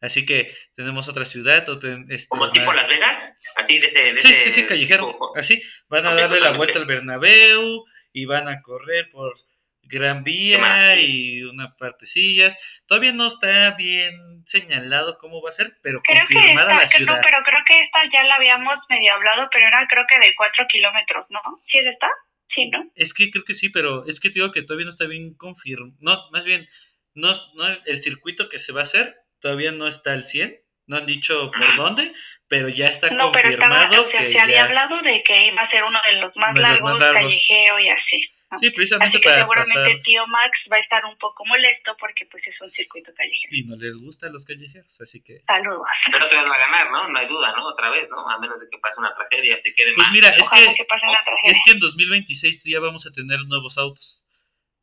Así 0.00 0.26
que 0.26 0.56
tenemos 0.76 1.08
otra 1.08 1.24
ciudad. 1.24 1.64
Este, 2.10 2.28
¿Como 2.28 2.50
tipo 2.52 2.72
Las 2.72 2.88
Vegas? 2.88 3.33
Así 3.56 3.78
de 3.78 3.86
ese. 3.86 4.20
sí, 4.20 4.34
sí, 4.44 4.50
sí, 4.50 4.66
callejero. 4.66 5.16
Así. 5.36 5.62
Van 5.88 6.06
a 6.06 6.14
darle 6.14 6.40
la 6.40 6.52
vuelta 6.52 6.78
al 6.78 6.86
Bernabéu 6.86 7.84
y 8.12 8.24
van 8.24 8.48
a 8.48 8.62
correr 8.62 9.10
por 9.10 9.34
Gran 9.82 10.24
Vía 10.24 10.96
y 10.96 11.42
unas 11.42 11.74
partecillas. 11.76 12.56
Todavía 12.86 13.12
no 13.12 13.26
está 13.26 13.72
bien 13.72 14.44
señalado 14.46 15.18
cómo 15.18 15.42
va 15.42 15.50
a 15.50 15.52
ser, 15.52 15.76
pero 15.82 16.02
confirmada 16.02 16.74
la 16.74 16.88
ciudad. 16.88 17.20
pero 17.22 17.38
creo 17.44 17.60
que 17.66 17.80
esta 17.80 18.00
ya 18.12 18.24
la 18.24 18.36
habíamos 18.36 18.80
medio 18.88 19.12
hablado, 19.14 19.48
pero 19.52 19.66
era 19.66 19.86
creo 19.88 20.04
que 20.08 20.18
de 20.18 20.34
4 20.34 20.66
kilómetros, 20.68 21.26
¿no? 21.30 21.40
¿Sí 21.64 21.78
es 21.78 21.86
esta? 21.86 22.10
Sí, 22.48 22.68
¿no? 22.68 22.90
Es 22.94 23.14
que 23.14 23.30
creo 23.30 23.44
que 23.44 23.54
sí, 23.54 23.68
pero 23.68 24.04
es 24.06 24.20
que 24.20 24.28
te 24.28 24.34
digo 24.34 24.52
que 24.52 24.62
todavía 24.62 24.84
no 24.84 24.90
está 24.90 25.06
bien 25.06 25.34
confirmado. 25.34 25.96
No, 26.00 26.30
más 26.30 26.44
bien, 26.44 26.68
no, 27.14 27.32
no, 27.54 27.66
el 27.86 28.02
circuito 28.02 28.48
que 28.48 28.58
se 28.58 28.72
va 28.72 28.80
a 28.80 28.84
hacer 28.84 29.16
todavía 29.40 29.72
no 29.72 29.88
está 29.88 30.12
al 30.12 30.24
100. 30.24 30.60
No 30.86 30.98
han 30.98 31.06
dicho 31.06 31.50
por 31.50 31.76
dónde, 31.76 32.12
pero 32.48 32.68
ya 32.68 32.86
está 32.86 33.10
no, 33.10 33.32
confirmado. 33.32 33.88
Pero 33.90 34.02
o 34.02 34.08
sea, 34.08 34.26
se 34.26 34.38
había 34.38 34.64
hablado 34.64 35.00
de 35.02 35.22
que 35.22 35.48
iba 35.48 35.62
a 35.62 35.70
ser 35.70 35.84
uno 35.84 35.98
de 36.06 36.20
los 36.20 36.36
más, 36.36 36.54
largos, 36.54 36.98
callejero 36.98 37.78
y 37.78 37.88
así. 37.88 38.30
Sí, 38.60 38.70
precisamente 38.70 39.16
Así 39.16 39.20
que 39.20 39.34
seguramente 39.34 40.00
tío 40.04 40.26
Max 40.26 40.68
va 40.70 40.76
a 40.76 40.80
estar 40.80 41.04
un 41.04 41.16
poco 41.18 41.44
molesto 41.44 41.96
porque 41.98 42.26
pues 42.26 42.46
es 42.46 42.60
un 42.60 42.70
circuito 42.70 43.12
callejero. 43.14 43.56
Y 43.56 43.64
no 43.64 43.76
les 43.76 43.96
gustan 43.96 44.32
los 44.32 44.44
callejeros, 44.44 45.00
así 45.00 45.20
que... 45.22 45.42
Saludos. 45.46 45.88
Pero 46.12 46.28
te 46.28 46.36
van 46.36 46.46
a 46.46 46.58
ganar, 46.58 46.90
¿no? 46.90 47.08
No 47.08 47.18
hay 47.18 47.26
duda, 47.26 47.52
¿no? 47.56 47.66
Otra 47.66 47.90
vez, 47.90 48.08
¿no? 48.10 48.28
A 48.28 48.38
menos 48.38 48.60
de 48.60 48.68
que 48.70 48.78
pase 48.78 49.00
una 49.00 49.14
tragedia, 49.14 49.58
se 49.58 49.72
quede 49.74 49.94
Pues 49.94 50.06
mira, 50.12 50.28
es 50.28 50.48
que, 50.48 50.64
es 50.64 51.58
que 51.64 51.72
en 51.72 51.80
2026 51.80 52.64
ya 52.64 52.80
vamos 52.80 53.06
a 53.06 53.10
tener 53.10 53.40
nuevos 53.46 53.76
autos. 53.78 54.24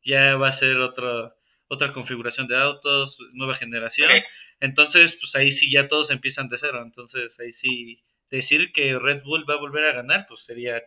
Ya 0.04 0.36
va 0.36 0.48
a 0.48 0.52
ser 0.52 0.78
otra 0.78 1.34
otra 1.72 1.90
configuración 1.92 2.46
de 2.48 2.56
autos, 2.58 3.16
nueva 3.32 3.54
generación. 3.54 4.10
Entonces, 4.60 5.14
pues 5.14 5.34
ahí 5.34 5.52
sí 5.52 5.70
ya 5.70 5.88
todos 5.88 6.10
empiezan 6.10 6.50
de 6.50 6.58
cero. 6.58 6.82
Entonces, 6.84 7.40
ahí 7.40 7.50
sí 7.52 8.02
decir 8.30 8.72
que 8.72 8.98
Red 8.98 9.22
Bull 9.22 9.48
va 9.48 9.54
a 9.54 9.60
volver 9.60 9.86
a 9.86 9.92
ganar, 9.92 10.26
pues 10.28 10.44
sería 10.44 10.82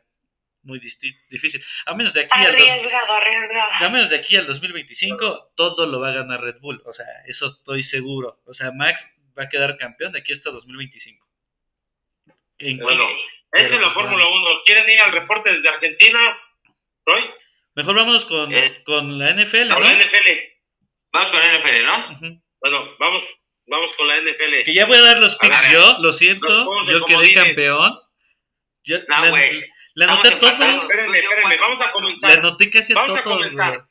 muy 0.62 0.80
difícil. 0.80 1.64
A 1.88 1.96
menos 1.96 2.14
de 2.14 2.22
aquí 2.22 2.40
arriesgado, 2.40 3.14
al 3.14 3.22
arriesgado. 3.22 3.72
A 3.80 3.90
menos 3.90 4.12
de 4.12 4.18
aquí 4.18 4.36
al 4.36 4.46
2025 4.46 5.54
todo 5.56 5.88
lo 5.88 6.00
va 6.00 6.10
a 6.10 6.16
ganar 6.16 6.42
Red 6.42 6.60
Bull, 6.60 6.82
o 6.86 6.94
sea, 6.94 7.06
eso 7.26 7.48
estoy 7.48 7.82
seguro. 7.82 8.40
O 8.46 8.54
sea, 8.54 8.72
Max 8.72 9.08
va 9.38 9.44
a 9.44 9.50
quedar 9.50 9.78
campeón 9.78 10.12
de 10.12 10.20
aquí 10.20 10.34
hasta 10.34 10.52
2025. 10.52 11.28
Bueno, 12.60 13.08
esa 13.54 13.76
es 13.76 13.82
la 13.82 13.90
Fórmula 13.90 14.28
1. 14.28 14.48
¿Quieren 14.66 14.88
ir 14.88 15.02
al 15.02 15.12
reporte 15.12 15.52
desde 15.52 15.68
Argentina, 15.68 16.20
Roy? 17.06 17.24
Mejor 17.74 17.96
vamos 17.96 18.26
con, 18.26 18.54
eh, 18.54 18.84
con 18.86 19.18
la 19.18 19.32
NFL. 19.32 19.74
Con 19.74 19.84
la 19.84 19.94
NFL. 19.94 20.55
Vamos 21.16 21.32
con 21.32 21.40
la 21.40 21.54
NFL, 21.54 21.86
¿no? 21.86 22.40
Bueno, 22.60 22.90
vamos, 23.00 23.24
vamos 23.68 23.96
con 23.96 24.06
la 24.06 24.20
NFL. 24.20 24.66
Que 24.66 24.74
ya 24.74 24.86
voy 24.86 24.98
a 24.98 25.02
dar 25.02 25.20
los 25.20 25.38
picks 25.38 25.72
yo, 25.72 25.98
lo 26.00 26.12
siento, 26.12 26.86
yo 26.88 27.06
quedé 27.06 27.34
campeón. 27.34 27.98
Yo, 28.84 28.98
no, 29.08 29.30
güey. 29.30 29.64
Le 29.94 30.06
anoté 30.06 30.32
todo. 30.32 30.52
Espérenme, 30.52 31.20
espérenme, 31.20 31.58
vamos 31.58 31.80
a 31.80 31.92
comenzar. 31.94 32.32
Le 32.32 32.38
anoté 32.40 32.70
casi 32.70 32.94
vamos 32.94 33.24
todo. 33.24 33.30
Vamos 33.30 33.46
a 33.46 33.50
comenzar. 33.54 33.88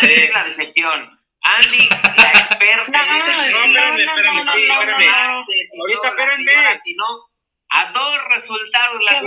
Andy 0.00 0.14
es 0.14 0.32
la 0.32 0.44
decepción. 0.44 1.18
Andy, 1.42 1.88
la 1.88 2.30
experta. 2.30 3.06
No, 3.06 3.18
no, 3.18 3.26
espérenme, 3.26 4.02
espérenme, 4.04 4.52
sí, 4.52 4.62
espérenme. 4.62 5.06
Ahorita 5.80 6.08
espérenme. 6.08 6.52
A 7.76 7.90
dos 7.92 8.18
resultados 8.28 9.02
la 9.02 9.18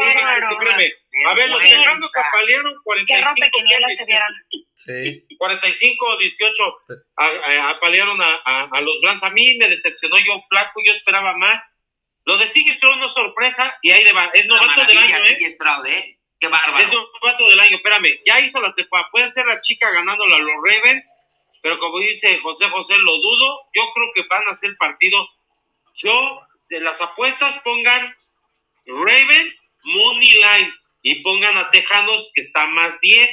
Espérenme. 0.51 0.91
A 1.27 1.33
ver, 1.33 1.49
los 1.49 1.63
tejanos 1.63 2.11
apalearon 2.15 2.75
45 2.83 3.35
se 3.97 4.05
vieron. 4.05 4.27
Sí. 4.75 5.35
45 5.37 6.17
18 6.17 6.63
apalearon 7.15 8.21
a, 8.21 8.39
a, 8.45 8.69
a 8.71 8.81
los 8.81 9.01
Browns. 9.01 9.23
A 9.23 9.29
mí 9.31 9.57
me 9.57 9.67
decepcionó 9.67 10.17
yo 10.17 10.39
flaco, 10.49 10.79
yo 10.85 10.93
esperaba 10.93 11.35
más 11.37 11.61
lo 12.27 12.37
de 12.37 12.47
Sigue 12.47 12.73
Stroud 12.73 12.97
no 12.97 13.07
sorpresa 13.07 13.77
y 13.81 13.91
ahí 13.91 14.03
le 14.03 14.11
va. 14.11 14.25
Es 14.33 14.45
novato 14.47 14.83
del 14.85 14.97
año, 14.97 15.17
¿eh? 15.23 15.37
¿eh? 15.87 16.19
Qué 16.41 16.47
bárbaro. 16.49 16.77
Es 16.77 16.89
novato 16.91 17.47
del 17.47 17.59
año, 17.61 17.77
espérame. 17.77 18.19
Ya 18.25 18.41
hizo 18.41 18.59
la 18.59 18.75
tepa. 18.75 19.07
Puede 19.11 19.31
ser 19.31 19.45
la 19.45 19.61
chica 19.61 19.89
ganándole 19.91 20.35
a 20.35 20.39
los 20.39 20.55
Ravens, 20.61 21.09
pero 21.63 21.79
como 21.79 21.99
dice 21.99 22.37
José 22.39 22.67
José, 22.67 22.97
lo 22.97 23.17
dudo. 23.17 23.61
Yo 23.73 23.81
creo 23.95 24.11
que 24.13 24.23
van 24.29 24.45
a 24.45 24.51
hacer 24.51 24.75
partido. 24.77 25.25
Yo, 25.95 26.41
de 26.67 26.81
las 26.81 26.99
apuestas, 26.99 27.59
pongan 27.59 28.13
Ravens, 28.87 29.75
Money 29.83 30.31
Line 30.31 30.73
y 31.03 31.21
pongan 31.21 31.57
a 31.57 31.69
Tejanos, 31.71 32.31
que 32.33 32.41
está 32.41 32.65
más 32.67 32.99
10. 33.01 33.29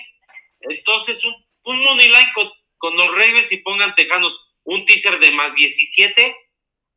Entonces, 0.60 1.24
un, 1.24 1.34
un 1.64 1.84
Money 1.84 2.08
Line 2.08 2.32
con, 2.34 2.50
con 2.78 2.96
los 2.96 3.08
Ravens 3.12 3.50
y 3.52 3.58
pongan 3.58 3.94
Tejanos 3.94 4.40
un 4.64 4.84
teaser 4.84 5.18
de 5.18 5.30
más 5.32 5.54
17 5.54 6.36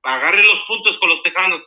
agarre 0.04 0.44
los 0.44 0.62
puntos 0.62 0.98
con 1.00 1.10
los 1.10 1.22
Tejanos. 1.22 1.64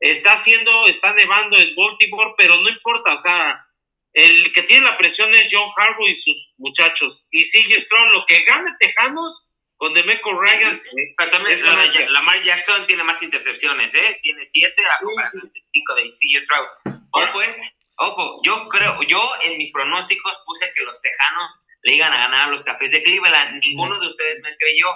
Está 0.00 0.34
haciendo, 0.34 0.86
está 0.86 1.12
nevando 1.14 1.56
en 1.56 1.74
Baltimore, 1.74 2.34
pero 2.36 2.60
no 2.60 2.68
importa, 2.68 3.14
o 3.14 3.18
sea, 3.18 3.66
el 4.12 4.52
que 4.52 4.62
tiene 4.62 4.86
la 4.86 4.96
presión 4.96 5.34
es 5.34 5.48
John 5.50 5.70
Harbaugh 5.76 6.08
y 6.08 6.14
sus 6.14 6.54
muchachos. 6.56 7.26
Y 7.30 7.44
sigue 7.44 7.80
Strong, 7.80 8.12
lo 8.12 8.24
que 8.26 8.42
gane 8.44 8.70
Tejanos 8.78 9.48
con 9.76 9.94
Demeco 9.94 10.40
Ryan. 10.40 10.74
Eh, 10.74 11.14
pero 11.16 11.30
también 11.30 11.60
Lamar 12.12 12.42
Jackson 12.42 12.86
tiene 12.86 13.04
más 13.04 13.22
intercepciones, 13.22 13.94
¿eh? 13.94 14.18
Tiene 14.22 14.46
siete 14.46 14.82
a 14.84 15.04
comparación 15.04 15.52
de 15.94 16.10
CJ 16.10 16.40
Stroud. 16.42 17.00
Ojo, 17.10 17.42
eh, 17.42 17.56
ojo, 17.96 18.40
yo 18.44 18.68
creo, 18.68 19.02
yo 19.02 19.20
en 19.42 19.58
mis 19.58 19.72
pronósticos 19.72 20.32
puse 20.44 20.72
que 20.74 20.84
los 20.84 21.00
Tejanos 21.00 21.54
le 21.82 21.96
iban 21.96 22.12
a 22.12 22.18
ganar 22.18 22.48
a 22.48 22.50
los 22.50 22.62
Cafés 22.62 22.90
de 22.90 23.02
Cleveland. 23.02 23.60
Ninguno 23.60 23.98
de 24.00 24.06
ustedes 24.06 24.40
me 24.42 24.56
creyó. 24.56 24.88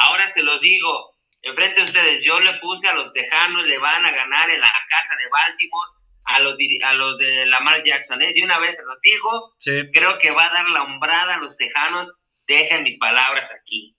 Ahora 0.00 0.28
se 0.28 0.42
los 0.42 0.60
digo, 0.60 1.18
Enfrente 1.42 1.76
de 1.76 1.84
ustedes, 1.84 2.24
yo 2.24 2.40
le 2.40 2.54
puse 2.54 2.88
a 2.88 2.94
los 2.94 3.12
Tejanos, 3.12 3.66
le 3.66 3.78
van 3.78 4.04
a 4.04 4.10
ganar 4.10 4.50
en 4.50 4.60
la 4.60 4.72
casa 4.88 5.14
de 5.16 5.28
Baltimore 5.30 5.90
a 6.24 6.40
los, 6.40 6.56
a 6.84 6.92
los 6.94 7.18
de 7.18 7.46
Lamar 7.46 7.82
Jackson. 7.84 8.20
¿eh? 8.22 8.32
De 8.34 8.42
una 8.42 8.58
vez 8.58 8.76
se 8.76 8.82
los 8.84 9.00
digo, 9.00 9.54
creo 9.92 10.18
que 10.18 10.30
va 10.30 10.46
a 10.46 10.52
dar 10.52 10.68
la 10.68 10.82
hombrada 10.82 11.36
a 11.36 11.38
los 11.38 11.56
Tejanos. 11.56 12.12
Dejen 12.46 12.82
mis 12.82 12.98
palabras 12.98 13.50
aquí. 13.52 13.94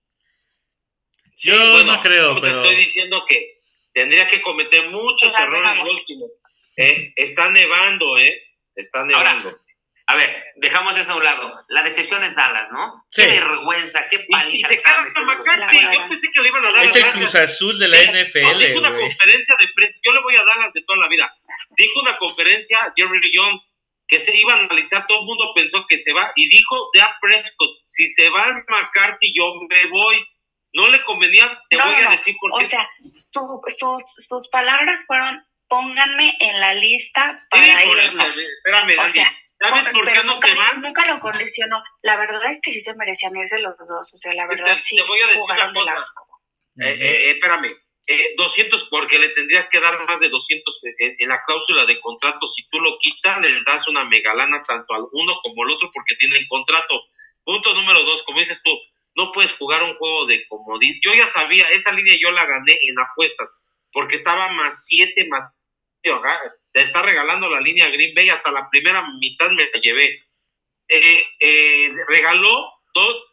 Yo 1.37 1.83
no 1.83 2.01
creo, 2.01 2.41
pero... 2.41 2.61
Te 2.61 2.67
estoy 2.67 2.85
diciendo 2.85 3.23
que 3.27 3.59
tendría 3.93 4.27
que 4.27 4.41
cometer 4.41 4.89
muchos 4.89 5.33
errores 5.37 5.79
último. 5.81 6.25
Eh, 6.79 7.11
está 7.17 7.49
nevando, 7.49 8.17
¿eh? 8.17 8.41
Está 8.73 9.03
nevando. 9.03 9.53
A 10.07 10.15
ver, 10.15 10.43
dejamos 10.55 10.97
eso 10.97 11.11
a 11.11 11.17
un 11.17 11.23
lado. 11.23 11.53
La 11.67 11.83
decepción 11.83 12.23
es 12.23 12.33
Dallas, 12.35 12.71
¿no? 12.71 13.05
Qué 13.11 13.27
vergüenza, 13.27 14.07
qué 14.09 14.25
paliza. 14.29 14.57
Y, 14.57 14.63
se 14.63 14.81
queda 14.81 15.01
hasta 15.01 15.21
McCarthy. 15.21 15.81
Yo 15.81 16.07
pensé 16.09 16.27
que 16.33 16.41
le 16.41 16.49
iban 16.49 16.65
a 16.65 16.71
dar 16.71 16.85
Es 16.85 16.95
el 16.95 17.11
Cruz 17.11 17.35
Azul 17.35 17.77
de 17.77 17.89
la 17.89 17.97
NFL, 17.97 18.57
Dijo 18.57 18.79
una 18.79 18.97
conferencia 18.97 19.55
de 19.59 19.67
prensa. 19.75 19.99
Yo 20.03 20.13
le 20.13 20.21
voy 20.21 20.35
a 20.35 20.43
Dallas 20.45 20.73
de 20.73 20.81
toda 20.83 20.99
la 20.99 21.09
vida. 21.09 21.31
Dijo 21.77 21.99
una 21.99 22.17
conferencia 22.17 22.93
Jerry 22.95 23.31
Jones 23.35 23.75
que 24.07 24.19
se 24.19 24.35
iba 24.35 24.53
a 24.53 24.59
analizar. 24.59 25.05
Todo 25.05 25.19
el 25.19 25.25
mundo 25.25 25.51
pensó 25.53 25.85
que 25.85 25.99
se 25.99 26.13
va. 26.13 26.31
Y 26.35 26.47
dijo 26.47 26.89
de 26.93 27.01
Prescott, 27.19 27.77
si 27.85 28.07
se 28.07 28.29
va 28.29 28.63
McCarthy, 28.67 29.33
yo 29.37 29.53
me 29.67 29.85
voy. 29.89 30.25
No 30.71 30.87
le 30.87 31.03
convenía, 31.03 31.61
te 31.69 31.77
voy 31.77 31.95
a 31.95 32.11
decir 32.11 32.35
por 32.39 32.57
qué. 32.57 32.65
O 32.65 32.69
sea, 32.69 32.89
sus 34.27 34.47
palabras 34.49 35.01
fueron 35.07 35.43
pónganme 35.69 36.35
en 36.39 36.59
la 36.59 36.73
lista 36.73 37.45
para 37.49 37.63
sí, 37.63 37.69
ir. 37.69 37.97
Espérame, 37.97 38.95
Dani. 38.95 39.23
¿Sabes 39.61 39.87
por 39.89 40.11
qué 40.11 40.23
no 40.23 40.35
se 40.39 40.53
van? 40.55 40.81
Nunca 40.81 41.05
lo 41.05 41.19
condicionó. 41.19 41.83
La 42.01 42.17
verdad 42.17 42.51
es 42.51 42.59
que 42.61 42.73
sí 42.73 42.81
se 42.81 42.93
merecían 42.95 43.35
irse 43.35 43.59
los 43.59 43.77
dos. 43.77 44.13
O 44.13 44.17
sea, 44.17 44.33
la 44.33 44.47
verdad 44.47 44.75
te, 44.75 44.81
sí. 44.83 44.95
Te 44.95 45.03
voy 45.03 45.19
a 45.19 45.27
decir 45.27 45.41
una 45.49 45.73
cosa. 45.73 46.05
Eh, 46.77 46.89
eh, 46.89 46.97
eh, 46.99 47.31
espérame. 47.31 47.75
Eh, 48.07 48.33
200, 48.37 48.87
porque 48.89 49.19
le 49.19 49.29
tendrías 49.29 49.67
que 49.69 49.79
dar 49.79 50.03
más 50.07 50.19
de 50.19 50.29
200 50.29 50.81
en, 50.97 51.29
la 51.29 51.43
cláusula 51.45 51.85
de 51.85 51.99
contrato. 51.99 52.47
Si 52.47 52.67
tú 52.69 52.79
lo 52.79 52.97
quitas, 52.99 53.39
le 53.39 53.49
das 53.63 53.87
una 53.87 54.05
megalana 54.05 54.63
tanto 54.63 54.93
al 54.93 55.03
uno 55.11 55.39
como 55.43 55.63
al 55.63 55.71
otro 55.71 55.91
porque 55.93 56.15
tienen 56.15 56.47
contrato. 56.47 57.03
Punto 57.43 57.73
número 57.73 58.03
dos, 58.03 58.23
como 58.23 58.39
dices 58.39 58.61
tú, 58.63 58.71
no 59.15 59.31
puedes 59.31 59.53
jugar 59.53 59.83
un 59.83 59.95
juego 59.95 60.25
de 60.25 60.47
comodidad. 60.47 60.95
Yo 61.03 61.13
ya 61.13 61.27
sabía, 61.27 61.69
esa 61.69 61.91
línea 61.91 62.17
yo 62.19 62.31
la 62.31 62.45
gané 62.45 62.79
en 62.81 62.99
apuestas 62.99 63.61
porque 63.91 64.15
estaba 64.15 64.49
más 64.49 64.85
7, 64.85 65.27
más 65.29 65.58
te 66.01 66.81
está 66.81 67.01
regalando 67.01 67.49
la 67.49 67.61
línea 67.61 67.89
Green 67.89 68.13
Bay, 68.15 68.29
hasta 68.29 68.51
la 68.51 68.69
primera 68.69 69.03
mitad 69.19 69.49
me 69.49 69.69
la 69.71 69.79
llevé. 69.79 70.25
Eh, 70.87 71.23
eh, 71.39 71.93
regaló 72.07 72.73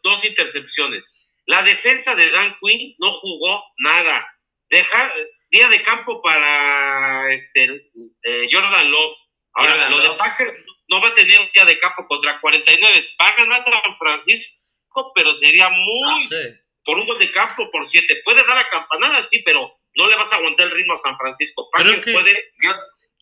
dos 0.03 0.23
intercepciones. 0.23 1.11
La 1.45 1.63
defensa 1.63 2.13
de 2.13 2.29
Dan 2.29 2.57
Quinn 2.61 2.95
no 2.99 3.13
jugó 3.19 3.63
nada. 3.77 4.27
Deja, 4.69 5.13
día 5.49 5.69
de 5.69 5.81
campo 5.81 6.21
para 6.21 7.31
este 7.31 7.89
eh, 8.23 8.47
Jordan 8.51 8.91
Love. 8.91 9.17
Ahora, 9.53 9.89
lo 9.89 9.99
de 10.01 10.09
Packers 10.17 10.53
no 10.89 11.01
va 11.01 11.09
a 11.09 11.15
tener 11.15 11.39
un 11.39 11.49
día 11.53 11.65
de 11.65 11.79
campo 11.79 12.05
contra 12.07 12.39
49. 12.39 13.05
Va 13.19 13.27
a 13.27 13.35
ganar 13.35 13.63
San 13.63 13.97
Francisco, 13.97 15.11
pero 15.15 15.33
sería 15.35 15.69
muy 15.69 16.29
ah, 16.31 16.59
por 16.83 16.99
un 16.99 17.07
gol 17.07 17.17
de 17.17 17.31
campo 17.31 17.69
por 17.71 17.87
siete. 17.87 18.21
Puede 18.23 18.45
dar 18.45 18.57
la 18.57 18.69
campanada, 18.69 19.23
sí, 19.23 19.41
pero 19.43 19.76
no 19.97 20.07
le 20.07 20.15
vas 20.15 20.31
a 20.31 20.35
aguantar 20.35 20.67
el 20.67 20.73
ritmo 20.73 20.93
a 20.93 20.97
San 20.97 21.17
Francisco. 21.17 21.69
Packers 21.71 22.03
puede. 22.03 22.53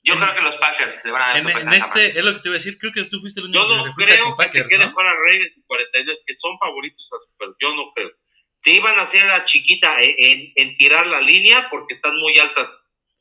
Yo 0.03 0.15
creo 0.17 0.35
que 0.35 0.41
los 0.41 0.57
Packers 0.57 1.03
le 1.03 1.11
van 1.11 1.21
a 1.21 1.27
dar 1.27 1.37
en, 1.37 1.49
en 1.49 1.73
este, 1.73 2.05
es 2.07 2.23
lo 2.23 2.33
que 2.33 2.39
te 2.41 2.49
iba 2.49 2.55
a 2.55 2.59
decir, 2.59 2.77
creo 2.77 2.91
que 2.93 3.05
tú 3.05 3.19
fuiste 3.21 3.39
el 3.39 3.47
único 3.47 3.63
Yo 3.63 3.75
no 3.77 3.95
creo 3.95 4.37
que 4.37 4.49
se 4.49 4.67
quede 4.67 4.91
fuera 4.91 5.13
Ravens 5.13 5.57
y 5.57 5.63
49, 5.63 6.19
que 6.27 6.35
son 6.35 6.59
favoritos 6.59 7.09
a 7.11 7.17
Super, 7.25 7.55
yo 7.59 7.73
no 7.73 7.91
creo. 7.95 8.11
Se 8.53 8.71
iban 8.71 8.99
a 8.99 9.03
hacer 9.03 9.25
la 9.25 9.45
chiquita 9.45 9.95
en, 10.03 10.51
en, 10.55 10.77
tirar 10.77 11.07
la 11.07 11.21
línea 11.21 11.69
porque 11.71 11.95
están 11.95 12.15
muy 12.17 12.37
altas. 12.37 12.77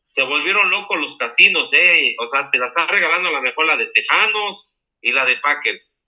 Se 0.09 0.23
volvieron 0.23 0.71
locos 0.71 0.99
los 1.01 1.17
casinos, 1.17 1.73
¿eh? 1.73 2.17
O 2.19 2.27
sea, 2.27 2.51
te 2.51 2.59
la 2.59 2.67
están 2.67 2.89
regalando 2.89 3.31
a 3.31 3.33
la 3.33 3.41
mejor 3.41 3.67
la 3.67 3.79
de 3.79 3.87
Tejanos 3.87 4.75
y 5.01 5.13
la 5.13 5.25
de 5.25 5.37
Packers. 5.37 5.99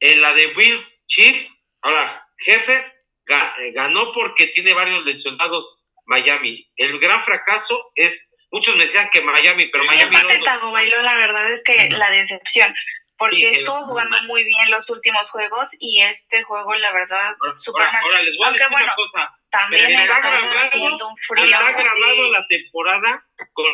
En 0.00 0.20
la 0.20 0.34
de 0.34 0.48
Bills, 0.54 1.06
Chips, 1.06 1.66
ahora, 1.80 2.28
jefes, 2.38 2.84
eh, 3.28 3.72
ganó 3.72 4.12
porque 4.12 4.48
tiene 4.48 4.74
varios 4.74 5.04
lesionados 5.04 5.85
Miami. 6.06 6.66
El 6.76 6.98
gran 6.98 7.22
fracaso 7.22 7.92
es, 7.94 8.34
muchos 8.50 8.76
me 8.76 8.84
decían 8.84 9.08
que 9.12 9.20
Miami, 9.20 9.66
pero 9.66 9.84
Miami 9.84 10.16
no. 10.16 10.72
Bailó, 10.72 11.02
la 11.02 11.14
verdad 11.16 11.52
es 11.52 11.62
que 11.64 11.90
la 11.90 12.10
decepción, 12.10 12.74
porque 13.18 13.50
estuvo 13.50 13.84
jugando 13.86 14.16
muy 14.22 14.44
bien 14.44 14.70
los 14.70 14.88
últimos 14.88 15.28
juegos 15.30 15.68
y 15.78 16.02
este 16.02 16.42
juego, 16.44 16.74
la 16.74 16.92
verdad, 16.92 17.34
ahora, 17.40 18.00
ahora, 18.02 18.22
les 18.22 18.36
voy 18.36 18.46
a 18.46 18.52
decir 18.52 18.66
una 18.70 18.94
cosa. 18.94 19.38
También 19.50 19.86
está 19.86 20.20
grabado, 20.20 21.08
un 21.08 21.16
frío. 21.28 21.44
Está 21.44 21.72
grabado 21.72 22.32
la 22.32 22.46
temporada, 22.46 23.26
con, 23.52 23.72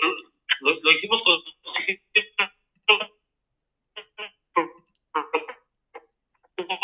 lo, 0.61 0.93
hicimos 0.93 1.23
con 1.23 1.43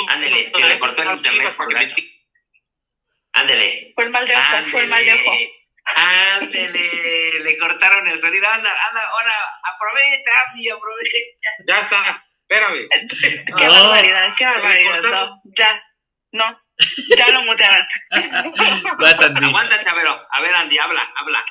Ándele, 0.08 0.50
se 0.50 0.58
le 0.58 0.78
cortó 0.78 1.02
el 1.02 1.16
internet. 1.16 1.54
Ándele. 3.40 3.92
Fue 3.94 4.04
el 4.04 4.10
mal 4.10 4.26
de 4.26 4.34
ojo, 4.34 4.70
fue 4.70 4.80
el 4.82 4.88
mal 4.88 5.04
de 5.04 5.12
ojo. 5.14 5.32
Ándele, 5.96 7.40
le 7.44 7.58
cortaron 7.58 8.06
el 8.08 8.20
sonido. 8.20 8.48
Anda, 8.48 8.70
anda, 8.88 9.08
ahora 9.08 9.34
aprovecha, 9.74 10.30
Andy, 10.48 10.68
aprovecha. 10.68 11.18
Ya 11.66 11.80
está, 11.80 12.24
espérame. 12.42 12.88
Qué 13.58 13.68
barbaridad, 13.68 14.34
qué 14.36 14.44
barbaridad. 14.44 15.02
No, 15.02 15.42
ya, 15.56 15.82
no, 16.32 16.60
ya 17.16 17.28
lo 17.32 17.42
mutearon. 17.42 17.86
Vas, 18.98 19.20
Andy. 19.20 19.46
Aguanta, 19.46 19.84
Chavero. 19.84 20.20
A 20.30 20.40
ver, 20.40 20.54
Andy, 20.54 20.78
habla, 20.78 21.08
habla. 21.16 21.44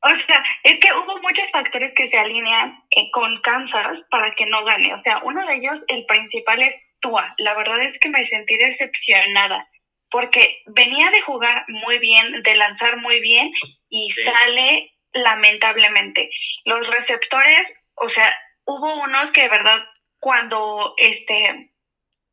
O 0.00 0.10
sea, 0.26 0.44
es 0.62 0.78
que 0.78 0.92
hubo 0.92 1.20
muchos 1.20 1.50
factores 1.50 1.92
que 1.94 2.08
se 2.08 2.18
alinean 2.18 2.84
eh, 2.90 3.10
con 3.10 3.40
Kansas 3.42 3.98
para 4.10 4.34
que 4.34 4.46
no 4.46 4.64
gane. 4.64 4.94
O 4.94 5.02
sea, 5.02 5.18
uno 5.24 5.44
de 5.44 5.56
ellos, 5.56 5.84
el 5.88 6.06
principal 6.06 6.62
es 6.62 6.74
Tua. 7.00 7.34
La 7.38 7.54
verdad 7.54 7.82
es 7.82 7.98
que 7.98 8.08
me 8.08 8.26
sentí 8.26 8.56
decepcionada 8.56 9.68
porque 10.10 10.62
venía 10.66 11.10
de 11.10 11.20
jugar 11.22 11.64
muy 11.68 11.98
bien, 11.98 12.42
de 12.42 12.54
lanzar 12.56 12.96
muy 12.98 13.20
bien 13.20 13.50
y 13.88 14.10
sale 14.12 14.92
lamentablemente. 15.12 16.30
Los 16.64 16.86
receptores, 16.88 17.72
o 17.94 18.08
sea, 18.08 18.38
hubo 18.64 19.02
unos 19.02 19.30
que 19.32 19.42
de 19.42 19.48
verdad 19.48 19.84
cuando 20.20 20.94
este 20.96 21.72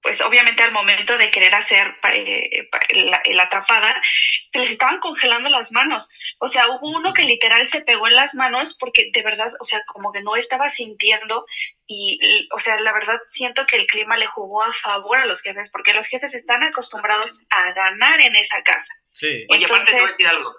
pues 0.05 0.21
obviamente 0.21 0.61
al 0.61 0.71
momento 0.71 1.17
de 1.17 1.31
querer 1.31 1.55
hacer 1.55 1.95
eh, 2.13 2.69
la, 3.33 3.41
atrapada, 3.41 3.99
se 4.51 4.59
les 4.59 4.69
estaban 4.69 4.99
congelando 4.99 5.49
las 5.49 5.71
manos. 5.71 6.07
O 6.37 6.47
sea, 6.47 6.67
hubo 6.67 6.95
uno 6.95 7.11
que 7.11 7.23
literal 7.23 7.67
se 7.71 7.81
pegó 7.81 8.07
en 8.07 8.13
las 8.13 8.35
manos 8.35 8.77
porque 8.79 9.09
de 9.11 9.23
verdad, 9.23 9.51
o 9.59 9.65
sea, 9.65 9.81
como 9.87 10.11
que 10.11 10.21
no 10.21 10.35
estaba 10.35 10.69
sintiendo 10.69 11.47
y, 11.87 12.19
o 12.51 12.59
sea, 12.59 12.79
la 12.81 12.93
verdad 12.93 13.19
siento 13.31 13.65
que 13.65 13.77
el 13.77 13.87
clima 13.87 14.15
le 14.15 14.27
jugó 14.27 14.61
a 14.61 14.73
favor 14.73 15.17
a 15.17 15.25
los 15.25 15.41
jefes 15.41 15.71
porque 15.71 15.95
los 15.95 16.05
jefes 16.05 16.31
están 16.35 16.61
acostumbrados 16.61 17.31
a 17.49 17.73
ganar 17.73 18.21
en 18.21 18.35
esa 18.35 18.61
casa. 18.61 18.93
Sí. 19.11 19.47
Oye, 19.49 19.65
aparte 19.65 19.91
te 19.91 19.97
voy 19.97 20.09
a 20.09 20.11
decir 20.11 20.27
algo. 20.27 20.53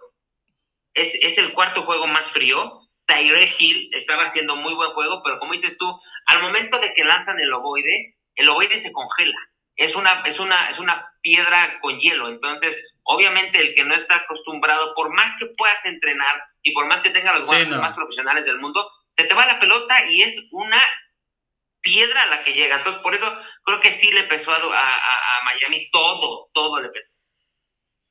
Es, 0.93 1.15
es 1.15 1.39
el 1.39 1.53
cuarto 1.53 1.85
juego 1.85 2.09
más 2.09 2.27
frío. 2.33 2.81
Tyre 3.07 3.55
Hill 3.57 3.91
estaba 3.93 4.25
haciendo 4.25 4.57
muy 4.57 4.75
buen 4.75 4.91
juego, 4.91 5.23
pero 5.23 5.39
como 5.39 5.53
dices 5.53 5.79
tú, 5.79 5.87
al 6.27 6.43
momento 6.43 6.81
de 6.81 6.93
que 6.95 7.05
lanzan 7.05 7.39
el 7.39 7.53
ovoide, 7.53 8.16
el 8.37 8.49
ovoide 8.49 8.79
se 8.79 8.93
congela. 8.93 9.39
Es 9.75 9.95
una, 9.95 10.23
es 10.25 10.39
una, 10.39 10.71
es 10.71 10.79
una 10.79 11.13
piedra 11.21 11.81
con 11.81 11.99
hielo. 11.99 12.29
Entonces, 12.29 12.77
obviamente, 13.03 13.61
el 13.61 13.75
que 13.75 13.85
no 13.85 13.95
está 13.95 14.17
acostumbrado, 14.17 14.95
por 14.95 15.13
más 15.13 15.37
que 15.39 15.47
puedas 15.47 15.85
entrenar 15.85 16.43
y 16.63 16.73
por 16.73 16.87
más 16.87 17.01
que 17.01 17.11
tenga 17.11 17.35
los 17.35 17.47
guantes 17.47 17.77
más 17.77 17.95
profesionales 17.95 18.47
del 18.47 18.59
mundo, 18.59 18.91
se 19.11 19.25
te 19.25 19.35
va 19.35 19.47
la 19.47 19.59
pelota 19.59 20.07
y 20.09 20.23
es 20.23 20.49
una 20.51 20.83
piedra 21.81 22.23
a 22.23 22.27
la 22.27 22.45
que 22.45 22.53
llega. 22.53 22.77
Entonces, 22.77 23.03
por 23.03 23.15
eso 23.15 23.33
creo 23.65 23.81
que 23.81 23.93
sí 23.93 24.11
le 24.13 24.25
pesó 24.25 24.51
a, 24.53 24.57
a, 24.57 25.45
Miami 25.45 25.89
todo, 25.91 26.49
todo 26.53 26.81
le 26.81 26.89
pesó. 26.89 27.13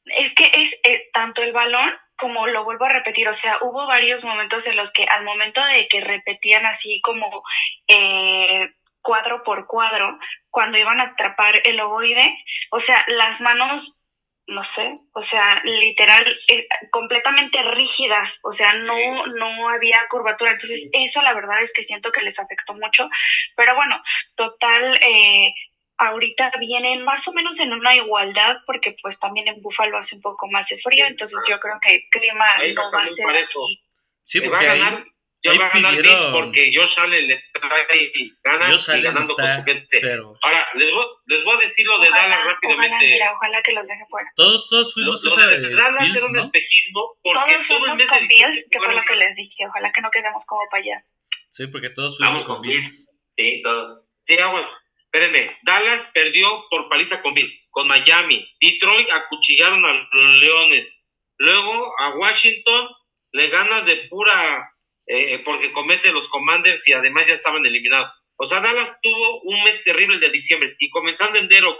Es 0.05 0.33
que 0.33 0.51
es, 0.53 0.73
eh, 0.83 1.09
tanto 1.13 1.41
el 1.41 1.51
balón 1.51 1.91
como 2.17 2.47
lo 2.47 2.63
vuelvo 2.63 2.85
a 2.85 2.93
repetir, 2.93 3.27
o 3.27 3.33
sea, 3.33 3.57
hubo 3.61 3.85
varios 3.87 4.23
momentos 4.23 4.65
en 4.67 4.77
los 4.77 4.91
que 4.93 5.03
al 5.03 5.25
momento 5.25 5.63
de 5.65 5.87
que 5.89 5.99
repetían 5.99 6.65
así 6.65 7.01
como 7.01 7.43
eh, 7.87 8.71
cuadro 9.05 9.43
por 9.43 9.67
cuadro 9.67 10.17
cuando 10.49 10.79
iban 10.79 10.99
a 10.99 11.03
atrapar 11.03 11.61
el 11.63 11.79
ovoide, 11.79 12.27
o 12.71 12.79
sea, 12.79 13.05
las 13.07 13.39
manos, 13.39 14.01
no 14.47 14.63
sé, 14.63 14.99
o 15.13 15.23
sea, 15.23 15.61
literal, 15.63 16.25
eh, 16.47 16.67
completamente 16.89 17.61
rígidas, 17.61 18.37
o 18.41 18.51
sea, 18.51 18.73
no, 18.73 19.27
no 19.27 19.69
había 19.69 19.99
curvatura, 20.09 20.53
entonces 20.53 20.89
eso 20.91 21.21
la 21.21 21.33
verdad 21.33 21.61
es 21.61 21.71
que 21.71 21.83
siento 21.83 22.11
que 22.11 22.23
les 22.23 22.37
afectó 22.39 22.73
mucho, 22.73 23.07
pero 23.55 23.75
bueno, 23.75 24.01
total, 24.35 24.97
eh, 25.01 25.53
ahorita 25.97 26.51
vienen 26.59 27.03
más 27.03 27.27
o 27.27 27.33
menos 27.33 27.59
en 27.59 27.73
una 27.73 27.95
igualdad 27.95 28.57
porque 28.65 28.95
pues 29.01 29.19
también 29.19 29.47
en 29.47 29.61
Búfalo 29.61 29.99
hace 29.99 30.15
un 30.15 30.21
poco 30.21 30.49
más 30.49 30.67
de 30.67 30.79
frío, 30.79 31.05
entonces 31.05 31.37
yo 31.47 31.59
creo 31.59 31.79
que 31.79 31.95
el 31.95 32.03
clima 32.09 32.45
no 32.75 32.91
va 32.91 33.03
a 33.03 33.07
ser 33.07 33.29
aquí. 33.29 33.83
Sí, 34.25 34.41
porque 34.41 34.65
va 34.65 34.71
a 34.71 34.75
ganar, 34.75 35.05
ya 35.45 35.59
va 35.59 35.67
a 35.67 35.69
ganar 35.69 35.95
pidieron... 35.95 36.31
porque 36.31 36.71
Josh 36.73 36.99
Allen 36.99 37.27
le 37.27 37.43
trae 37.53 38.11
ganas 38.43 38.89
y 38.89 39.01
ganando 39.01 39.35
con 39.35 39.55
su 39.55 39.63
gente. 39.63 40.01
Ahora, 40.41 40.67
les 40.73 40.91
voy, 40.91 41.05
les 41.27 41.43
voy 41.43 41.55
a 41.55 41.59
decir 41.59 41.85
lo 41.85 41.99
de 41.99 42.09
ojalá, 42.09 42.23
Dallas 42.23 42.45
rápidamente. 42.45 42.95
Ojalá, 42.95 43.13
mira, 43.13 43.33
ojalá 43.33 43.61
que 43.61 43.71
los 43.73 43.87
deje 43.87 44.05
fuera. 44.09 44.31
Todos, 44.35 44.69
todos 44.69 44.93
fuimos 44.93 45.23
lo, 45.23 45.35
lo 45.35 45.47
de 45.47 45.75
Dallas 45.75 46.03
Bills, 46.03 46.15
era 46.15 46.25
un 46.25 46.39
espejismo 46.39 47.17
porque 47.21 47.53
todos 47.53 47.67
todo 47.67 47.85
el 47.85 47.95
mes 47.95 48.09
con 48.09 48.27
Bills, 48.27 48.65
que 48.71 48.79
fue 48.79 48.95
lo 48.95 49.03
que 49.03 49.15
les 49.15 49.35
dije. 49.35 49.67
Ojalá 49.67 49.91
que 49.91 50.01
no 50.01 50.11
quedemos 50.11 50.43
como 50.45 50.61
payasos. 50.71 51.11
Sí, 51.51 51.67
porque 51.67 51.89
todos 51.91 52.17
fuimos 52.17 52.33
Vamos 52.33 52.47
con 52.47 52.61
Bills. 52.61 53.07
Sí, 53.37 53.61
todos. 53.63 54.03
Sí, 54.23 54.35
vamos. 54.37 54.65
Espérenme, 55.05 55.57
Dallas 55.63 56.11
perdió 56.13 56.65
por 56.69 56.89
paliza 56.89 57.21
con 57.21 57.33
Bills, 57.33 57.69
con 57.71 57.87
Miami. 57.87 58.45
Detroit 58.59 59.09
acuchillaron 59.11 59.85
a 59.85 59.93
los 60.11 60.39
Leones. 60.39 60.91
Luego 61.37 61.93
a 61.99 62.15
Washington 62.15 62.89
le 63.31 63.47
ganas 63.47 63.85
de 63.85 63.95
pura 64.09 64.74
eh, 65.07 65.39
porque 65.39 65.71
comete 65.71 66.11
los 66.11 66.27
Commanders 66.29 66.87
y 66.87 66.93
además 66.93 67.27
ya 67.27 67.33
estaban 67.33 67.65
eliminados. 67.65 68.11
O 68.37 68.45
sea, 68.45 68.59
Dallas 68.59 68.99
tuvo 69.01 69.41
un 69.43 69.63
mes 69.63 69.83
terrible 69.83 70.19
de 70.19 70.29
diciembre 70.29 70.75
y 70.79 70.89
comenzando 70.89 71.39
en 71.39 71.45
enero, 71.45 71.75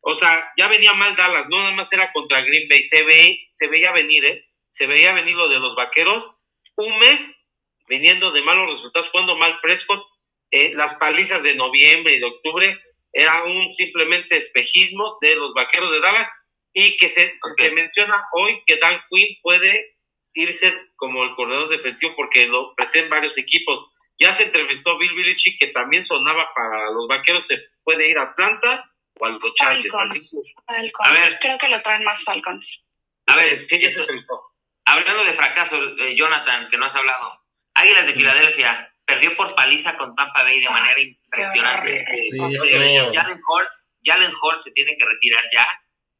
o 0.00 0.14
sea, 0.14 0.52
ya 0.56 0.66
venía 0.68 0.94
mal 0.94 1.14
Dallas, 1.14 1.48
no 1.48 1.58
nada 1.58 1.72
más 1.72 1.92
era 1.92 2.12
contra 2.12 2.42
Green 2.42 2.68
Bay, 2.68 2.82
se, 2.82 3.04
ve, 3.04 3.46
se 3.50 3.68
veía 3.68 3.92
venir, 3.92 4.24
¿eh? 4.24 4.44
Se 4.68 4.86
veía 4.86 5.12
venir 5.12 5.34
lo 5.34 5.48
de 5.48 5.60
los 5.60 5.76
vaqueros, 5.76 6.28
un 6.76 6.98
mes 6.98 7.20
viniendo 7.86 8.32
de 8.32 8.42
malos 8.42 8.72
resultados, 8.72 9.10
jugando 9.10 9.36
mal 9.36 9.60
Prescott, 9.60 10.02
eh, 10.50 10.72
las 10.74 10.94
palizas 10.94 11.42
de 11.42 11.54
noviembre 11.54 12.14
y 12.14 12.18
de 12.18 12.26
octubre 12.26 12.80
era 13.12 13.44
un 13.44 13.70
simplemente 13.70 14.36
espejismo 14.36 15.18
de 15.20 15.36
los 15.36 15.52
vaqueros 15.54 15.92
de 15.92 16.00
Dallas 16.00 16.30
y 16.72 16.96
que 16.96 17.08
se, 17.08 17.32
se 17.56 17.70
menciona 17.70 18.26
hoy 18.32 18.62
que 18.66 18.78
Dan 18.78 19.00
Quinn 19.10 19.36
puede 19.42 19.96
irse 20.34 20.72
como 20.96 21.24
el 21.24 21.34
corredor 21.34 21.68
defensivo 21.68 22.14
porque 22.16 22.46
lo 22.46 22.74
pretenden 22.74 23.10
varios 23.10 23.38
equipos. 23.38 23.86
Ya 24.18 24.32
se 24.32 24.44
entrevistó 24.44 24.98
Bill 24.98 25.14
Belichick 25.14 25.58
que 25.58 25.68
también 25.68 26.04
sonaba 26.04 26.48
para 26.54 26.90
los 26.90 27.08
vaqueros, 27.08 27.46
se 27.46 27.58
puede 27.82 28.08
ir 28.08 28.18
a 28.18 28.22
Atlanta 28.22 28.90
o 29.18 29.26
a 29.26 29.30
los 29.30 29.54
Chargers. 29.54 29.94
A 29.94 31.12
ver, 31.12 31.38
creo 31.40 31.58
que 31.58 31.68
lo 31.68 31.82
traen 31.82 32.04
más 32.04 32.22
Falcons. 32.24 32.96
A 33.26 33.36
ver, 33.36 33.58
sí, 33.58 33.80
ya 33.80 33.90
se 33.90 34.06
hablando 34.84 35.24
de 35.24 35.34
fracaso, 35.34 35.76
eh, 35.98 36.14
Jonathan, 36.16 36.68
que 36.70 36.76
no 36.76 36.86
has 36.86 36.94
hablado. 36.94 37.40
Águilas 37.74 38.06
de 38.06 38.14
Filadelfia 38.14 38.92
perdió 39.04 39.36
por 39.36 39.54
paliza 39.54 39.96
con 39.96 40.14
Tampa 40.14 40.42
Bay 40.42 40.60
de 40.60 40.70
manera 40.70 41.00
impresionante. 41.00 42.04
Sí, 42.10 42.38
Jalen 42.38 43.40
Hurts, 43.48 43.96
Jalen 44.02 44.32
Hurts 44.40 44.64
se 44.64 44.72
tiene 44.72 44.96
que 44.96 45.04
retirar 45.04 45.44
ya. 45.52 45.66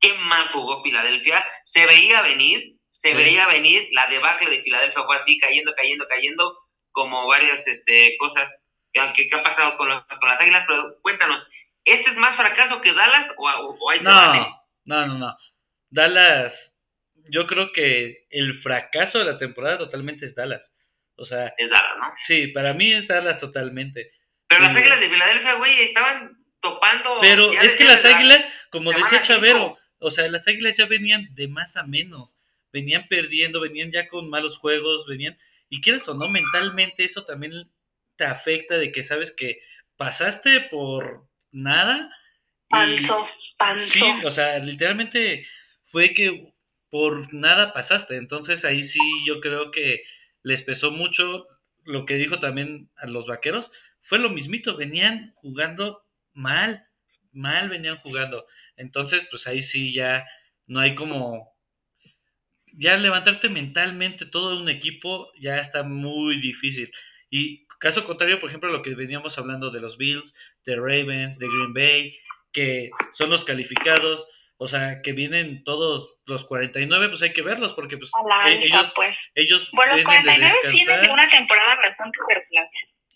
Qué 0.00 0.14
mal 0.14 0.48
jugó 0.52 0.82
Filadelfia. 0.82 1.44
Se 1.64 1.86
veía 1.86 2.22
venir, 2.22 2.76
se 3.02 3.14
veía 3.14 3.46
venir, 3.48 3.88
la 3.92 4.06
debacle 4.06 4.50
de 4.50 4.62
Filadelfia 4.62 5.02
fue 5.04 5.16
así, 5.16 5.38
cayendo, 5.38 5.74
cayendo, 5.74 6.06
cayendo, 6.06 6.56
como 6.92 7.26
varias 7.26 7.66
este, 7.66 8.16
cosas 8.18 8.48
que, 8.92 9.00
que, 9.28 9.36
han 9.36 9.42
pasado 9.42 9.76
con, 9.76 9.88
con, 9.88 10.28
las 10.28 10.40
Águilas, 10.40 10.64
pero 10.68 11.00
cuéntanos, 11.02 11.46
¿este 11.84 12.10
es 12.10 12.16
más 12.16 12.36
fracaso 12.36 12.80
que 12.80 12.92
Dallas 12.92 13.28
o, 13.36 13.48
o, 13.48 13.90
hay 13.90 14.00
no, 14.00 14.34
no, 14.84 15.06
no, 15.06 15.18
no, 15.18 15.36
Dallas, 15.90 16.78
yo 17.28 17.46
creo 17.46 17.72
que 17.72 18.26
el 18.30 18.54
fracaso 18.54 19.18
de 19.18 19.24
la 19.24 19.38
temporada 19.38 19.78
totalmente 19.78 20.24
es 20.24 20.36
Dallas, 20.36 20.72
o 21.16 21.24
sea... 21.24 21.52
Es 21.58 21.70
Dallas, 21.70 21.98
¿no? 21.98 22.14
Sí, 22.20 22.48
para 22.48 22.72
mí 22.72 22.92
es 22.92 23.08
Dallas 23.08 23.38
totalmente. 23.38 24.12
Pero 24.46 24.62
las 24.62 24.76
Águilas 24.76 25.00
de 25.00 25.10
Filadelfia, 25.10 25.54
güey, 25.54 25.82
estaban 25.82 26.38
topando... 26.60 27.18
Pero 27.20 27.50
es 27.50 27.74
que 27.74 27.84
las 27.84 28.04
Águilas, 28.04 28.46
como 28.70 28.92
decía 28.92 29.22
Chavero, 29.22 29.76
o 29.98 30.10
sea, 30.12 30.28
las 30.28 30.46
Águilas 30.46 30.76
ya 30.76 30.86
venían 30.86 31.26
de 31.34 31.48
más 31.48 31.76
a 31.76 31.82
menos 31.82 32.36
venían 32.72 33.06
perdiendo, 33.08 33.60
venían 33.60 33.92
ya 33.92 34.08
con 34.08 34.28
malos 34.30 34.56
juegos, 34.58 35.06
venían 35.06 35.36
y 35.68 35.80
quieres 35.80 36.08
o 36.08 36.14
no, 36.14 36.28
mentalmente 36.28 37.04
eso 37.04 37.24
también 37.24 37.52
te 38.16 38.24
afecta 38.24 38.76
de 38.76 38.92
que 38.92 39.04
sabes 39.04 39.32
que 39.32 39.60
pasaste 39.96 40.60
por 40.70 41.28
nada. 41.50 42.10
Panzo, 42.68 43.28
panzo. 43.56 43.86
Sí, 43.86 44.02
o 44.24 44.30
sea, 44.30 44.58
literalmente 44.58 45.46
fue 45.86 46.12
que 46.14 46.52
por 46.90 47.32
nada 47.32 47.72
pasaste. 47.72 48.16
Entonces 48.16 48.64
ahí 48.64 48.84
sí 48.84 49.00
yo 49.26 49.40
creo 49.40 49.70
que 49.70 50.02
les 50.42 50.62
pesó 50.62 50.90
mucho 50.90 51.46
lo 51.84 52.04
que 52.04 52.16
dijo 52.16 52.38
también 52.38 52.90
a 52.96 53.06
los 53.06 53.26
vaqueros. 53.26 53.72
Fue 54.02 54.18
lo 54.18 54.28
mismito, 54.28 54.76
venían 54.76 55.32
jugando 55.36 56.04
mal, 56.34 56.86
mal 57.32 57.68
venían 57.68 57.96
jugando. 57.96 58.46
Entonces, 58.76 59.26
pues 59.30 59.46
ahí 59.46 59.62
sí 59.62 59.94
ya 59.94 60.26
no 60.66 60.80
hay 60.80 60.94
como 60.94 61.54
ya 62.78 62.96
levantarte 62.96 63.48
mentalmente 63.48 64.26
todo 64.26 64.60
un 64.60 64.68
equipo 64.68 65.32
ya 65.38 65.58
está 65.58 65.82
muy 65.82 66.40
difícil. 66.40 66.92
Y 67.30 67.66
caso 67.78 68.04
contrario, 68.04 68.38
por 68.40 68.48
ejemplo, 68.48 68.70
lo 68.70 68.82
que 68.82 68.94
veníamos 68.94 69.38
hablando 69.38 69.70
de 69.70 69.80
los 69.80 69.96
Bills, 69.96 70.34
de 70.64 70.76
Ravens, 70.76 71.38
de 71.38 71.48
Green 71.48 71.74
Bay, 71.74 72.18
que 72.52 72.90
son 73.12 73.30
los 73.30 73.44
calificados, 73.44 74.26
o 74.56 74.68
sea, 74.68 75.02
que 75.02 75.12
vienen 75.12 75.64
todos 75.64 76.14
los 76.26 76.44
49, 76.44 77.08
pues 77.08 77.22
hay 77.22 77.32
que 77.32 77.42
verlos 77.42 77.72
porque 77.72 77.98
pues, 77.98 78.12
e-, 78.46 78.66
ellos, 78.66 78.92
pues. 78.94 79.16
ellos 79.34 79.68
bueno, 79.72 79.94
los 79.94 80.04
49 80.04 80.54
vienen 80.70 81.02
de 81.02 81.10
una 81.10 81.28
temporada 81.28 81.76
bastante 81.76 82.18
flat. 82.48 82.68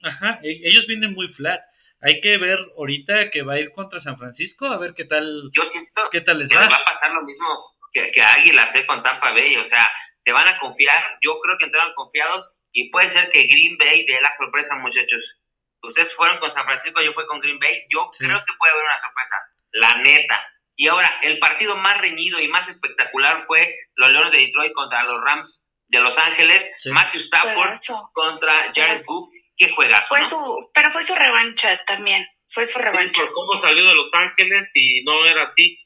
Ajá, 0.03 0.41
e-, 0.43 0.61
ellos 0.65 0.87
vienen 0.87 1.15
muy 1.15 1.29
flat. 1.29 1.61
Hay 2.01 2.21
que 2.21 2.37
ver 2.37 2.59
ahorita 2.77 3.31
que 3.31 3.43
va 3.43 3.55
a 3.55 3.61
ir 3.61 3.73
contra 3.73 4.01
San 4.01 4.19
Francisco, 4.19 4.67
a 4.67 4.77
ver 4.77 4.95
qué 4.95 5.05
tal, 5.05 5.51
Yo 5.55 5.65
siento 5.65 6.09
qué 6.11 6.21
tal 6.21 6.39
les 6.39 6.49
que 6.49 6.57
va. 6.57 6.69
va 6.69 6.77
a 6.77 6.85
pasar 6.85 7.13
lo 7.13 7.23
mismo 7.23 7.76
que, 7.97 8.13
que 8.13 8.23
Águilas 8.23 8.75
¿eh? 8.75 8.85
con 8.87 9.03
Tampa 9.03 9.33
Bay, 9.33 9.57
o 9.57 9.65
sea, 9.65 9.91
se 10.19 10.33
van 10.33 10.49
a 10.49 10.59
confiar, 10.59 11.19
yo 11.23 11.39
creo 11.41 11.57
que 11.59 11.65
entraron 11.65 11.95
confiados 11.95 12.45
y 12.73 12.91
puede 12.91 13.09
ser 13.09 13.31
que 13.31 13.45
Green 13.45 13.79
Bay 13.79 14.05
dé 14.05 14.21
la 14.21 14.37
sorpresa, 14.37 14.75
muchachos. 14.77 15.41
Ustedes 15.83 16.15
fueron 16.15 16.39
con 16.39 16.51
San 16.51 16.65
Francisco, 16.65 17.01
yo 17.01 17.15
fui 17.15 17.25
con 17.27 17.41
Green 17.41 17.59
Bay, 17.59 17.85
yo 17.89 18.11
creo 18.19 18.39
que 18.45 18.53
puede 18.59 18.73
haber 18.73 18.85
una 18.85 18.99
sorpresa, 18.99 19.37
la 19.73 20.03
neta. 20.03 20.47
Y 20.75 20.89
ahora, 20.89 21.11
el 21.23 21.39
partido 21.39 21.77
más 21.77 21.99
reñido 22.01 22.39
y 22.39 22.49
más 22.49 22.69
espectacular 22.69 23.45
fue 23.45 23.75
los 23.95 24.11
Leones 24.11 24.33
de 24.33 24.39
Detroit 24.39 24.75
contra 24.75 25.05
los 25.05 25.23
Rams 25.25 25.65
de 25.89 26.01
Los 26.01 26.19
Ángeles, 26.19 26.67
Matthew 26.87 27.21
Stafford 27.21 27.79
contra 28.13 28.73
Jared 28.75 29.05
Goff, 29.07 29.31
qué 29.57 29.71
juegazo. 29.71 30.09
Fue 30.09 30.29
su, 30.29 30.71
pero 30.75 30.91
fue 30.91 31.07
su 31.07 31.15
revancha 31.15 31.81
también, 31.87 32.27
fue 32.53 32.67
su 32.67 32.79
revancha. 32.79 33.23
por 33.23 33.33
cómo 33.33 33.59
salió 33.61 33.87
de 33.87 33.95
Los 33.95 34.13
Ángeles 34.13 34.71
y 34.75 35.03
no 35.05 35.25
era 35.25 35.45
así. 35.45 35.79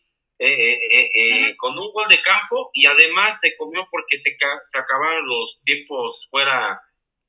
Eh, 0.42 0.72
eh, 0.90 1.10
eh, 1.12 1.56
con 1.58 1.78
un 1.78 1.92
gol 1.92 2.08
de 2.08 2.22
campo 2.22 2.70
y 2.72 2.86
además 2.86 3.38
se 3.40 3.54
comió 3.58 3.86
porque 3.90 4.16
se, 4.16 4.38
se 4.64 4.78
acabaron 4.78 5.28
los 5.28 5.60
tiempos 5.66 6.26
fuera 6.30 6.80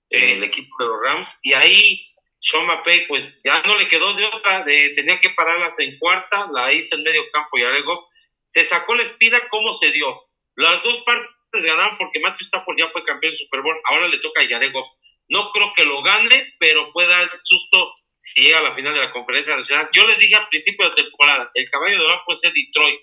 el 0.10 0.42
equipo 0.46 0.74
de 0.80 0.86
los 0.86 0.98
Rams 1.04 1.38
y 1.42 1.52
ahí 1.52 2.08
Sean 2.40 2.66
McPay 2.66 3.08
pues 3.08 3.42
ya 3.44 3.62
no 3.64 3.78
le 3.78 3.90
quedó 3.90 4.14
de 4.14 4.26
otra, 4.26 4.64
de, 4.64 4.92
tenía 4.96 5.20
que 5.20 5.30
pararlas 5.32 5.78
en 5.80 6.00
cuarta, 6.00 6.48
la 6.54 6.72
hizo 6.72 6.96
en 6.96 7.04
medio 7.04 7.22
campo 7.34 7.58
y 7.58 7.64
algo, 7.64 8.08
se 8.46 8.64
sacó 8.64 8.96
la 8.96 9.04
espina, 9.04 9.42
¿cómo 9.50 9.74
se 9.74 9.92
dio? 9.92 10.08
Las 10.56 10.82
dos 10.82 11.02
partes 11.02 11.30
ganaron 11.52 11.98
porque 11.98 12.22
Matthew 12.22 12.48
Stafford 12.48 12.78
ya 12.78 12.90
fue 12.92 13.04
campeón 13.04 13.34
del 13.34 13.40
Super 13.40 13.62
Bowl, 13.62 13.76
ahora 13.90 14.08
le 14.08 14.20
toca 14.20 14.40
a 14.40 14.48
Jared 14.48 14.72
Goff. 14.72 14.88
No 15.28 15.52
creo 15.52 15.74
que 15.76 15.84
lo 15.84 16.02
gane, 16.02 16.54
pero 16.60 16.94
puede 16.94 17.10
dar 17.10 17.30
susto 17.38 17.94
si 18.22 18.42
llega 18.42 18.60
a 18.60 18.62
la 18.64 18.76
final 18.76 18.94
de 18.94 19.00
la 19.00 19.12
conferencia 19.12 19.56
nacional. 19.56 19.90
Yo 19.94 20.06
les 20.06 20.20
dije 20.20 20.36
al 20.36 20.48
principio 20.48 20.88
de 20.90 20.96
temporada, 21.04 21.50
el 21.56 21.70
caballo 21.70 21.98
de 21.98 22.06
oro 22.06 22.22
puede 22.26 22.40
ser 22.40 22.54
Detroit, 22.54 23.02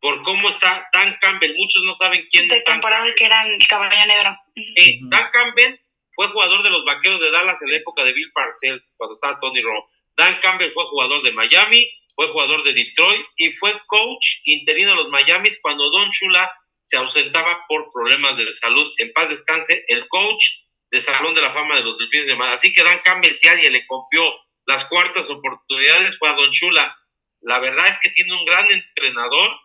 por 0.00 0.22
cómo 0.22 0.50
está 0.50 0.88
Dan 0.92 1.16
Campbell. 1.20 1.56
Muchos 1.56 1.82
no 1.84 1.94
saben 1.94 2.26
quién 2.30 2.46
de 2.48 2.56
es. 2.56 2.64
De 2.64 2.70
temporada 2.70 3.06
que 3.14 3.24
era 3.24 3.42
el 3.46 3.66
caballo 3.66 4.06
negro. 4.06 4.36
Eh, 4.54 4.98
Dan 5.02 5.30
Campbell 5.32 5.74
fue 6.14 6.28
jugador 6.28 6.62
de 6.62 6.70
los 6.70 6.84
Vaqueros 6.84 7.20
de 7.20 7.30
Dallas 7.30 7.62
en 7.62 7.70
la 7.70 7.76
época 7.78 8.04
de 8.04 8.12
Bill 8.12 8.30
Parcells, 8.34 8.94
cuando 8.98 9.14
estaba 9.14 9.40
Tony 9.40 9.62
Romo. 9.62 9.86
Dan 10.16 10.38
Campbell 10.40 10.72
fue 10.72 10.84
jugador 10.84 11.22
de 11.22 11.32
Miami, 11.32 11.88
fue 12.14 12.28
jugador 12.28 12.62
de 12.62 12.74
Detroit 12.74 13.26
y 13.36 13.52
fue 13.52 13.72
coach 13.86 14.40
interino 14.44 14.90
de 14.90 14.96
los 14.96 15.08
Miami 15.08 15.48
cuando 15.62 15.88
Don 15.90 16.10
Shula 16.10 16.50
se 16.82 16.96
ausentaba 16.96 17.64
por 17.68 17.90
problemas 17.92 18.36
de 18.36 18.52
salud. 18.52 18.92
En 18.98 19.12
paz 19.12 19.28
descanse, 19.30 19.84
el 19.88 20.06
coach 20.08 20.44
de 20.90 21.00
Salón 21.00 21.34
de 21.34 21.42
la 21.42 21.52
Fama 21.52 21.76
de 21.76 21.82
los 21.82 21.98
Delfines 21.98 22.26
de 22.26 22.36
Mar. 22.36 22.52
Así 22.52 22.72
que 22.72 22.82
Dan 22.82 23.00
Campbell, 23.04 23.34
si 23.34 23.48
alguien 23.48 23.72
le 23.72 23.86
confió 23.86 24.22
las 24.68 24.84
cuartas 24.84 25.30
oportunidades, 25.30 26.18
fue 26.18 26.28
a 26.28 26.34
Don 26.34 26.50
Chula. 26.50 26.94
La 27.40 27.58
verdad 27.58 27.88
es 27.88 27.98
que 28.00 28.10
tiene 28.10 28.34
un 28.34 28.44
gran 28.44 28.70
entrenador, 28.70 29.58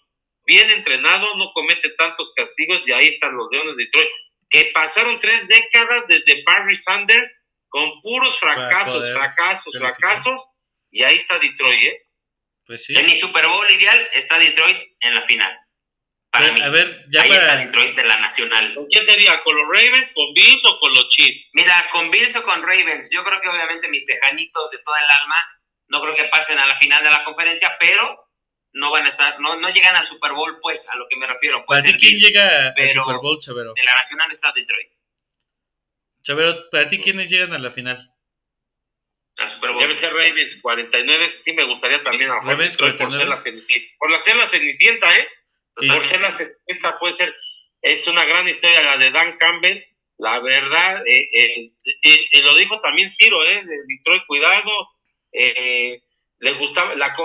bien 0.45 0.70
entrenado, 0.72 1.36
no 1.36 1.51
comete 1.51 1.89
tantos 1.97 2.32
castigos 2.34 2.88
y 2.88 2.93
ahí 2.93 3.08
están 3.10 3.36
los 3.36 3.49
Leones 3.51 3.76
de 3.76 3.84
Detroit, 3.84 4.08
que 4.49 4.72
pasaron 4.74 5.20
tres 5.20 5.45
décadas 5.49 6.08
desde 6.08 6.41
Barry 6.45 6.78
Sanders 6.78 7.38
con 7.68 8.01
puros 8.01 8.39
fracasos, 8.39 9.12
fracasos, 9.12 9.74
fracasos, 9.78 10.47
y 10.89 11.04
ahí 11.04 11.18
está 11.18 11.38
Detroit, 11.38 11.84
¿eh? 11.84 12.01
Pues 12.66 12.86
sí. 12.86 12.95
En 12.95 13.06
mi 13.06 13.20
Super 13.20 13.45
Bowl 13.45 13.70
ideal 13.72 14.08
está 14.14 14.39
Detroit 14.39 14.78
en 15.01 15.16
la 15.16 15.24
final. 15.24 15.60
Para 16.34 16.52
mí. 16.52 16.62
a 16.62 16.70
ver, 16.70 17.06
ya 17.12 17.22
Ahí 17.22 17.30
para- 17.30 17.42
está 17.44 17.58
Detroit 17.58 17.96
de 17.96 18.04
la 18.04 18.18
nacional. 18.18 18.74
¿Con 18.74 18.88
quién 18.88 19.06
sería? 19.06 19.42
¿Con 19.44 19.56
los 19.56 19.68
Ravens, 19.68 20.12
con 20.14 20.34
Bills 20.34 20.66
o 20.66 20.80
con 20.80 20.94
los 20.94 21.08
Chiefs? 21.10 21.52
Mira, 21.54 21.88
con 21.92 22.10
Bills 22.10 22.36
o 22.36 22.44
con 22.44 22.62
Ravens, 22.64 23.10
yo 23.14 23.24
creo 23.24 23.40
que 23.40 23.48
obviamente 23.50 23.88
mis 23.88 24.06
tejanitos 24.08 24.72
de 24.72 24.80
toda 24.80 25.00
el 25.00 25.06
alma 25.22 25.36
no 25.90 26.02
creo 26.02 26.16
que 26.16 26.24
pasen 26.26 26.58
a 26.58 26.66
la 26.66 26.76
final 26.78 27.04
de 27.04 27.12
la 27.12 27.24
conferencia, 27.24 27.78
pero 27.80 28.20
no 28.72 28.90
van 28.90 29.06
a 29.06 29.10
estar, 29.10 29.40
no, 29.40 29.58
no 29.60 29.70
llegan 29.70 29.96
al 29.96 30.08
Super 30.08 30.32
Bowl, 30.34 30.58
pues, 30.60 30.84
a 30.90 30.96
lo 30.96 31.08
que 31.08 31.18
me 31.18 31.28
refiero. 31.28 31.58
¿Para 31.66 31.82
Puede 31.82 31.84
ti 31.84 31.90
ser 31.90 31.98
quién 32.00 32.12
Bills, 32.14 32.26
llega 32.28 32.68
al 32.70 32.90
Super 32.90 33.16
Bowl, 33.22 33.40
Chavero? 33.40 33.74
De 33.76 33.84
la 33.84 33.94
nacional 33.94 34.32
está 34.32 34.52
Detroit. 34.54 34.90
Chavero, 36.24 36.70
¿para 36.72 36.90
ti 36.90 37.00
quiénes 37.00 37.30
llegan 37.30 37.54
a 37.54 37.60
la 37.60 37.70
final? 37.70 38.10
Al 39.38 39.50
Super 39.50 39.72
Bowl. 39.72 39.80
Debe 39.82 39.96
ser 39.96 40.14
Ravens 40.14 40.58
49, 40.62 41.30
sí 41.30 41.54
me 41.54 41.66
gustaría 41.66 42.02
también 42.02 42.30
a 42.32 42.40
Ravens 42.40 42.78
por 42.78 42.88
ser 42.88 42.98
49. 42.98 43.30
la 43.30 43.38
cenicienta. 43.38 43.88
Por 44.00 44.12
la 44.12 44.20
ser 44.20 44.36
la 44.36 44.48
cenicienta, 44.48 45.20
¿eh? 45.20 45.28
Por 45.76 46.05
ser 46.05 46.21
la 46.21 46.32
cenicienta 46.32 46.99
puede 46.99 47.13
ser, 47.15 47.36
es 47.82 48.07
una 48.07 48.26
gran 48.26 48.47
historia 48.47 48.82
la 48.82 48.97
de 48.97 49.11
Dan 49.11 49.36
Campbell. 49.38 49.84
La 50.19 50.39
verdad, 50.39 51.05
eh, 51.07 51.30
eh, 51.34 51.71
eh, 52.03 52.28
eh, 52.32 52.41
lo 52.41 52.55
dijo 52.55 52.80
también 52.80 53.11
Ciro, 53.11 53.43
¿eh? 53.43 53.63
De 53.65 53.76
Detroit, 53.88 54.24
cuidado. 54.28 54.71
Eh, 55.32 56.01
le 56.39 56.51
gustaba, 56.53 56.95
la, 56.95 57.15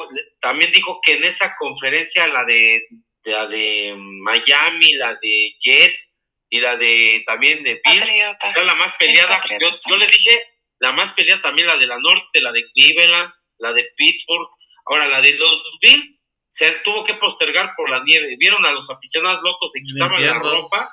también 0.40 0.72
dijo 0.72 1.01
que 1.03 1.14
en 1.14 1.24
esa 1.24 1.55
conferencia, 1.57 2.26
la 2.28 2.44
de, 2.44 2.86
la 3.24 3.46
de 3.46 3.94
Miami, 3.96 4.94
la 4.94 5.14
de 5.16 5.55
Jets 5.61 6.14
y 6.49 6.61
la 6.61 6.76
de 6.76 7.22
también 7.26 7.62
de 7.62 7.80
Bills, 7.84 8.11
era 8.11 8.64
la 8.64 8.74
más 8.74 8.94
peleada. 8.96 9.42
Yo 9.86 9.96
le 9.96 10.07
dije, 10.07 10.42
la 10.78 10.92
más 10.92 11.12
peleada 11.12 11.42
también 11.42 11.66
la 11.66 11.76
de 11.76 11.86
la 11.86 11.99
norte, 11.99 12.40
la 12.40 12.53
de 12.53 12.64
Cleveland, 12.72 13.30
la 13.59 13.72
de 13.72 13.84
Pittsburgh. 13.96 14.49
Ahora, 14.86 15.07
la 15.09 15.20
de 15.20 15.32
los 15.32 15.62
Bills 15.82 16.18
se 16.59 16.73
tuvo 16.83 17.05
que 17.05 17.15
postergar 17.15 17.75
por 17.77 17.89
la 17.89 18.03
nieve. 18.03 18.35
Vieron 18.37 18.67
a 18.67 18.73
los 18.73 18.91
aficionados 18.91 19.41
locos, 19.43 19.71
se 19.73 19.81
quitaban 19.81 20.25
la 20.27 20.35
ropa 20.41 20.91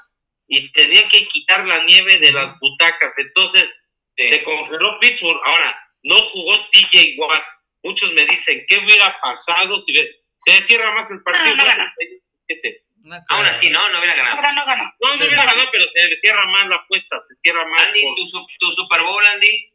y 0.48 0.72
tenían 0.72 1.10
que 1.10 1.28
quitar 1.28 1.66
la 1.66 1.84
nieve 1.86 2.20
de 2.20 2.32
las 2.32 2.58
butacas. 2.60 3.18
Entonces, 3.18 3.82
Sí. 4.16 4.26
se 4.26 4.44
congeló 4.44 5.00
Pittsburgh. 5.00 5.42
Ahora, 5.44 5.76
no 6.04 6.18
jugó 6.18 6.56
TJ 6.70 7.16
Watt. 7.18 7.44
Muchos 7.84 8.14
me 8.14 8.26
dicen, 8.28 8.64
¿qué 8.68 8.78
hubiera 8.78 9.20
pasado 9.20 9.80
si 9.80 9.94
se 10.36 10.62
cierra 10.62 10.92
más 10.94 11.10
el 11.12 11.22
partido? 11.24 11.56
No, 11.56 13.16
no 13.18 13.24
creo. 13.26 13.42
así, 13.52 13.70
¿no? 13.70 13.90
No 13.90 14.00
hubiera 14.00 14.16
ganado. 14.16 14.36
Ahora 14.36 14.54
no 14.54 14.66
ganó. 14.66 14.84
No, 15.02 15.10
no 15.10 15.14
Sí. 15.16 15.28
hubiera 15.28 15.46
ganado, 15.46 15.68
pero 15.72 15.86
se 15.88 16.16
cierra 16.18 16.46
más 16.48 16.68
la 16.68 16.76
apuesta, 16.78 17.20
se 17.22 17.36
cierra 17.36 17.66
más. 17.68 17.88
Andy, 17.88 18.04
por- 18.04 18.16
tu, 18.16 18.28
su- 18.28 18.48
tu 18.60 18.72
Super 18.72 19.02
Bowl, 19.02 19.26
Andy. 19.26 19.72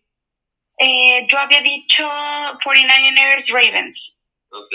Eh, 0.78 1.26
yo 1.28 1.38
había 1.38 1.60
dicho 1.62 2.08
49ers 2.64 3.48
Ravens. 3.52 4.16
Ok, 4.52 4.74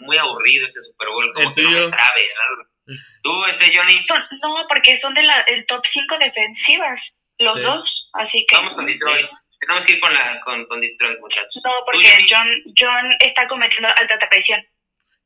muy 0.00 0.16
aburrido 0.18 0.66
ese 0.66 0.80
Super 0.80 1.08
Bowl, 1.08 1.32
como 1.34 1.48
El 1.48 1.54
que 1.54 1.62
no 1.62 1.70
me 1.70 1.88
sabe. 1.88 2.28
¿verdad? 2.28 3.00
Tú, 3.22 3.44
este 3.46 3.72
Johnny, 3.76 4.04
Son- 4.06 4.24
no, 4.42 4.66
porque 4.68 4.96
son 4.96 5.14
de 5.14 5.22
la, 5.22 5.40
el 5.42 5.66
top 5.66 5.84
5 5.86 6.18
defensivas, 6.18 7.18
los 7.38 7.54
Sí. 7.54 7.62
dos. 7.62 8.10
Así 8.14 8.46
que. 8.48 8.56
vamos 8.56 8.74
con 8.74 8.86
Detroit. 8.86 9.26
Tenemos 9.60 9.84
que 9.84 9.92
ir 9.92 10.00
con, 10.00 10.12
la, 10.14 10.40
con, 10.40 10.64
con 10.66 10.80
Detroit, 10.80 11.18
muchachos. 11.20 11.60
No, 11.64 11.70
porque. 11.84 12.08
John, 12.28 12.48
John 12.78 13.10
está 13.20 13.46
cometiendo 13.46 13.88
alta 13.88 14.18
traición. 14.18 14.62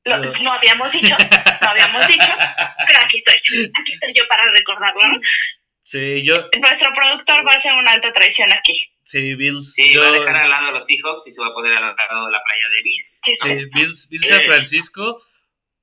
Lo, 0.04 0.18
No. 0.18 0.32
no 0.42 0.52
habíamos 0.52 0.90
dicho, 0.92 1.16
no 1.62 1.68
habíamos 1.70 2.06
dicho, 2.08 2.32
pero 2.86 2.98
aquí 3.04 3.18
estoy, 3.18 3.36
aquí 3.80 3.92
estoy 3.94 4.12
yo 4.14 4.26
para 4.28 4.42
recordarlo. 4.50 5.20
Sí, 5.84 6.22
yo, 6.26 6.48
Nuestro 6.60 6.92
productor 6.92 7.46
va 7.46 7.52
a 7.52 7.56
hacer 7.56 7.72
una 7.74 7.92
alta 7.92 8.12
traición 8.12 8.52
aquí. 8.52 8.90
Sí, 9.04 9.34
Bills. 9.34 9.72
Sí, 9.72 9.92
yo, 9.92 10.00
va 10.00 10.08
a 10.08 10.12
dejar 10.12 10.36
al 10.36 10.50
lado 10.50 10.68
a 10.68 10.70
los 10.72 10.84
Seahawks 10.86 11.26
y 11.26 11.30
se 11.30 11.40
va 11.40 11.48
a 11.48 11.54
poner 11.54 11.72
al 11.72 11.82
lado 11.82 12.26
de 12.26 12.32
la 12.32 12.42
playa 12.42 12.68
de 12.70 12.82
Bills. 12.82 13.20
Sí, 13.22 13.64
Bills, 13.74 14.08
Bills 14.08 14.28
San 14.28 14.42
Francisco, 14.42 15.22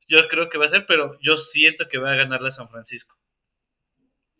yo 0.07 0.27
creo 0.27 0.49
que 0.49 0.57
va 0.57 0.65
a 0.65 0.69
ser, 0.69 0.85
pero 0.85 1.17
yo 1.21 1.37
siento 1.37 1.87
que 1.87 1.97
va 1.97 2.11
a 2.11 2.15
ganar 2.15 2.41
la 2.41 2.51
San 2.51 2.69
Francisco. 2.69 3.15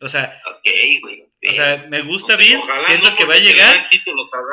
O 0.00 0.08
sea, 0.08 0.42
o 0.44 1.52
sea, 1.52 1.86
me 1.88 2.02
gusta 2.02 2.34
Bills, 2.34 2.64
siento 2.86 3.10
no, 3.10 3.16
que 3.16 3.24
va 3.24 3.34
a 3.34 3.38
llegar, 3.38 3.76
a 3.76 3.88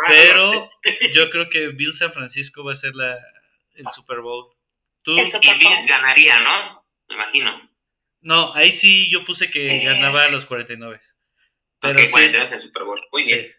pero 0.07 0.69
¿eh? 0.83 1.11
yo 1.13 1.29
creo 1.31 1.49
que 1.49 1.69
Bills 1.69 1.97
San 1.97 2.13
Francisco 2.13 2.63
va 2.63 2.73
a 2.73 2.75
ser 2.75 2.95
la, 2.95 3.17
el 3.73 3.87
Super 3.87 4.19
Bowl. 4.19 4.53
¿Tú? 5.01 5.17
El 5.17 5.31
Super 5.31 5.55
y 5.55 5.59
Bills 5.59 5.87
ganaría, 5.87 6.39
¿no? 6.39 6.85
Me 7.07 7.15
imagino. 7.15 7.69
No, 8.21 8.53
ahí 8.53 8.71
sí 8.71 9.09
yo 9.09 9.23
puse 9.23 9.49
que 9.49 9.77
Eh. 9.77 9.83
ganaba 9.85 10.25
a 10.25 10.29
los 10.29 10.45
49. 10.45 11.01
Pero 11.81 11.99
sí. 11.99 12.11
42 12.11 12.51
el 12.51 12.59
Super 12.59 12.83
Bowl. 12.83 13.01
Muy 13.11 13.23
bien. 13.23 13.51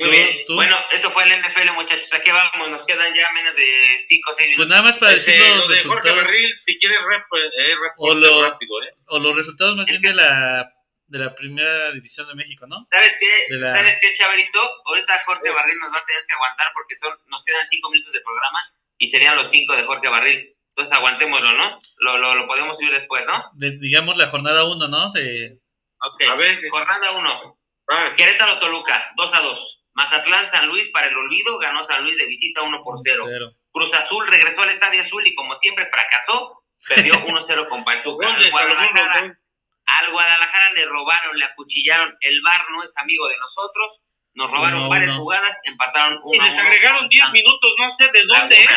Muy 0.00 0.10
bien. 0.10 0.28
Bueno, 0.48 0.76
esto 0.92 1.10
fue 1.10 1.24
el 1.24 1.42
NFL, 1.42 1.72
muchachos. 1.74 2.08
Aquí 2.14 2.30
vamos, 2.30 2.70
nos 2.70 2.86
quedan 2.86 3.14
ya 3.14 3.30
menos 3.32 3.54
de 3.54 3.98
5 4.00 4.30
o 4.30 4.34
6 4.34 4.48
minutos. 4.48 4.56
Pues 4.56 4.68
nada 4.68 4.82
más 4.82 4.96
para 4.96 5.12
decir 5.12 5.34
este, 5.34 5.54
lo 5.54 5.68
de 5.68 5.82
Jorge 5.82 6.10
Barril, 6.10 6.54
si 6.64 6.78
quieres, 6.78 6.98
rep, 7.06 7.22
eh, 7.34 7.74
o, 7.98 8.14
lo, 8.14 8.42
rápido, 8.44 8.82
¿eh? 8.82 8.94
o 9.08 9.18
los 9.18 9.36
resultados 9.36 9.76
más 9.76 9.84
bien 9.84 10.00
de 10.00 10.14
la 10.14 10.72
de 11.06 11.18
la 11.18 11.34
primera 11.34 11.90
división 11.90 12.26
de 12.28 12.34
México, 12.34 12.66
¿no? 12.68 12.86
¿Sabes 12.88 13.14
qué? 13.18 13.58
¿Sabes 13.60 13.98
qué, 14.00 14.14
Chavarito? 14.14 14.60
Ahorita 14.86 15.22
Jorge 15.26 15.50
Barril 15.50 15.78
nos 15.80 15.92
va 15.92 15.98
a 15.98 16.04
tener 16.06 16.24
que 16.24 16.34
aguantar 16.34 16.68
porque 16.72 16.94
son 16.94 17.12
nos 17.26 17.44
quedan 17.44 17.68
5 17.68 17.90
minutos 17.90 18.12
de 18.12 18.20
programa 18.20 18.60
y 18.96 19.10
serían 19.10 19.36
los 19.36 19.50
5 19.50 19.76
de 19.76 19.84
Jorge 19.84 20.08
Barril. 20.08 20.56
Entonces 20.68 20.96
aguantémoslo, 20.96 21.52
¿no? 21.52 21.78
Lo, 21.98 22.16
lo, 22.16 22.34
lo 22.36 22.46
podemos 22.46 22.78
subir 22.78 22.92
después, 22.92 23.26
¿no? 23.26 23.50
digamos 23.54 24.16
la 24.16 24.28
jornada 24.28 24.64
1, 24.64 24.88
¿no? 24.88 25.12
De... 25.12 25.58
Ok, 26.00 26.22
a 26.22 26.36
ver, 26.36 26.56
jornada 26.70 27.10
1. 27.10 27.58
Ah. 27.90 28.14
Querétaro-Toluca, 28.16 29.12
2 29.16 29.34
a 29.34 29.40
2. 29.40 29.79
Mazatlán-San 29.94 30.68
Luis 30.68 30.88
para 30.90 31.08
el 31.08 31.16
olvido, 31.16 31.58
ganó 31.58 31.84
San 31.84 32.02
Luis 32.02 32.16
de 32.16 32.26
visita 32.26 32.62
1 32.62 32.82
por 32.82 32.98
0. 33.02 33.24
Cruz 33.72 33.94
Azul 33.94 34.26
regresó 34.28 34.62
al 34.62 34.70
Estadio 34.70 35.02
Azul 35.02 35.26
y 35.26 35.34
como 35.34 35.54
siempre 35.56 35.88
fracasó, 35.90 36.62
perdió 36.88 37.12
1-0 37.26 37.68
con 37.68 37.84
Pachuca. 37.84 38.28
al, 38.28 38.50
Guadalajara, 38.50 39.38
al 39.86 40.10
Guadalajara 40.12 40.72
le 40.72 40.86
robaron, 40.86 41.38
le 41.38 41.44
acuchillaron, 41.44 42.16
el 42.20 42.40
VAR 42.42 42.70
no 42.70 42.82
es 42.82 42.92
amigo 42.96 43.28
de 43.28 43.36
nosotros, 43.38 44.00
nos 44.34 44.50
robaron 44.50 44.88
varias 44.88 45.16
jugadas, 45.16 45.58
empataron 45.64 46.20
1 46.22 46.34
Y 46.34 46.48
les 46.48 46.58
agregaron 46.58 47.08
10 47.08 47.30
minutos, 47.32 47.74
no 47.78 47.90
sé 47.90 48.04
de 48.12 48.24
dónde, 48.26 48.62
¿eh? 48.62 48.68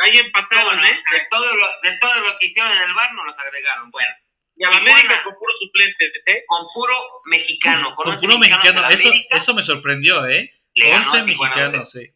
Ahí 0.00 0.16
empataron, 0.16 0.78
¿eh? 0.84 1.02
De 1.12 1.26
todo, 1.28 1.44
lo, 1.56 1.66
de 1.82 1.98
todo 1.98 2.14
lo 2.20 2.38
que 2.38 2.46
hicieron 2.46 2.70
en 2.70 2.82
el 2.82 2.94
VAR 2.94 3.12
nos 3.14 3.26
los 3.26 3.38
agregaron, 3.38 3.90
bueno. 3.90 4.14
Y 4.54 4.64
a 4.64 4.70
la 4.70 4.76
América 4.78 5.22
con 5.22 5.34
puro 5.34 5.52
suplente, 5.58 6.04
¿eh? 6.26 6.44
Con 6.46 6.66
puro 6.72 6.94
mexicano. 7.26 7.94
Con, 7.94 8.16
puro 8.16 8.38
mexicano, 8.38 8.88
eso, 8.88 9.10
eso 9.30 9.54
me 9.54 9.62
sorprendió, 9.62 10.26
¿eh? 10.26 10.52
11 10.82 11.22
mexicanos, 11.22 11.90
sí. 11.90 12.06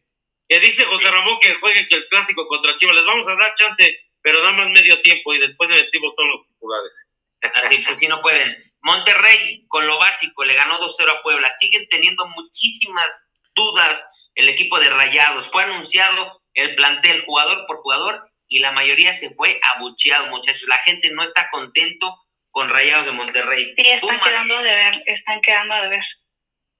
Que 0.47 0.59
dice 0.59 0.83
José 0.85 1.09
Ramón 1.09 1.37
que 1.41 1.55
juegue 1.55 1.87
que 1.87 1.95
el 1.95 2.07
clásico 2.07 2.47
contra 2.47 2.75
Chivas. 2.75 2.95
Les 2.95 3.05
vamos 3.05 3.27
a 3.27 3.35
dar 3.35 3.53
chance, 3.55 3.97
pero 4.21 4.41
da 4.41 4.51
más 4.51 4.69
medio 4.69 5.01
tiempo 5.01 5.33
y 5.33 5.39
después 5.39 5.69
metimos 5.69 6.15
todos 6.15 6.29
los 6.29 6.43
titulares. 6.43 7.09
Así, 7.41 7.77
pues 7.77 7.97
así 7.97 8.07
no 8.07 8.21
pueden. 8.21 8.55
Monterrey, 8.81 9.65
con 9.67 9.85
lo 9.85 9.97
básico, 9.97 10.43
le 10.45 10.53
ganó 10.53 10.79
2-0 10.79 11.19
a 11.19 11.21
Puebla. 11.23 11.49
Siguen 11.59 11.87
teniendo 11.89 12.27
muchísimas 12.27 13.09
dudas 13.55 14.01
el 14.35 14.49
equipo 14.49 14.79
de 14.79 14.89
Rayados. 14.89 15.49
Fue 15.51 15.63
anunciado 15.63 16.41
el 16.53 16.75
plantel 16.75 17.25
jugador 17.25 17.65
por 17.67 17.77
jugador 17.77 18.29
y 18.47 18.59
la 18.59 18.71
mayoría 18.71 19.13
se 19.13 19.31
fue 19.31 19.59
abucheado, 19.75 20.27
muchachos. 20.27 20.63
La 20.67 20.77
gente 20.79 21.09
no 21.11 21.23
está 21.23 21.49
contento 21.49 22.15
con 22.51 22.69
Rayados 22.69 23.07
de 23.07 23.11
Monterrey. 23.11 23.73
Sí, 23.75 23.89
están 23.89 24.19
quedando 24.19 24.57
de 24.61 24.75
ver, 24.75 25.03
están 25.05 25.41
quedando 25.41 25.75
de 25.81 25.87
ver 25.89 26.03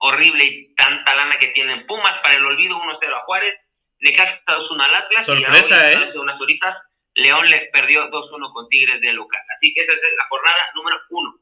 horrible 0.04 0.44
y 0.44 0.76
tanta 0.76 1.16
lana 1.16 1.40
que 1.40 1.48
tienen. 1.48 1.88
Pumas 1.88 2.18
para 2.20 2.36
el 2.36 2.46
olvido 2.46 2.78
1-0 2.78 3.14
a 3.14 3.20
Juárez, 3.22 3.56
Necaxa 4.00 4.42
2-1 4.46 4.84
al 4.84 4.96
Atlas 4.96 5.26
Sorpresa, 5.26 5.92
y 5.92 6.04
hace 6.04 6.20
unas 6.20 6.40
horitas 6.42 6.78
León 7.16 7.48
le 7.48 7.70
perdió 7.72 8.10
2-1 8.10 8.54
con 8.54 8.68
Tigres 8.70 9.00
de 9.00 9.14
local. 9.14 9.42
Así 9.56 9.74
que 9.74 9.82
esa 9.82 9.94
es 9.94 10.02
la 10.02 10.26
jornada 10.28 10.58
número 10.76 10.98
1. 11.10 11.40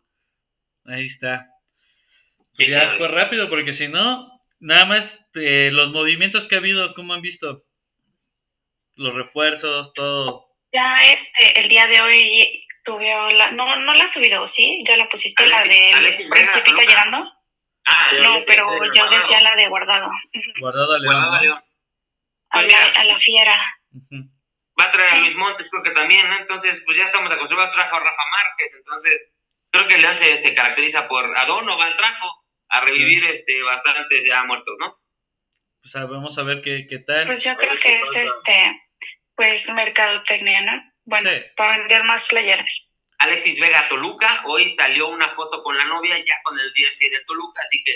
Ahí 0.86 1.06
está. 1.06 1.48
Pues 2.56 2.68
ya 2.68 2.96
fue 2.98 3.08
rápido 3.08 3.50
porque 3.50 3.74
si 3.74 3.88
no, 3.88 4.30
nada 4.60 4.86
más 4.86 5.26
eh, 5.36 5.70
los 5.72 5.92
movimientos 5.92 6.48
que 6.48 6.56
ha 6.56 6.60
habido, 6.60 6.94
¿cómo 6.94 7.14
han 7.14 7.22
visto? 7.22 7.64
Los 8.96 9.16
refuerzos, 9.16 9.94
todo. 9.94 10.50
Ya 10.74 10.98
este, 11.06 11.62
el 11.62 11.70
día 11.70 11.88
de 11.88 12.02
hoy 12.02 12.66
subió 12.86 13.30
la, 13.30 13.52
no, 13.52 13.78
no 13.78 13.94
la 13.94 14.04
ha 14.04 14.12
subido, 14.12 14.46
¿sí? 14.48 14.84
Ya 14.86 14.98
la 14.98 15.08
pusiste, 15.10 15.48
la 15.48 15.64
de 15.64 16.28
Principito 16.30 16.82
llegando. 16.82 17.41
Ah, 17.86 18.12
no, 18.22 18.40
pero 18.46 18.68
yo 18.94 19.10
decía 19.10 19.42
la 19.42 19.56
de 19.56 19.68
guardado. 19.68 20.10
Guardado 20.60 20.94
a 20.94 21.00
León. 21.00 21.16
A, 22.50 22.62
la, 23.04 23.18
fiera. 23.18 23.58
Va 24.80 24.86
a 24.86 24.92
traer 24.92 25.14
a 25.14 25.18
Luis 25.18 25.36
Montes, 25.36 25.70
creo 25.70 25.84
que 25.84 25.92
también, 25.92 26.28
¿no? 26.30 26.38
Entonces, 26.38 26.82
pues 26.86 26.98
ya 26.98 27.06
estamos 27.06 27.32
acostumbrados, 27.32 27.74
trajo 27.74 27.96
a 27.96 28.00
Rafa 28.00 28.24
Márquez, 28.30 28.74
entonces 28.78 29.34
creo 29.72 29.88
que 29.88 29.98
León 29.98 30.18
se, 30.18 30.38
se 30.38 30.54
caracteriza 30.54 31.08
por 31.08 31.38
a 31.38 31.46
Donovan 31.46 31.96
trajo 31.96 32.46
a 32.70 32.82
revivir 32.82 33.24
este 33.26 33.64
bastantes 33.64 34.26
ya 34.28 34.44
muertos, 34.44 34.76
¿no? 34.80 34.98
Pues 35.82 35.94
vamos 35.94 36.38
a 36.38 36.44
ver 36.44 36.62
qué, 36.62 36.86
qué 36.88 37.00
tal. 37.00 37.26
Pues 37.26 37.44
yo 37.44 37.56
creo 37.56 37.78
que 37.80 37.96
es 37.96 38.16
este, 38.16 38.82
pues 39.36 39.68
mercadotecnia, 39.70 40.62
¿no? 40.62 40.92
Bueno, 41.06 41.30
para 41.56 41.80
vender 41.80 42.04
más 42.04 42.26
playeras. 42.26 42.91
Alexis 43.22 43.60
Vega 43.60 43.88
Toluca, 43.88 44.42
hoy 44.46 44.70
salió 44.76 45.10
una 45.10 45.30
foto 45.36 45.62
con 45.62 45.78
la 45.78 45.86
novia 45.86 46.18
ya 46.18 46.36
con 46.44 46.58
el 46.58 46.72
jersey 46.74 47.10
de 47.10 47.24
Toluca, 47.26 47.62
así 47.62 47.84
que 47.84 47.96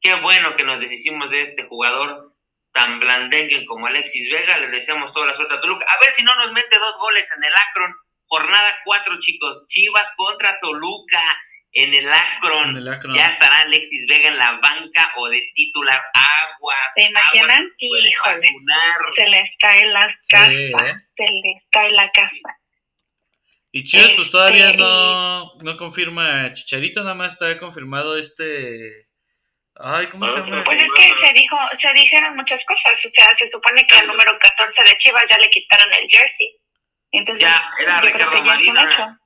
qué 0.00 0.14
bueno 0.16 0.56
que 0.56 0.64
nos 0.64 0.80
deshicimos 0.80 1.30
de 1.30 1.42
este 1.42 1.64
jugador 1.64 2.32
tan 2.72 2.98
blandengue 2.98 3.64
como 3.66 3.86
Alexis 3.86 4.32
Vega, 4.32 4.58
le 4.58 4.68
deseamos 4.68 5.12
toda 5.12 5.26
la 5.26 5.34
suerte 5.34 5.54
a 5.54 5.60
Toluca, 5.60 5.86
a 5.88 6.04
ver 6.04 6.12
si 6.16 6.24
no 6.24 6.34
nos 6.34 6.52
mete 6.52 6.76
dos 6.76 6.98
goles 6.98 7.30
en 7.36 7.44
el 7.44 7.52
Akron, 7.52 7.94
jornada 8.26 8.80
cuatro 8.84 9.14
chicos, 9.20 9.64
Chivas 9.68 10.10
contra 10.16 10.58
Toluca 10.58 11.22
en 11.70 11.94
el 11.94 12.12
Akron, 12.12 12.84
ya 13.14 13.26
estará 13.26 13.60
Alexis 13.60 14.06
Vega 14.08 14.28
en 14.28 14.38
la 14.38 14.58
banca 14.60 15.12
o 15.18 15.28
de 15.28 15.40
titular 15.54 16.02
aguas. 16.14 16.94
¿Se 16.96 17.04
imaginan? 17.04 17.68
Híjole, 17.78 18.50
se 19.14 19.28
les 19.28 19.56
cae 19.56 19.86
la 19.86 20.18
casa, 20.28 20.52
¿eh? 20.52 20.94
se 21.16 21.24
les 21.24 21.62
cae 21.70 21.92
la 21.92 22.10
casa. 22.10 22.58
Y 23.74 23.82
Chivas, 23.82 24.12
pues 24.14 24.30
todavía 24.30 24.68
este, 24.68 24.78
no, 24.78 25.56
no 25.56 25.76
confirma 25.76 26.54
Chicharito, 26.54 27.02
nada 27.02 27.16
más 27.16 27.32
está 27.32 27.58
confirmado 27.58 28.16
este. 28.16 29.08
Ay, 29.74 30.06
¿cómo 30.06 30.28
se 30.28 30.32
llama? 30.32 30.62
Pues 30.62 30.80
es 30.80 30.90
que 30.96 31.26
se 31.26 31.32
dijo, 31.32 31.58
se 31.76 31.92
dijeron 31.92 32.36
muchas 32.36 32.64
cosas. 32.66 33.04
O 33.04 33.10
sea, 33.10 33.34
se 33.34 33.50
supone 33.50 33.84
que 33.84 33.96
al 33.96 34.06
número 34.06 34.38
14 34.38 34.80
de 34.84 34.96
Chivas 34.98 35.24
ya 35.28 35.38
le 35.38 35.50
quitaron 35.50 35.88
el 35.92 36.08
jersey. 36.08 36.56
Entonces, 37.10 37.42
ya, 37.42 37.72
era 37.80 38.00
Ricardo. 38.00 39.18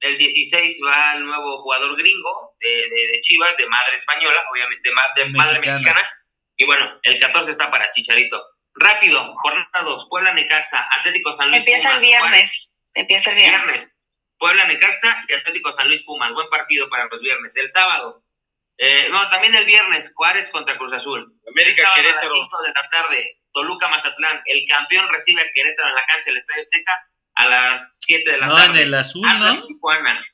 El 0.00 0.16
16 0.16 0.78
va 0.86 1.12
el 1.16 1.26
nuevo 1.26 1.60
jugador 1.60 1.94
gringo 1.98 2.54
de, 2.58 2.68
de, 2.68 3.20
Chivas, 3.20 3.54
de 3.58 3.68
madre 3.68 3.96
española, 3.96 4.40
obviamente, 4.50 4.88
de, 4.88 5.28
madre 5.28 5.60
mexicana. 5.60 6.08
Y 6.56 6.64
bueno, 6.64 6.98
el 7.02 7.20
14 7.20 7.50
está 7.50 7.70
para 7.70 7.90
Chicharito. 7.90 8.42
Rápido, 8.76 9.34
jornada 9.36 9.82
2, 9.84 10.06
Puebla 10.08 10.32
Necaxa, 10.32 10.86
Atlético 10.90 11.34
San 11.34 11.50
Luis. 11.50 11.58
Empieza 11.58 11.92
el 11.92 12.00
viernes. 12.00 12.69
Empieza 12.94 13.30
el 13.30 13.36
viernes. 13.36 13.96
Puebla 14.38 14.64
Necaxa 14.64 15.24
y 15.28 15.34
Atlético 15.34 15.72
San 15.72 15.88
Luis 15.88 16.02
Pumas. 16.02 16.32
Buen 16.32 16.48
partido 16.48 16.88
para 16.88 17.06
los 17.06 17.20
viernes. 17.20 17.56
El 17.56 17.70
sábado. 17.70 18.22
Eh, 18.78 19.08
no, 19.10 19.28
también 19.28 19.54
el 19.54 19.66
viernes, 19.66 20.10
Juárez 20.14 20.48
contra 20.48 20.78
Cruz 20.78 20.94
Azul. 20.94 21.34
América 21.46 21.82
el 21.82 22.02
Querétaro. 22.02 22.34
A 22.34 22.38
las 22.38 22.48
5 22.48 22.62
de 22.62 22.68
la 22.68 22.88
tarde, 22.88 23.38
Toluca 23.52 23.88
Mazatlán. 23.88 24.40
El 24.46 24.66
campeón 24.66 25.06
recibe 25.10 25.42
a 25.42 25.52
Querétaro 25.52 25.90
en 25.90 25.94
la 25.94 26.06
cancha 26.06 26.24
del 26.26 26.38
Estadio 26.38 26.64
Seca 26.64 26.92
a 27.34 27.46
las 27.46 27.98
7 28.00 28.30
de 28.30 28.38
la 28.38 28.48
tarde. 28.48 28.68
No, 28.68 28.74
en 28.74 28.76
el 28.78 28.94
azul, 28.94 29.38
¿no? 29.38 29.66
Tijuana. 29.66 30.26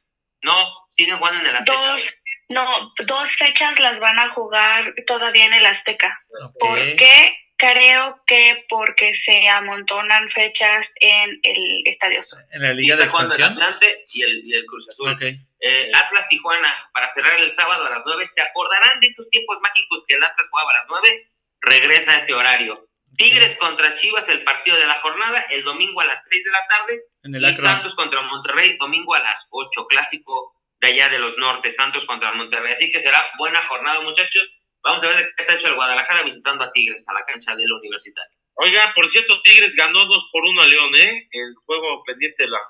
No, 0.42 0.86
siguen 0.90 1.18
jugando 1.18 1.40
en 1.40 1.46
el 1.46 1.57
Azteca. 1.57 1.76
Dos, 1.76 2.02
no, 2.48 2.92
dos 3.04 3.32
fechas 3.36 3.80
las 3.80 3.98
van 3.98 4.18
a 4.20 4.32
jugar 4.32 4.94
todavía 5.09 5.46
en 5.46 5.54
el 5.54 5.66
Azteca. 5.66 6.16
¿Por 6.61 6.78
qué? 6.94 7.36
Creo 7.59 8.20
que 8.26 8.66
porque 8.68 9.14
se 9.14 9.48
amontonan 9.48 10.28
fechas 10.30 10.86
en 11.00 11.40
el 11.42 11.82
Estadio 11.86 12.22
Sur. 12.22 12.38
En 12.52 12.62
la 12.62 12.72
Liga 12.74 12.96
de 12.96 13.04
Expansión. 13.04 13.52
El 13.52 13.62
Atlante 13.62 14.07
y 14.11 14.22
el, 14.22 14.44
y 14.44 14.54
el 14.54 14.66
Cruz 14.66 14.88
Azul. 14.88 15.16
Eh, 15.61 15.90
Atlas 15.94 16.28
Tijuana, 16.28 16.90
para 16.92 17.09
cerrar 17.14 17.40
el 17.40 17.50
sábado 17.52 17.86
a 17.86 17.90
las 17.90 18.02
9. 18.04 18.26
¿Se 18.34 18.42
acordarán 18.42 19.00
de 19.00 19.07
esos 19.07 19.30
tiempos 19.30 19.59
mágicos 19.62 20.04
que 20.07 20.16
el 20.16 20.22
Atlas 20.22 20.48
jugaba 20.50 20.70
a 20.70 20.78
las 20.80 20.86
9? 20.88 21.30
Regresa 21.62 22.12
a 22.12 22.18
ese 22.18 22.34
horario. 22.34 22.86
Tigres 23.16 23.57
contra 23.57 23.94
Chivas, 23.94 24.28
el 24.28 24.44
partido 24.44 24.76
de 24.76 24.86
la 24.86 25.00
jornada, 25.00 25.40
el 25.50 25.64
domingo 25.64 26.02
a 26.02 26.04
las 26.04 26.22
6 26.28 26.44
de 26.44 26.50
la 26.50 26.66
tarde. 26.66 27.00
En 27.22 27.34
el 27.34 27.44
y 27.44 27.54
Santos 27.54 27.94
contra 27.94 28.20
Monterrey, 28.20 28.76
domingo 28.76 29.14
a 29.14 29.20
las 29.20 29.46
8. 29.48 29.86
Clásico 29.86 30.54
de 30.80 30.88
allá 30.88 31.09
de 31.09 31.18
los 31.18 31.38
nortes, 31.38 31.74
Santos 31.74 32.04
contra 32.04 32.32
Monterrey. 32.32 32.72
Así 32.72 32.92
que 32.92 33.00
será 33.00 33.18
buena 33.38 33.64
jornada, 33.66 34.00
muchachos. 34.02 34.52
Vamos 34.87 35.03
a 35.03 35.09
ver 35.09 35.16
de 35.16 35.24
qué 35.24 35.43
está 35.43 35.55
hecho 35.57 35.66
el 35.66 35.74
Guadalajara 35.74 36.22
visitando 36.22 36.62
a 36.62 36.70
Tigres 36.70 37.05
a 37.09 37.12
la 37.12 37.24
cancha 37.26 37.57
del 37.57 37.72
Universitario. 37.72 38.39
Oiga, 38.55 38.93
por 38.95 39.11
cierto, 39.11 39.43
Tigres 39.43 39.74
ganó 39.74 40.07
2 40.07 40.28
por 40.30 40.45
1 40.45 40.62
a 40.62 40.66
León, 40.68 40.95
¿eh? 40.95 41.28
El 41.32 41.55
juego 41.64 42.05
pendiente 42.05 42.45
de 42.45 42.51
la 42.51 42.61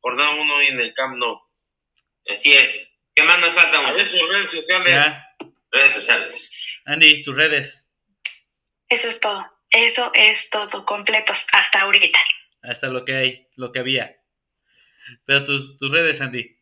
jornada 0.00 0.30
1 0.30 0.62
en 0.62 0.80
el 0.80 0.94
Camp 0.94 1.18
Nou. 1.18 1.38
Así 2.26 2.52
es. 2.52 2.88
¿Qué 3.14 3.22
más 3.22 3.38
nos 3.38 3.54
falta? 3.54 3.86
A 3.86 3.92
ver 3.92 4.06
sus 4.06 4.28
redes 4.30 4.50
sociales. 4.50 5.12
Redes 5.70 5.92
sociales. 5.92 6.50
Andy, 6.86 7.22
tus 7.22 7.36
redes. 7.36 7.92
Eso 8.88 9.08
es 9.08 9.20
todo. 9.20 9.44
Eso 9.68 10.10
es 10.14 10.48
todo, 10.48 10.86
completos, 10.86 11.36
hasta 11.52 11.82
ahorita. 11.82 12.18
Hasta 12.62 12.86
lo 12.86 13.04
que 13.04 13.14
hay, 13.14 13.48
lo 13.56 13.72
que 13.72 13.80
había. 13.80 14.16
Pero 15.26 15.44
tus, 15.44 15.76
tus 15.76 15.90
redes, 15.90 16.22
Andy. 16.22 16.57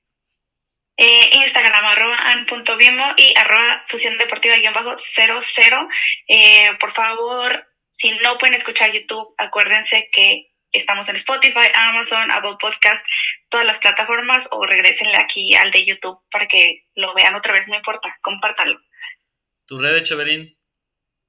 Eh, 0.97 1.31
Instagram 1.45 1.85
arroba 1.85 2.17
an.bimo 2.17 3.15
y 3.19 3.35
arroba 3.37 3.85
fusión 3.89 4.17
deportiva 4.17 4.57
guion 4.57 4.73
bajo 4.73 4.97
00. 4.99 5.89
Eh, 6.29 6.71
por 6.81 6.93
favor, 6.95 7.67
si 7.91 8.13
no 8.25 8.39
pueden 8.39 8.55
escuchar 8.55 8.93
YouTube, 8.93 9.35
acuérdense 9.37 10.09
que 10.11 10.49
estamos 10.73 11.09
en 11.09 11.17
Spotify, 11.17 11.69
Amazon, 11.75 12.31
Apple 12.31 12.57
Podcast, 12.61 13.05
todas 13.49 13.67
las 13.67 13.79
plataformas 13.79 14.49
o 14.51 14.65
regresenle 14.67 15.17
aquí 15.19 15.55
al 15.55 15.71
de 15.71 15.85
YouTube 15.85 16.19
para 16.31 16.47
que 16.47 16.85
lo 16.95 17.15
vean 17.15 17.35
otra 17.35 17.53
vez, 17.53 17.69
no 17.69 17.77
importa, 17.77 18.19
compártanlo. 18.23 18.81
¿Tu 19.67 19.79
red, 19.79 20.03
Cheverín? 20.03 20.57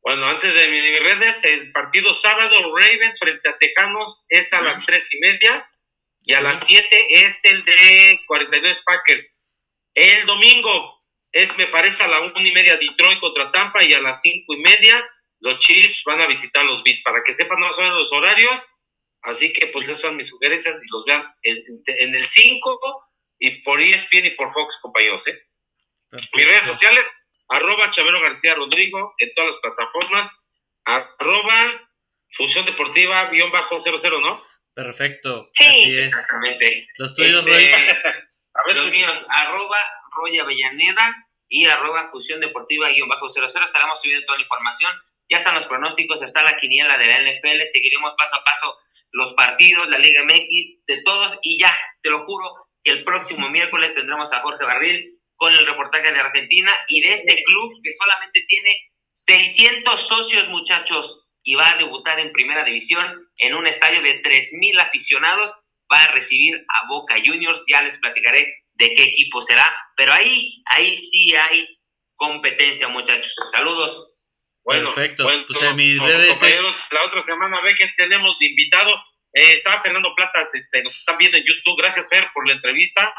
Bueno, 0.01 0.27
antes 0.27 0.53
de 0.53 0.67
mis 0.69 0.99
redes, 0.99 1.43
el 1.43 1.71
partido 1.71 2.13
sábado 2.13 2.55
Ravens 2.77 3.19
frente 3.19 3.49
a 3.49 3.57
Tejanos 3.57 4.25
es 4.29 4.53
a 4.53 4.61
las 4.61 4.85
tres 4.85 5.13
y 5.13 5.19
media 5.19 5.69
y 6.21 6.33
a 6.33 6.41
las 6.41 6.65
siete 6.65 7.05
es 7.09 7.43
el 7.45 7.65
de 7.65 8.21
42 8.25 8.83
Packers. 8.83 9.36
El 9.97 10.27
domingo 10.27 11.01
es, 11.31 11.57
me 11.57 11.65
parece, 11.67 12.03
a 12.03 12.07
la 12.07 12.21
una 12.21 12.47
y 12.47 12.51
media 12.51 12.77
Detroit 12.77 13.19
contra 13.19 13.51
Tampa 13.51 13.83
y 13.83 13.95
a 13.95 13.99
las 13.99 14.21
cinco 14.21 14.53
y 14.53 14.57
media 14.57 15.03
los 15.39 15.57
Chiefs 15.57 16.03
van 16.05 16.21
a 16.21 16.27
visitar 16.27 16.63
los 16.65 16.83
Beats. 16.83 17.01
Para 17.01 17.23
que 17.23 17.33
sepan 17.33 17.59
no 17.59 17.73
son 17.73 17.95
los 17.95 18.13
horarios, 18.13 18.63
así 19.23 19.51
que 19.53 19.65
pues 19.67 19.87
esas 19.87 20.01
son 20.01 20.15
mis 20.15 20.29
sugerencias 20.29 20.75
y 20.85 20.87
los 20.91 21.03
vean 21.05 21.25
en, 21.41 22.13
el 22.13 22.27
5 22.29 23.07
y 23.39 23.63
por 23.63 23.81
ESPN 23.81 24.27
y 24.27 24.29
por 24.31 24.53
Fox, 24.53 24.77
compañeros. 24.83 25.25
¿eh? 25.27 25.41
Mis 26.11 26.45
redes 26.45 26.63
sociales, 26.63 27.03
arroba 27.49 27.89
Chavero 27.89 28.21
García 28.21 28.53
Rodrigo 28.53 29.15
en 29.17 29.33
todas 29.33 29.55
las 29.55 29.61
plataformas, 29.61 30.31
arroba 30.85 31.89
Fusión 32.33 32.65
Deportiva 32.65 33.31
guion 33.31 33.51
bajo 33.51 33.79
00, 33.79 34.21
¿no? 34.21 34.43
Perfecto. 34.75 35.49
Sí, 35.55 35.65
Así 35.65 35.97
es. 35.97 36.07
exactamente. 36.09 36.87
Los 36.97 37.15
tuyos, 37.15 37.43
este, 37.47 37.73
Los 38.65 38.91
míos, 38.91 39.25
arroba 39.29 39.77
Roy 40.15 40.39
Avellaneda 40.39 41.27
y 41.49 41.65
arroba 41.67 42.09
Fusión 42.11 42.39
Deportiva 42.39 42.89
guion 42.89 43.07
bajo 43.07 43.29
00. 43.29 43.47
Estaremos 43.47 44.01
subiendo 44.01 44.25
toda 44.25 44.37
la 44.37 44.43
información. 44.43 44.91
Ya 45.29 45.37
están 45.37 45.55
los 45.55 45.67
pronósticos, 45.67 46.21
está 46.21 46.41
la 46.43 46.57
quiniela 46.57 46.97
de 46.97 47.07
la 47.07 47.21
NFL. 47.21 47.61
Seguiremos 47.71 48.13
paso 48.17 48.35
a 48.35 48.43
paso 48.43 48.77
los 49.11 49.33
partidos, 49.33 49.89
la 49.89 49.99
Liga 49.99 50.23
MX, 50.23 50.85
de 50.85 51.01
todos. 51.03 51.39
Y 51.41 51.59
ya, 51.61 51.73
te 52.01 52.09
lo 52.09 52.25
juro, 52.25 52.45
que 52.83 52.91
el 52.91 53.03
próximo 53.03 53.49
miércoles 53.49 53.93
tendremos 53.93 54.31
a 54.33 54.41
Jorge 54.41 54.65
Barril 54.65 55.11
con 55.35 55.53
el 55.53 55.65
reportaje 55.65 56.11
de 56.11 56.19
Argentina 56.19 56.71
y 56.87 57.01
de 57.01 57.13
este 57.13 57.43
club 57.43 57.73
que 57.83 57.91
solamente 57.93 58.43
tiene 58.47 58.75
600 59.13 60.07
socios, 60.07 60.47
muchachos, 60.47 61.23
y 61.43 61.55
va 61.55 61.71
a 61.71 61.77
debutar 61.77 62.19
en 62.19 62.31
primera 62.31 62.63
división 62.63 63.29
en 63.37 63.55
un 63.55 63.67
estadio 63.67 64.01
de 64.01 64.21
3.000 64.21 64.81
aficionados. 64.81 65.53
Va 65.91 66.03
a 66.03 66.11
recibir 66.11 66.55
a 66.55 66.87
Boca 66.87 67.15
Juniors, 67.25 67.63
ya 67.67 67.81
les 67.81 67.97
platicaré 67.97 68.63
de 68.73 68.93
qué 68.93 69.03
equipo 69.03 69.41
será, 69.41 69.75
pero 69.95 70.13
ahí, 70.13 70.61
ahí 70.65 70.97
sí 70.97 71.33
hay 71.35 71.67
competencia, 72.15 72.87
muchachos. 72.87 73.33
Saludos. 73.51 74.13
Bueno, 74.63 74.93
Perfecto. 74.93 75.23
pues 75.47 75.61
en 75.61 75.75
mis 75.77 75.99
redes 75.99 76.41
la 76.91 77.05
otra 77.05 77.21
semana 77.21 77.61
ve 77.61 77.73
que 77.75 77.87
tenemos 77.95 78.37
de 78.39 78.47
invitado. 78.47 78.93
Eh, 79.33 79.53
está 79.53 79.81
Fernando 79.81 80.13
Platas, 80.15 80.53
este, 80.55 80.83
nos 80.83 80.95
están 80.95 81.17
viendo 81.17 81.37
en 81.37 81.45
YouTube. 81.45 81.77
Gracias, 81.77 82.09
Fer, 82.09 82.25
por 82.33 82.45
la 82.47 82.53
entrevista. 82.53 83.13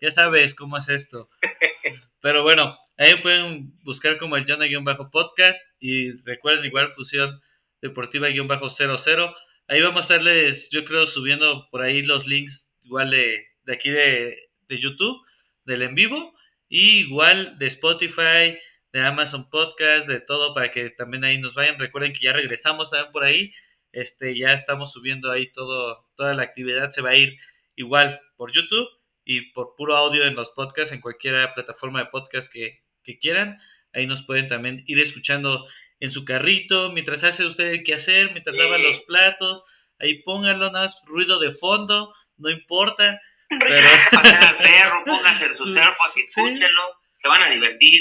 Ya 0.00 0.12
sabes 0.12 0.54
cómo 0.54 0.78
es 0.78 0.88
esto. 0.88 1.28
Pero 2.20 2.42
bueno, 2.42 2.78
ahí 2.96 3.14
pueden 3.16 3.72
buscar 3.82 4.18
como 4.18 4.36
el 4.36 4.46
Jonah-podcast 4.46 5.58
bajo 5.58 5.74
y 5.78 6.12
recuerden 6.22 6.66
igual 6.66 6.92
Fusión 6.94 7.40
Deportiva-00. 7.82 9.34
Ahí 9.68 9.80
vamos 9.80 10.10
a 10.10 10.14
estarles, 10.14 10.68
yo 10.70 10.84
creo, 10.84 11.06
subiendo 11.06 11.68
por 11.70 11.82
ahí 11.82 12.02
los 12.02 12.26
links 12.26 12.70
igual 12.82 13.10
de, 13.10 13.46
aquí 13.72 13.90
de, 13.90 14.38
de 14.68 14.78
YouTube, 14.78 15.20
del 15.64 15.82
en 15.82 15.94
vivo, 15.94 16.34
y 16.68 17.00
igual 17.00 17.58
de 17.58 17.66
Spotify, 17.66 18.58
de 18.92 19.00
Amazon 19.00 19.48
Podcast, 19.50 20.06
de 20.06 20.20
todo, 20.20 20.54
para 20.54 20.70
que 20.70 20.90
también 20.90 21.24
ahí 21.24 21.38
nos 21.38 21.54
vayan. 21.54 21.78
Recuerden 21.78 22.12
que 22.12 22.24
ya 22.24 22.32
regresamos 22.32 22.90
también 22.90 23.12
por 23.12 23.24
ahí. 23.24 23.52
Este, 23.92 24.36
ya 24.36 24.52
estamos 24.54 24.92
subiendo 24.92 25.30
ahí 25.30 25.52
todo, 25.52 26.06
toda 26.16 26.34
la 26.34 26.42
actividad 26.42 26.90
se 26.90 27.02
va 27.02 27.10
a 27.10 27.16
ir 27.16 27.36
igual 27.76 28.20
por 28.36 28.52
YouTube 28.52 28.88
y 29.24 29.52
por 29.52 29.74
puro 29.76 29.96
audio 29.96 30.24
en 30.24 30.34
los 30.34 30.50
podcasts, 30.50 30.92
en 30.92 31.00
cualquier 31.00 31.52
plataforma 31.54 32.00
de 32.00 32.06
podcast 32.06 32.52
que, 32.52 32.82
quieran. 33.20 33.58
Ahí 33.92 34.06
nos 34.06 34.22
pueden 34.22 34.48
también 34.48 34.82
ir 34.86 34.98
escuchando 34.98 35.66
en 36.00 36.10
su 36.10 36.24
carrito, 36.24 36.90
mientras 36.90 37.24
hace 37.24 37.46
usted 37.46 37.68
el 37.68 37.82
quehacer, 37.82 38.32
mientras 38.32 38.56
lava 38.56 38.78
los 38.78 39.00
platos, 39.00 39.62
ahí 39.98 40.22
pónganlo, 40.22 40.70
nada 40.70 40.86
más 40.86 41.00
ruido 41.04 41.38
de 41.38 41.52
fondo, 41.52 42.14
no 42.36 42.50
importa. 42.50 43.20
Pero... 43.48 43.88
al 44.48 44.58
perro, 44.58 45.02
pónganse 45.04 45.54
sus 45.54 45.76
AirPods 45.76 46.16
y 46.16 46.20
escúchenlo, 46.20 46.82
se 47.16 47.28
van 47.28 47.42
a 47.42 47.50
divertir. 47.50 48.00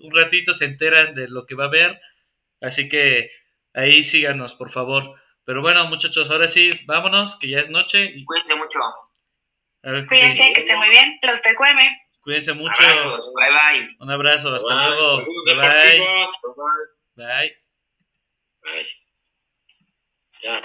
Un 0.00 0.14
ratito 0.14 0.54
se 0.54 0.64
enteran 0.64 1.14
de 1.14 1.28
lo 1.28 1.46
que 1.46 1.54
va 1.54 1.66
a 1.66 1.70
ver, 1.70 2.00
así 2.60 2.88
que 2.88 3.30
ahí 3.74 4.04
síganos, 4.04 4.54
por 4.54 4.72
favor. 4.72 5.20
Pero 5.44 5.60
bueno, 5.60 5.86
muchachos, 5.86 6.30
ahora 6.30 6.48
sí, 6.48 6.70
vámonos, 6.86 7.36
que 7.36 7.48
ya 7.48 7.60
es 7.60 7.68
noche. 7.68 8.04
Y... 8.14 8.24
Cuídense 8.24 8.54
mucho. 8.54 8.78
Cuídense, 9.82 10.52
que 10.52 10.60
estén 10.60 10.78
muy 10.78 10.90
bien. 10.90 11.18
Los 11.22 11.42
te 11.42 11.54
cueme. 11.56 11.98
Cuídense 12.22 12.52
mucho. 12.52 12.80
Bye 12.80 13.50
bye. 13.50 13.96
Un 13.98 14.10
abrazo. 14.10 14.54
Hasta 14.54 14.88
luego. 14.88 15.24
Bye. 15.44 15.56
Bye. 15.56 15.98
Bye. 15.98 17.01
Bye. 17.16 17.50
Ya. 20.42 20.62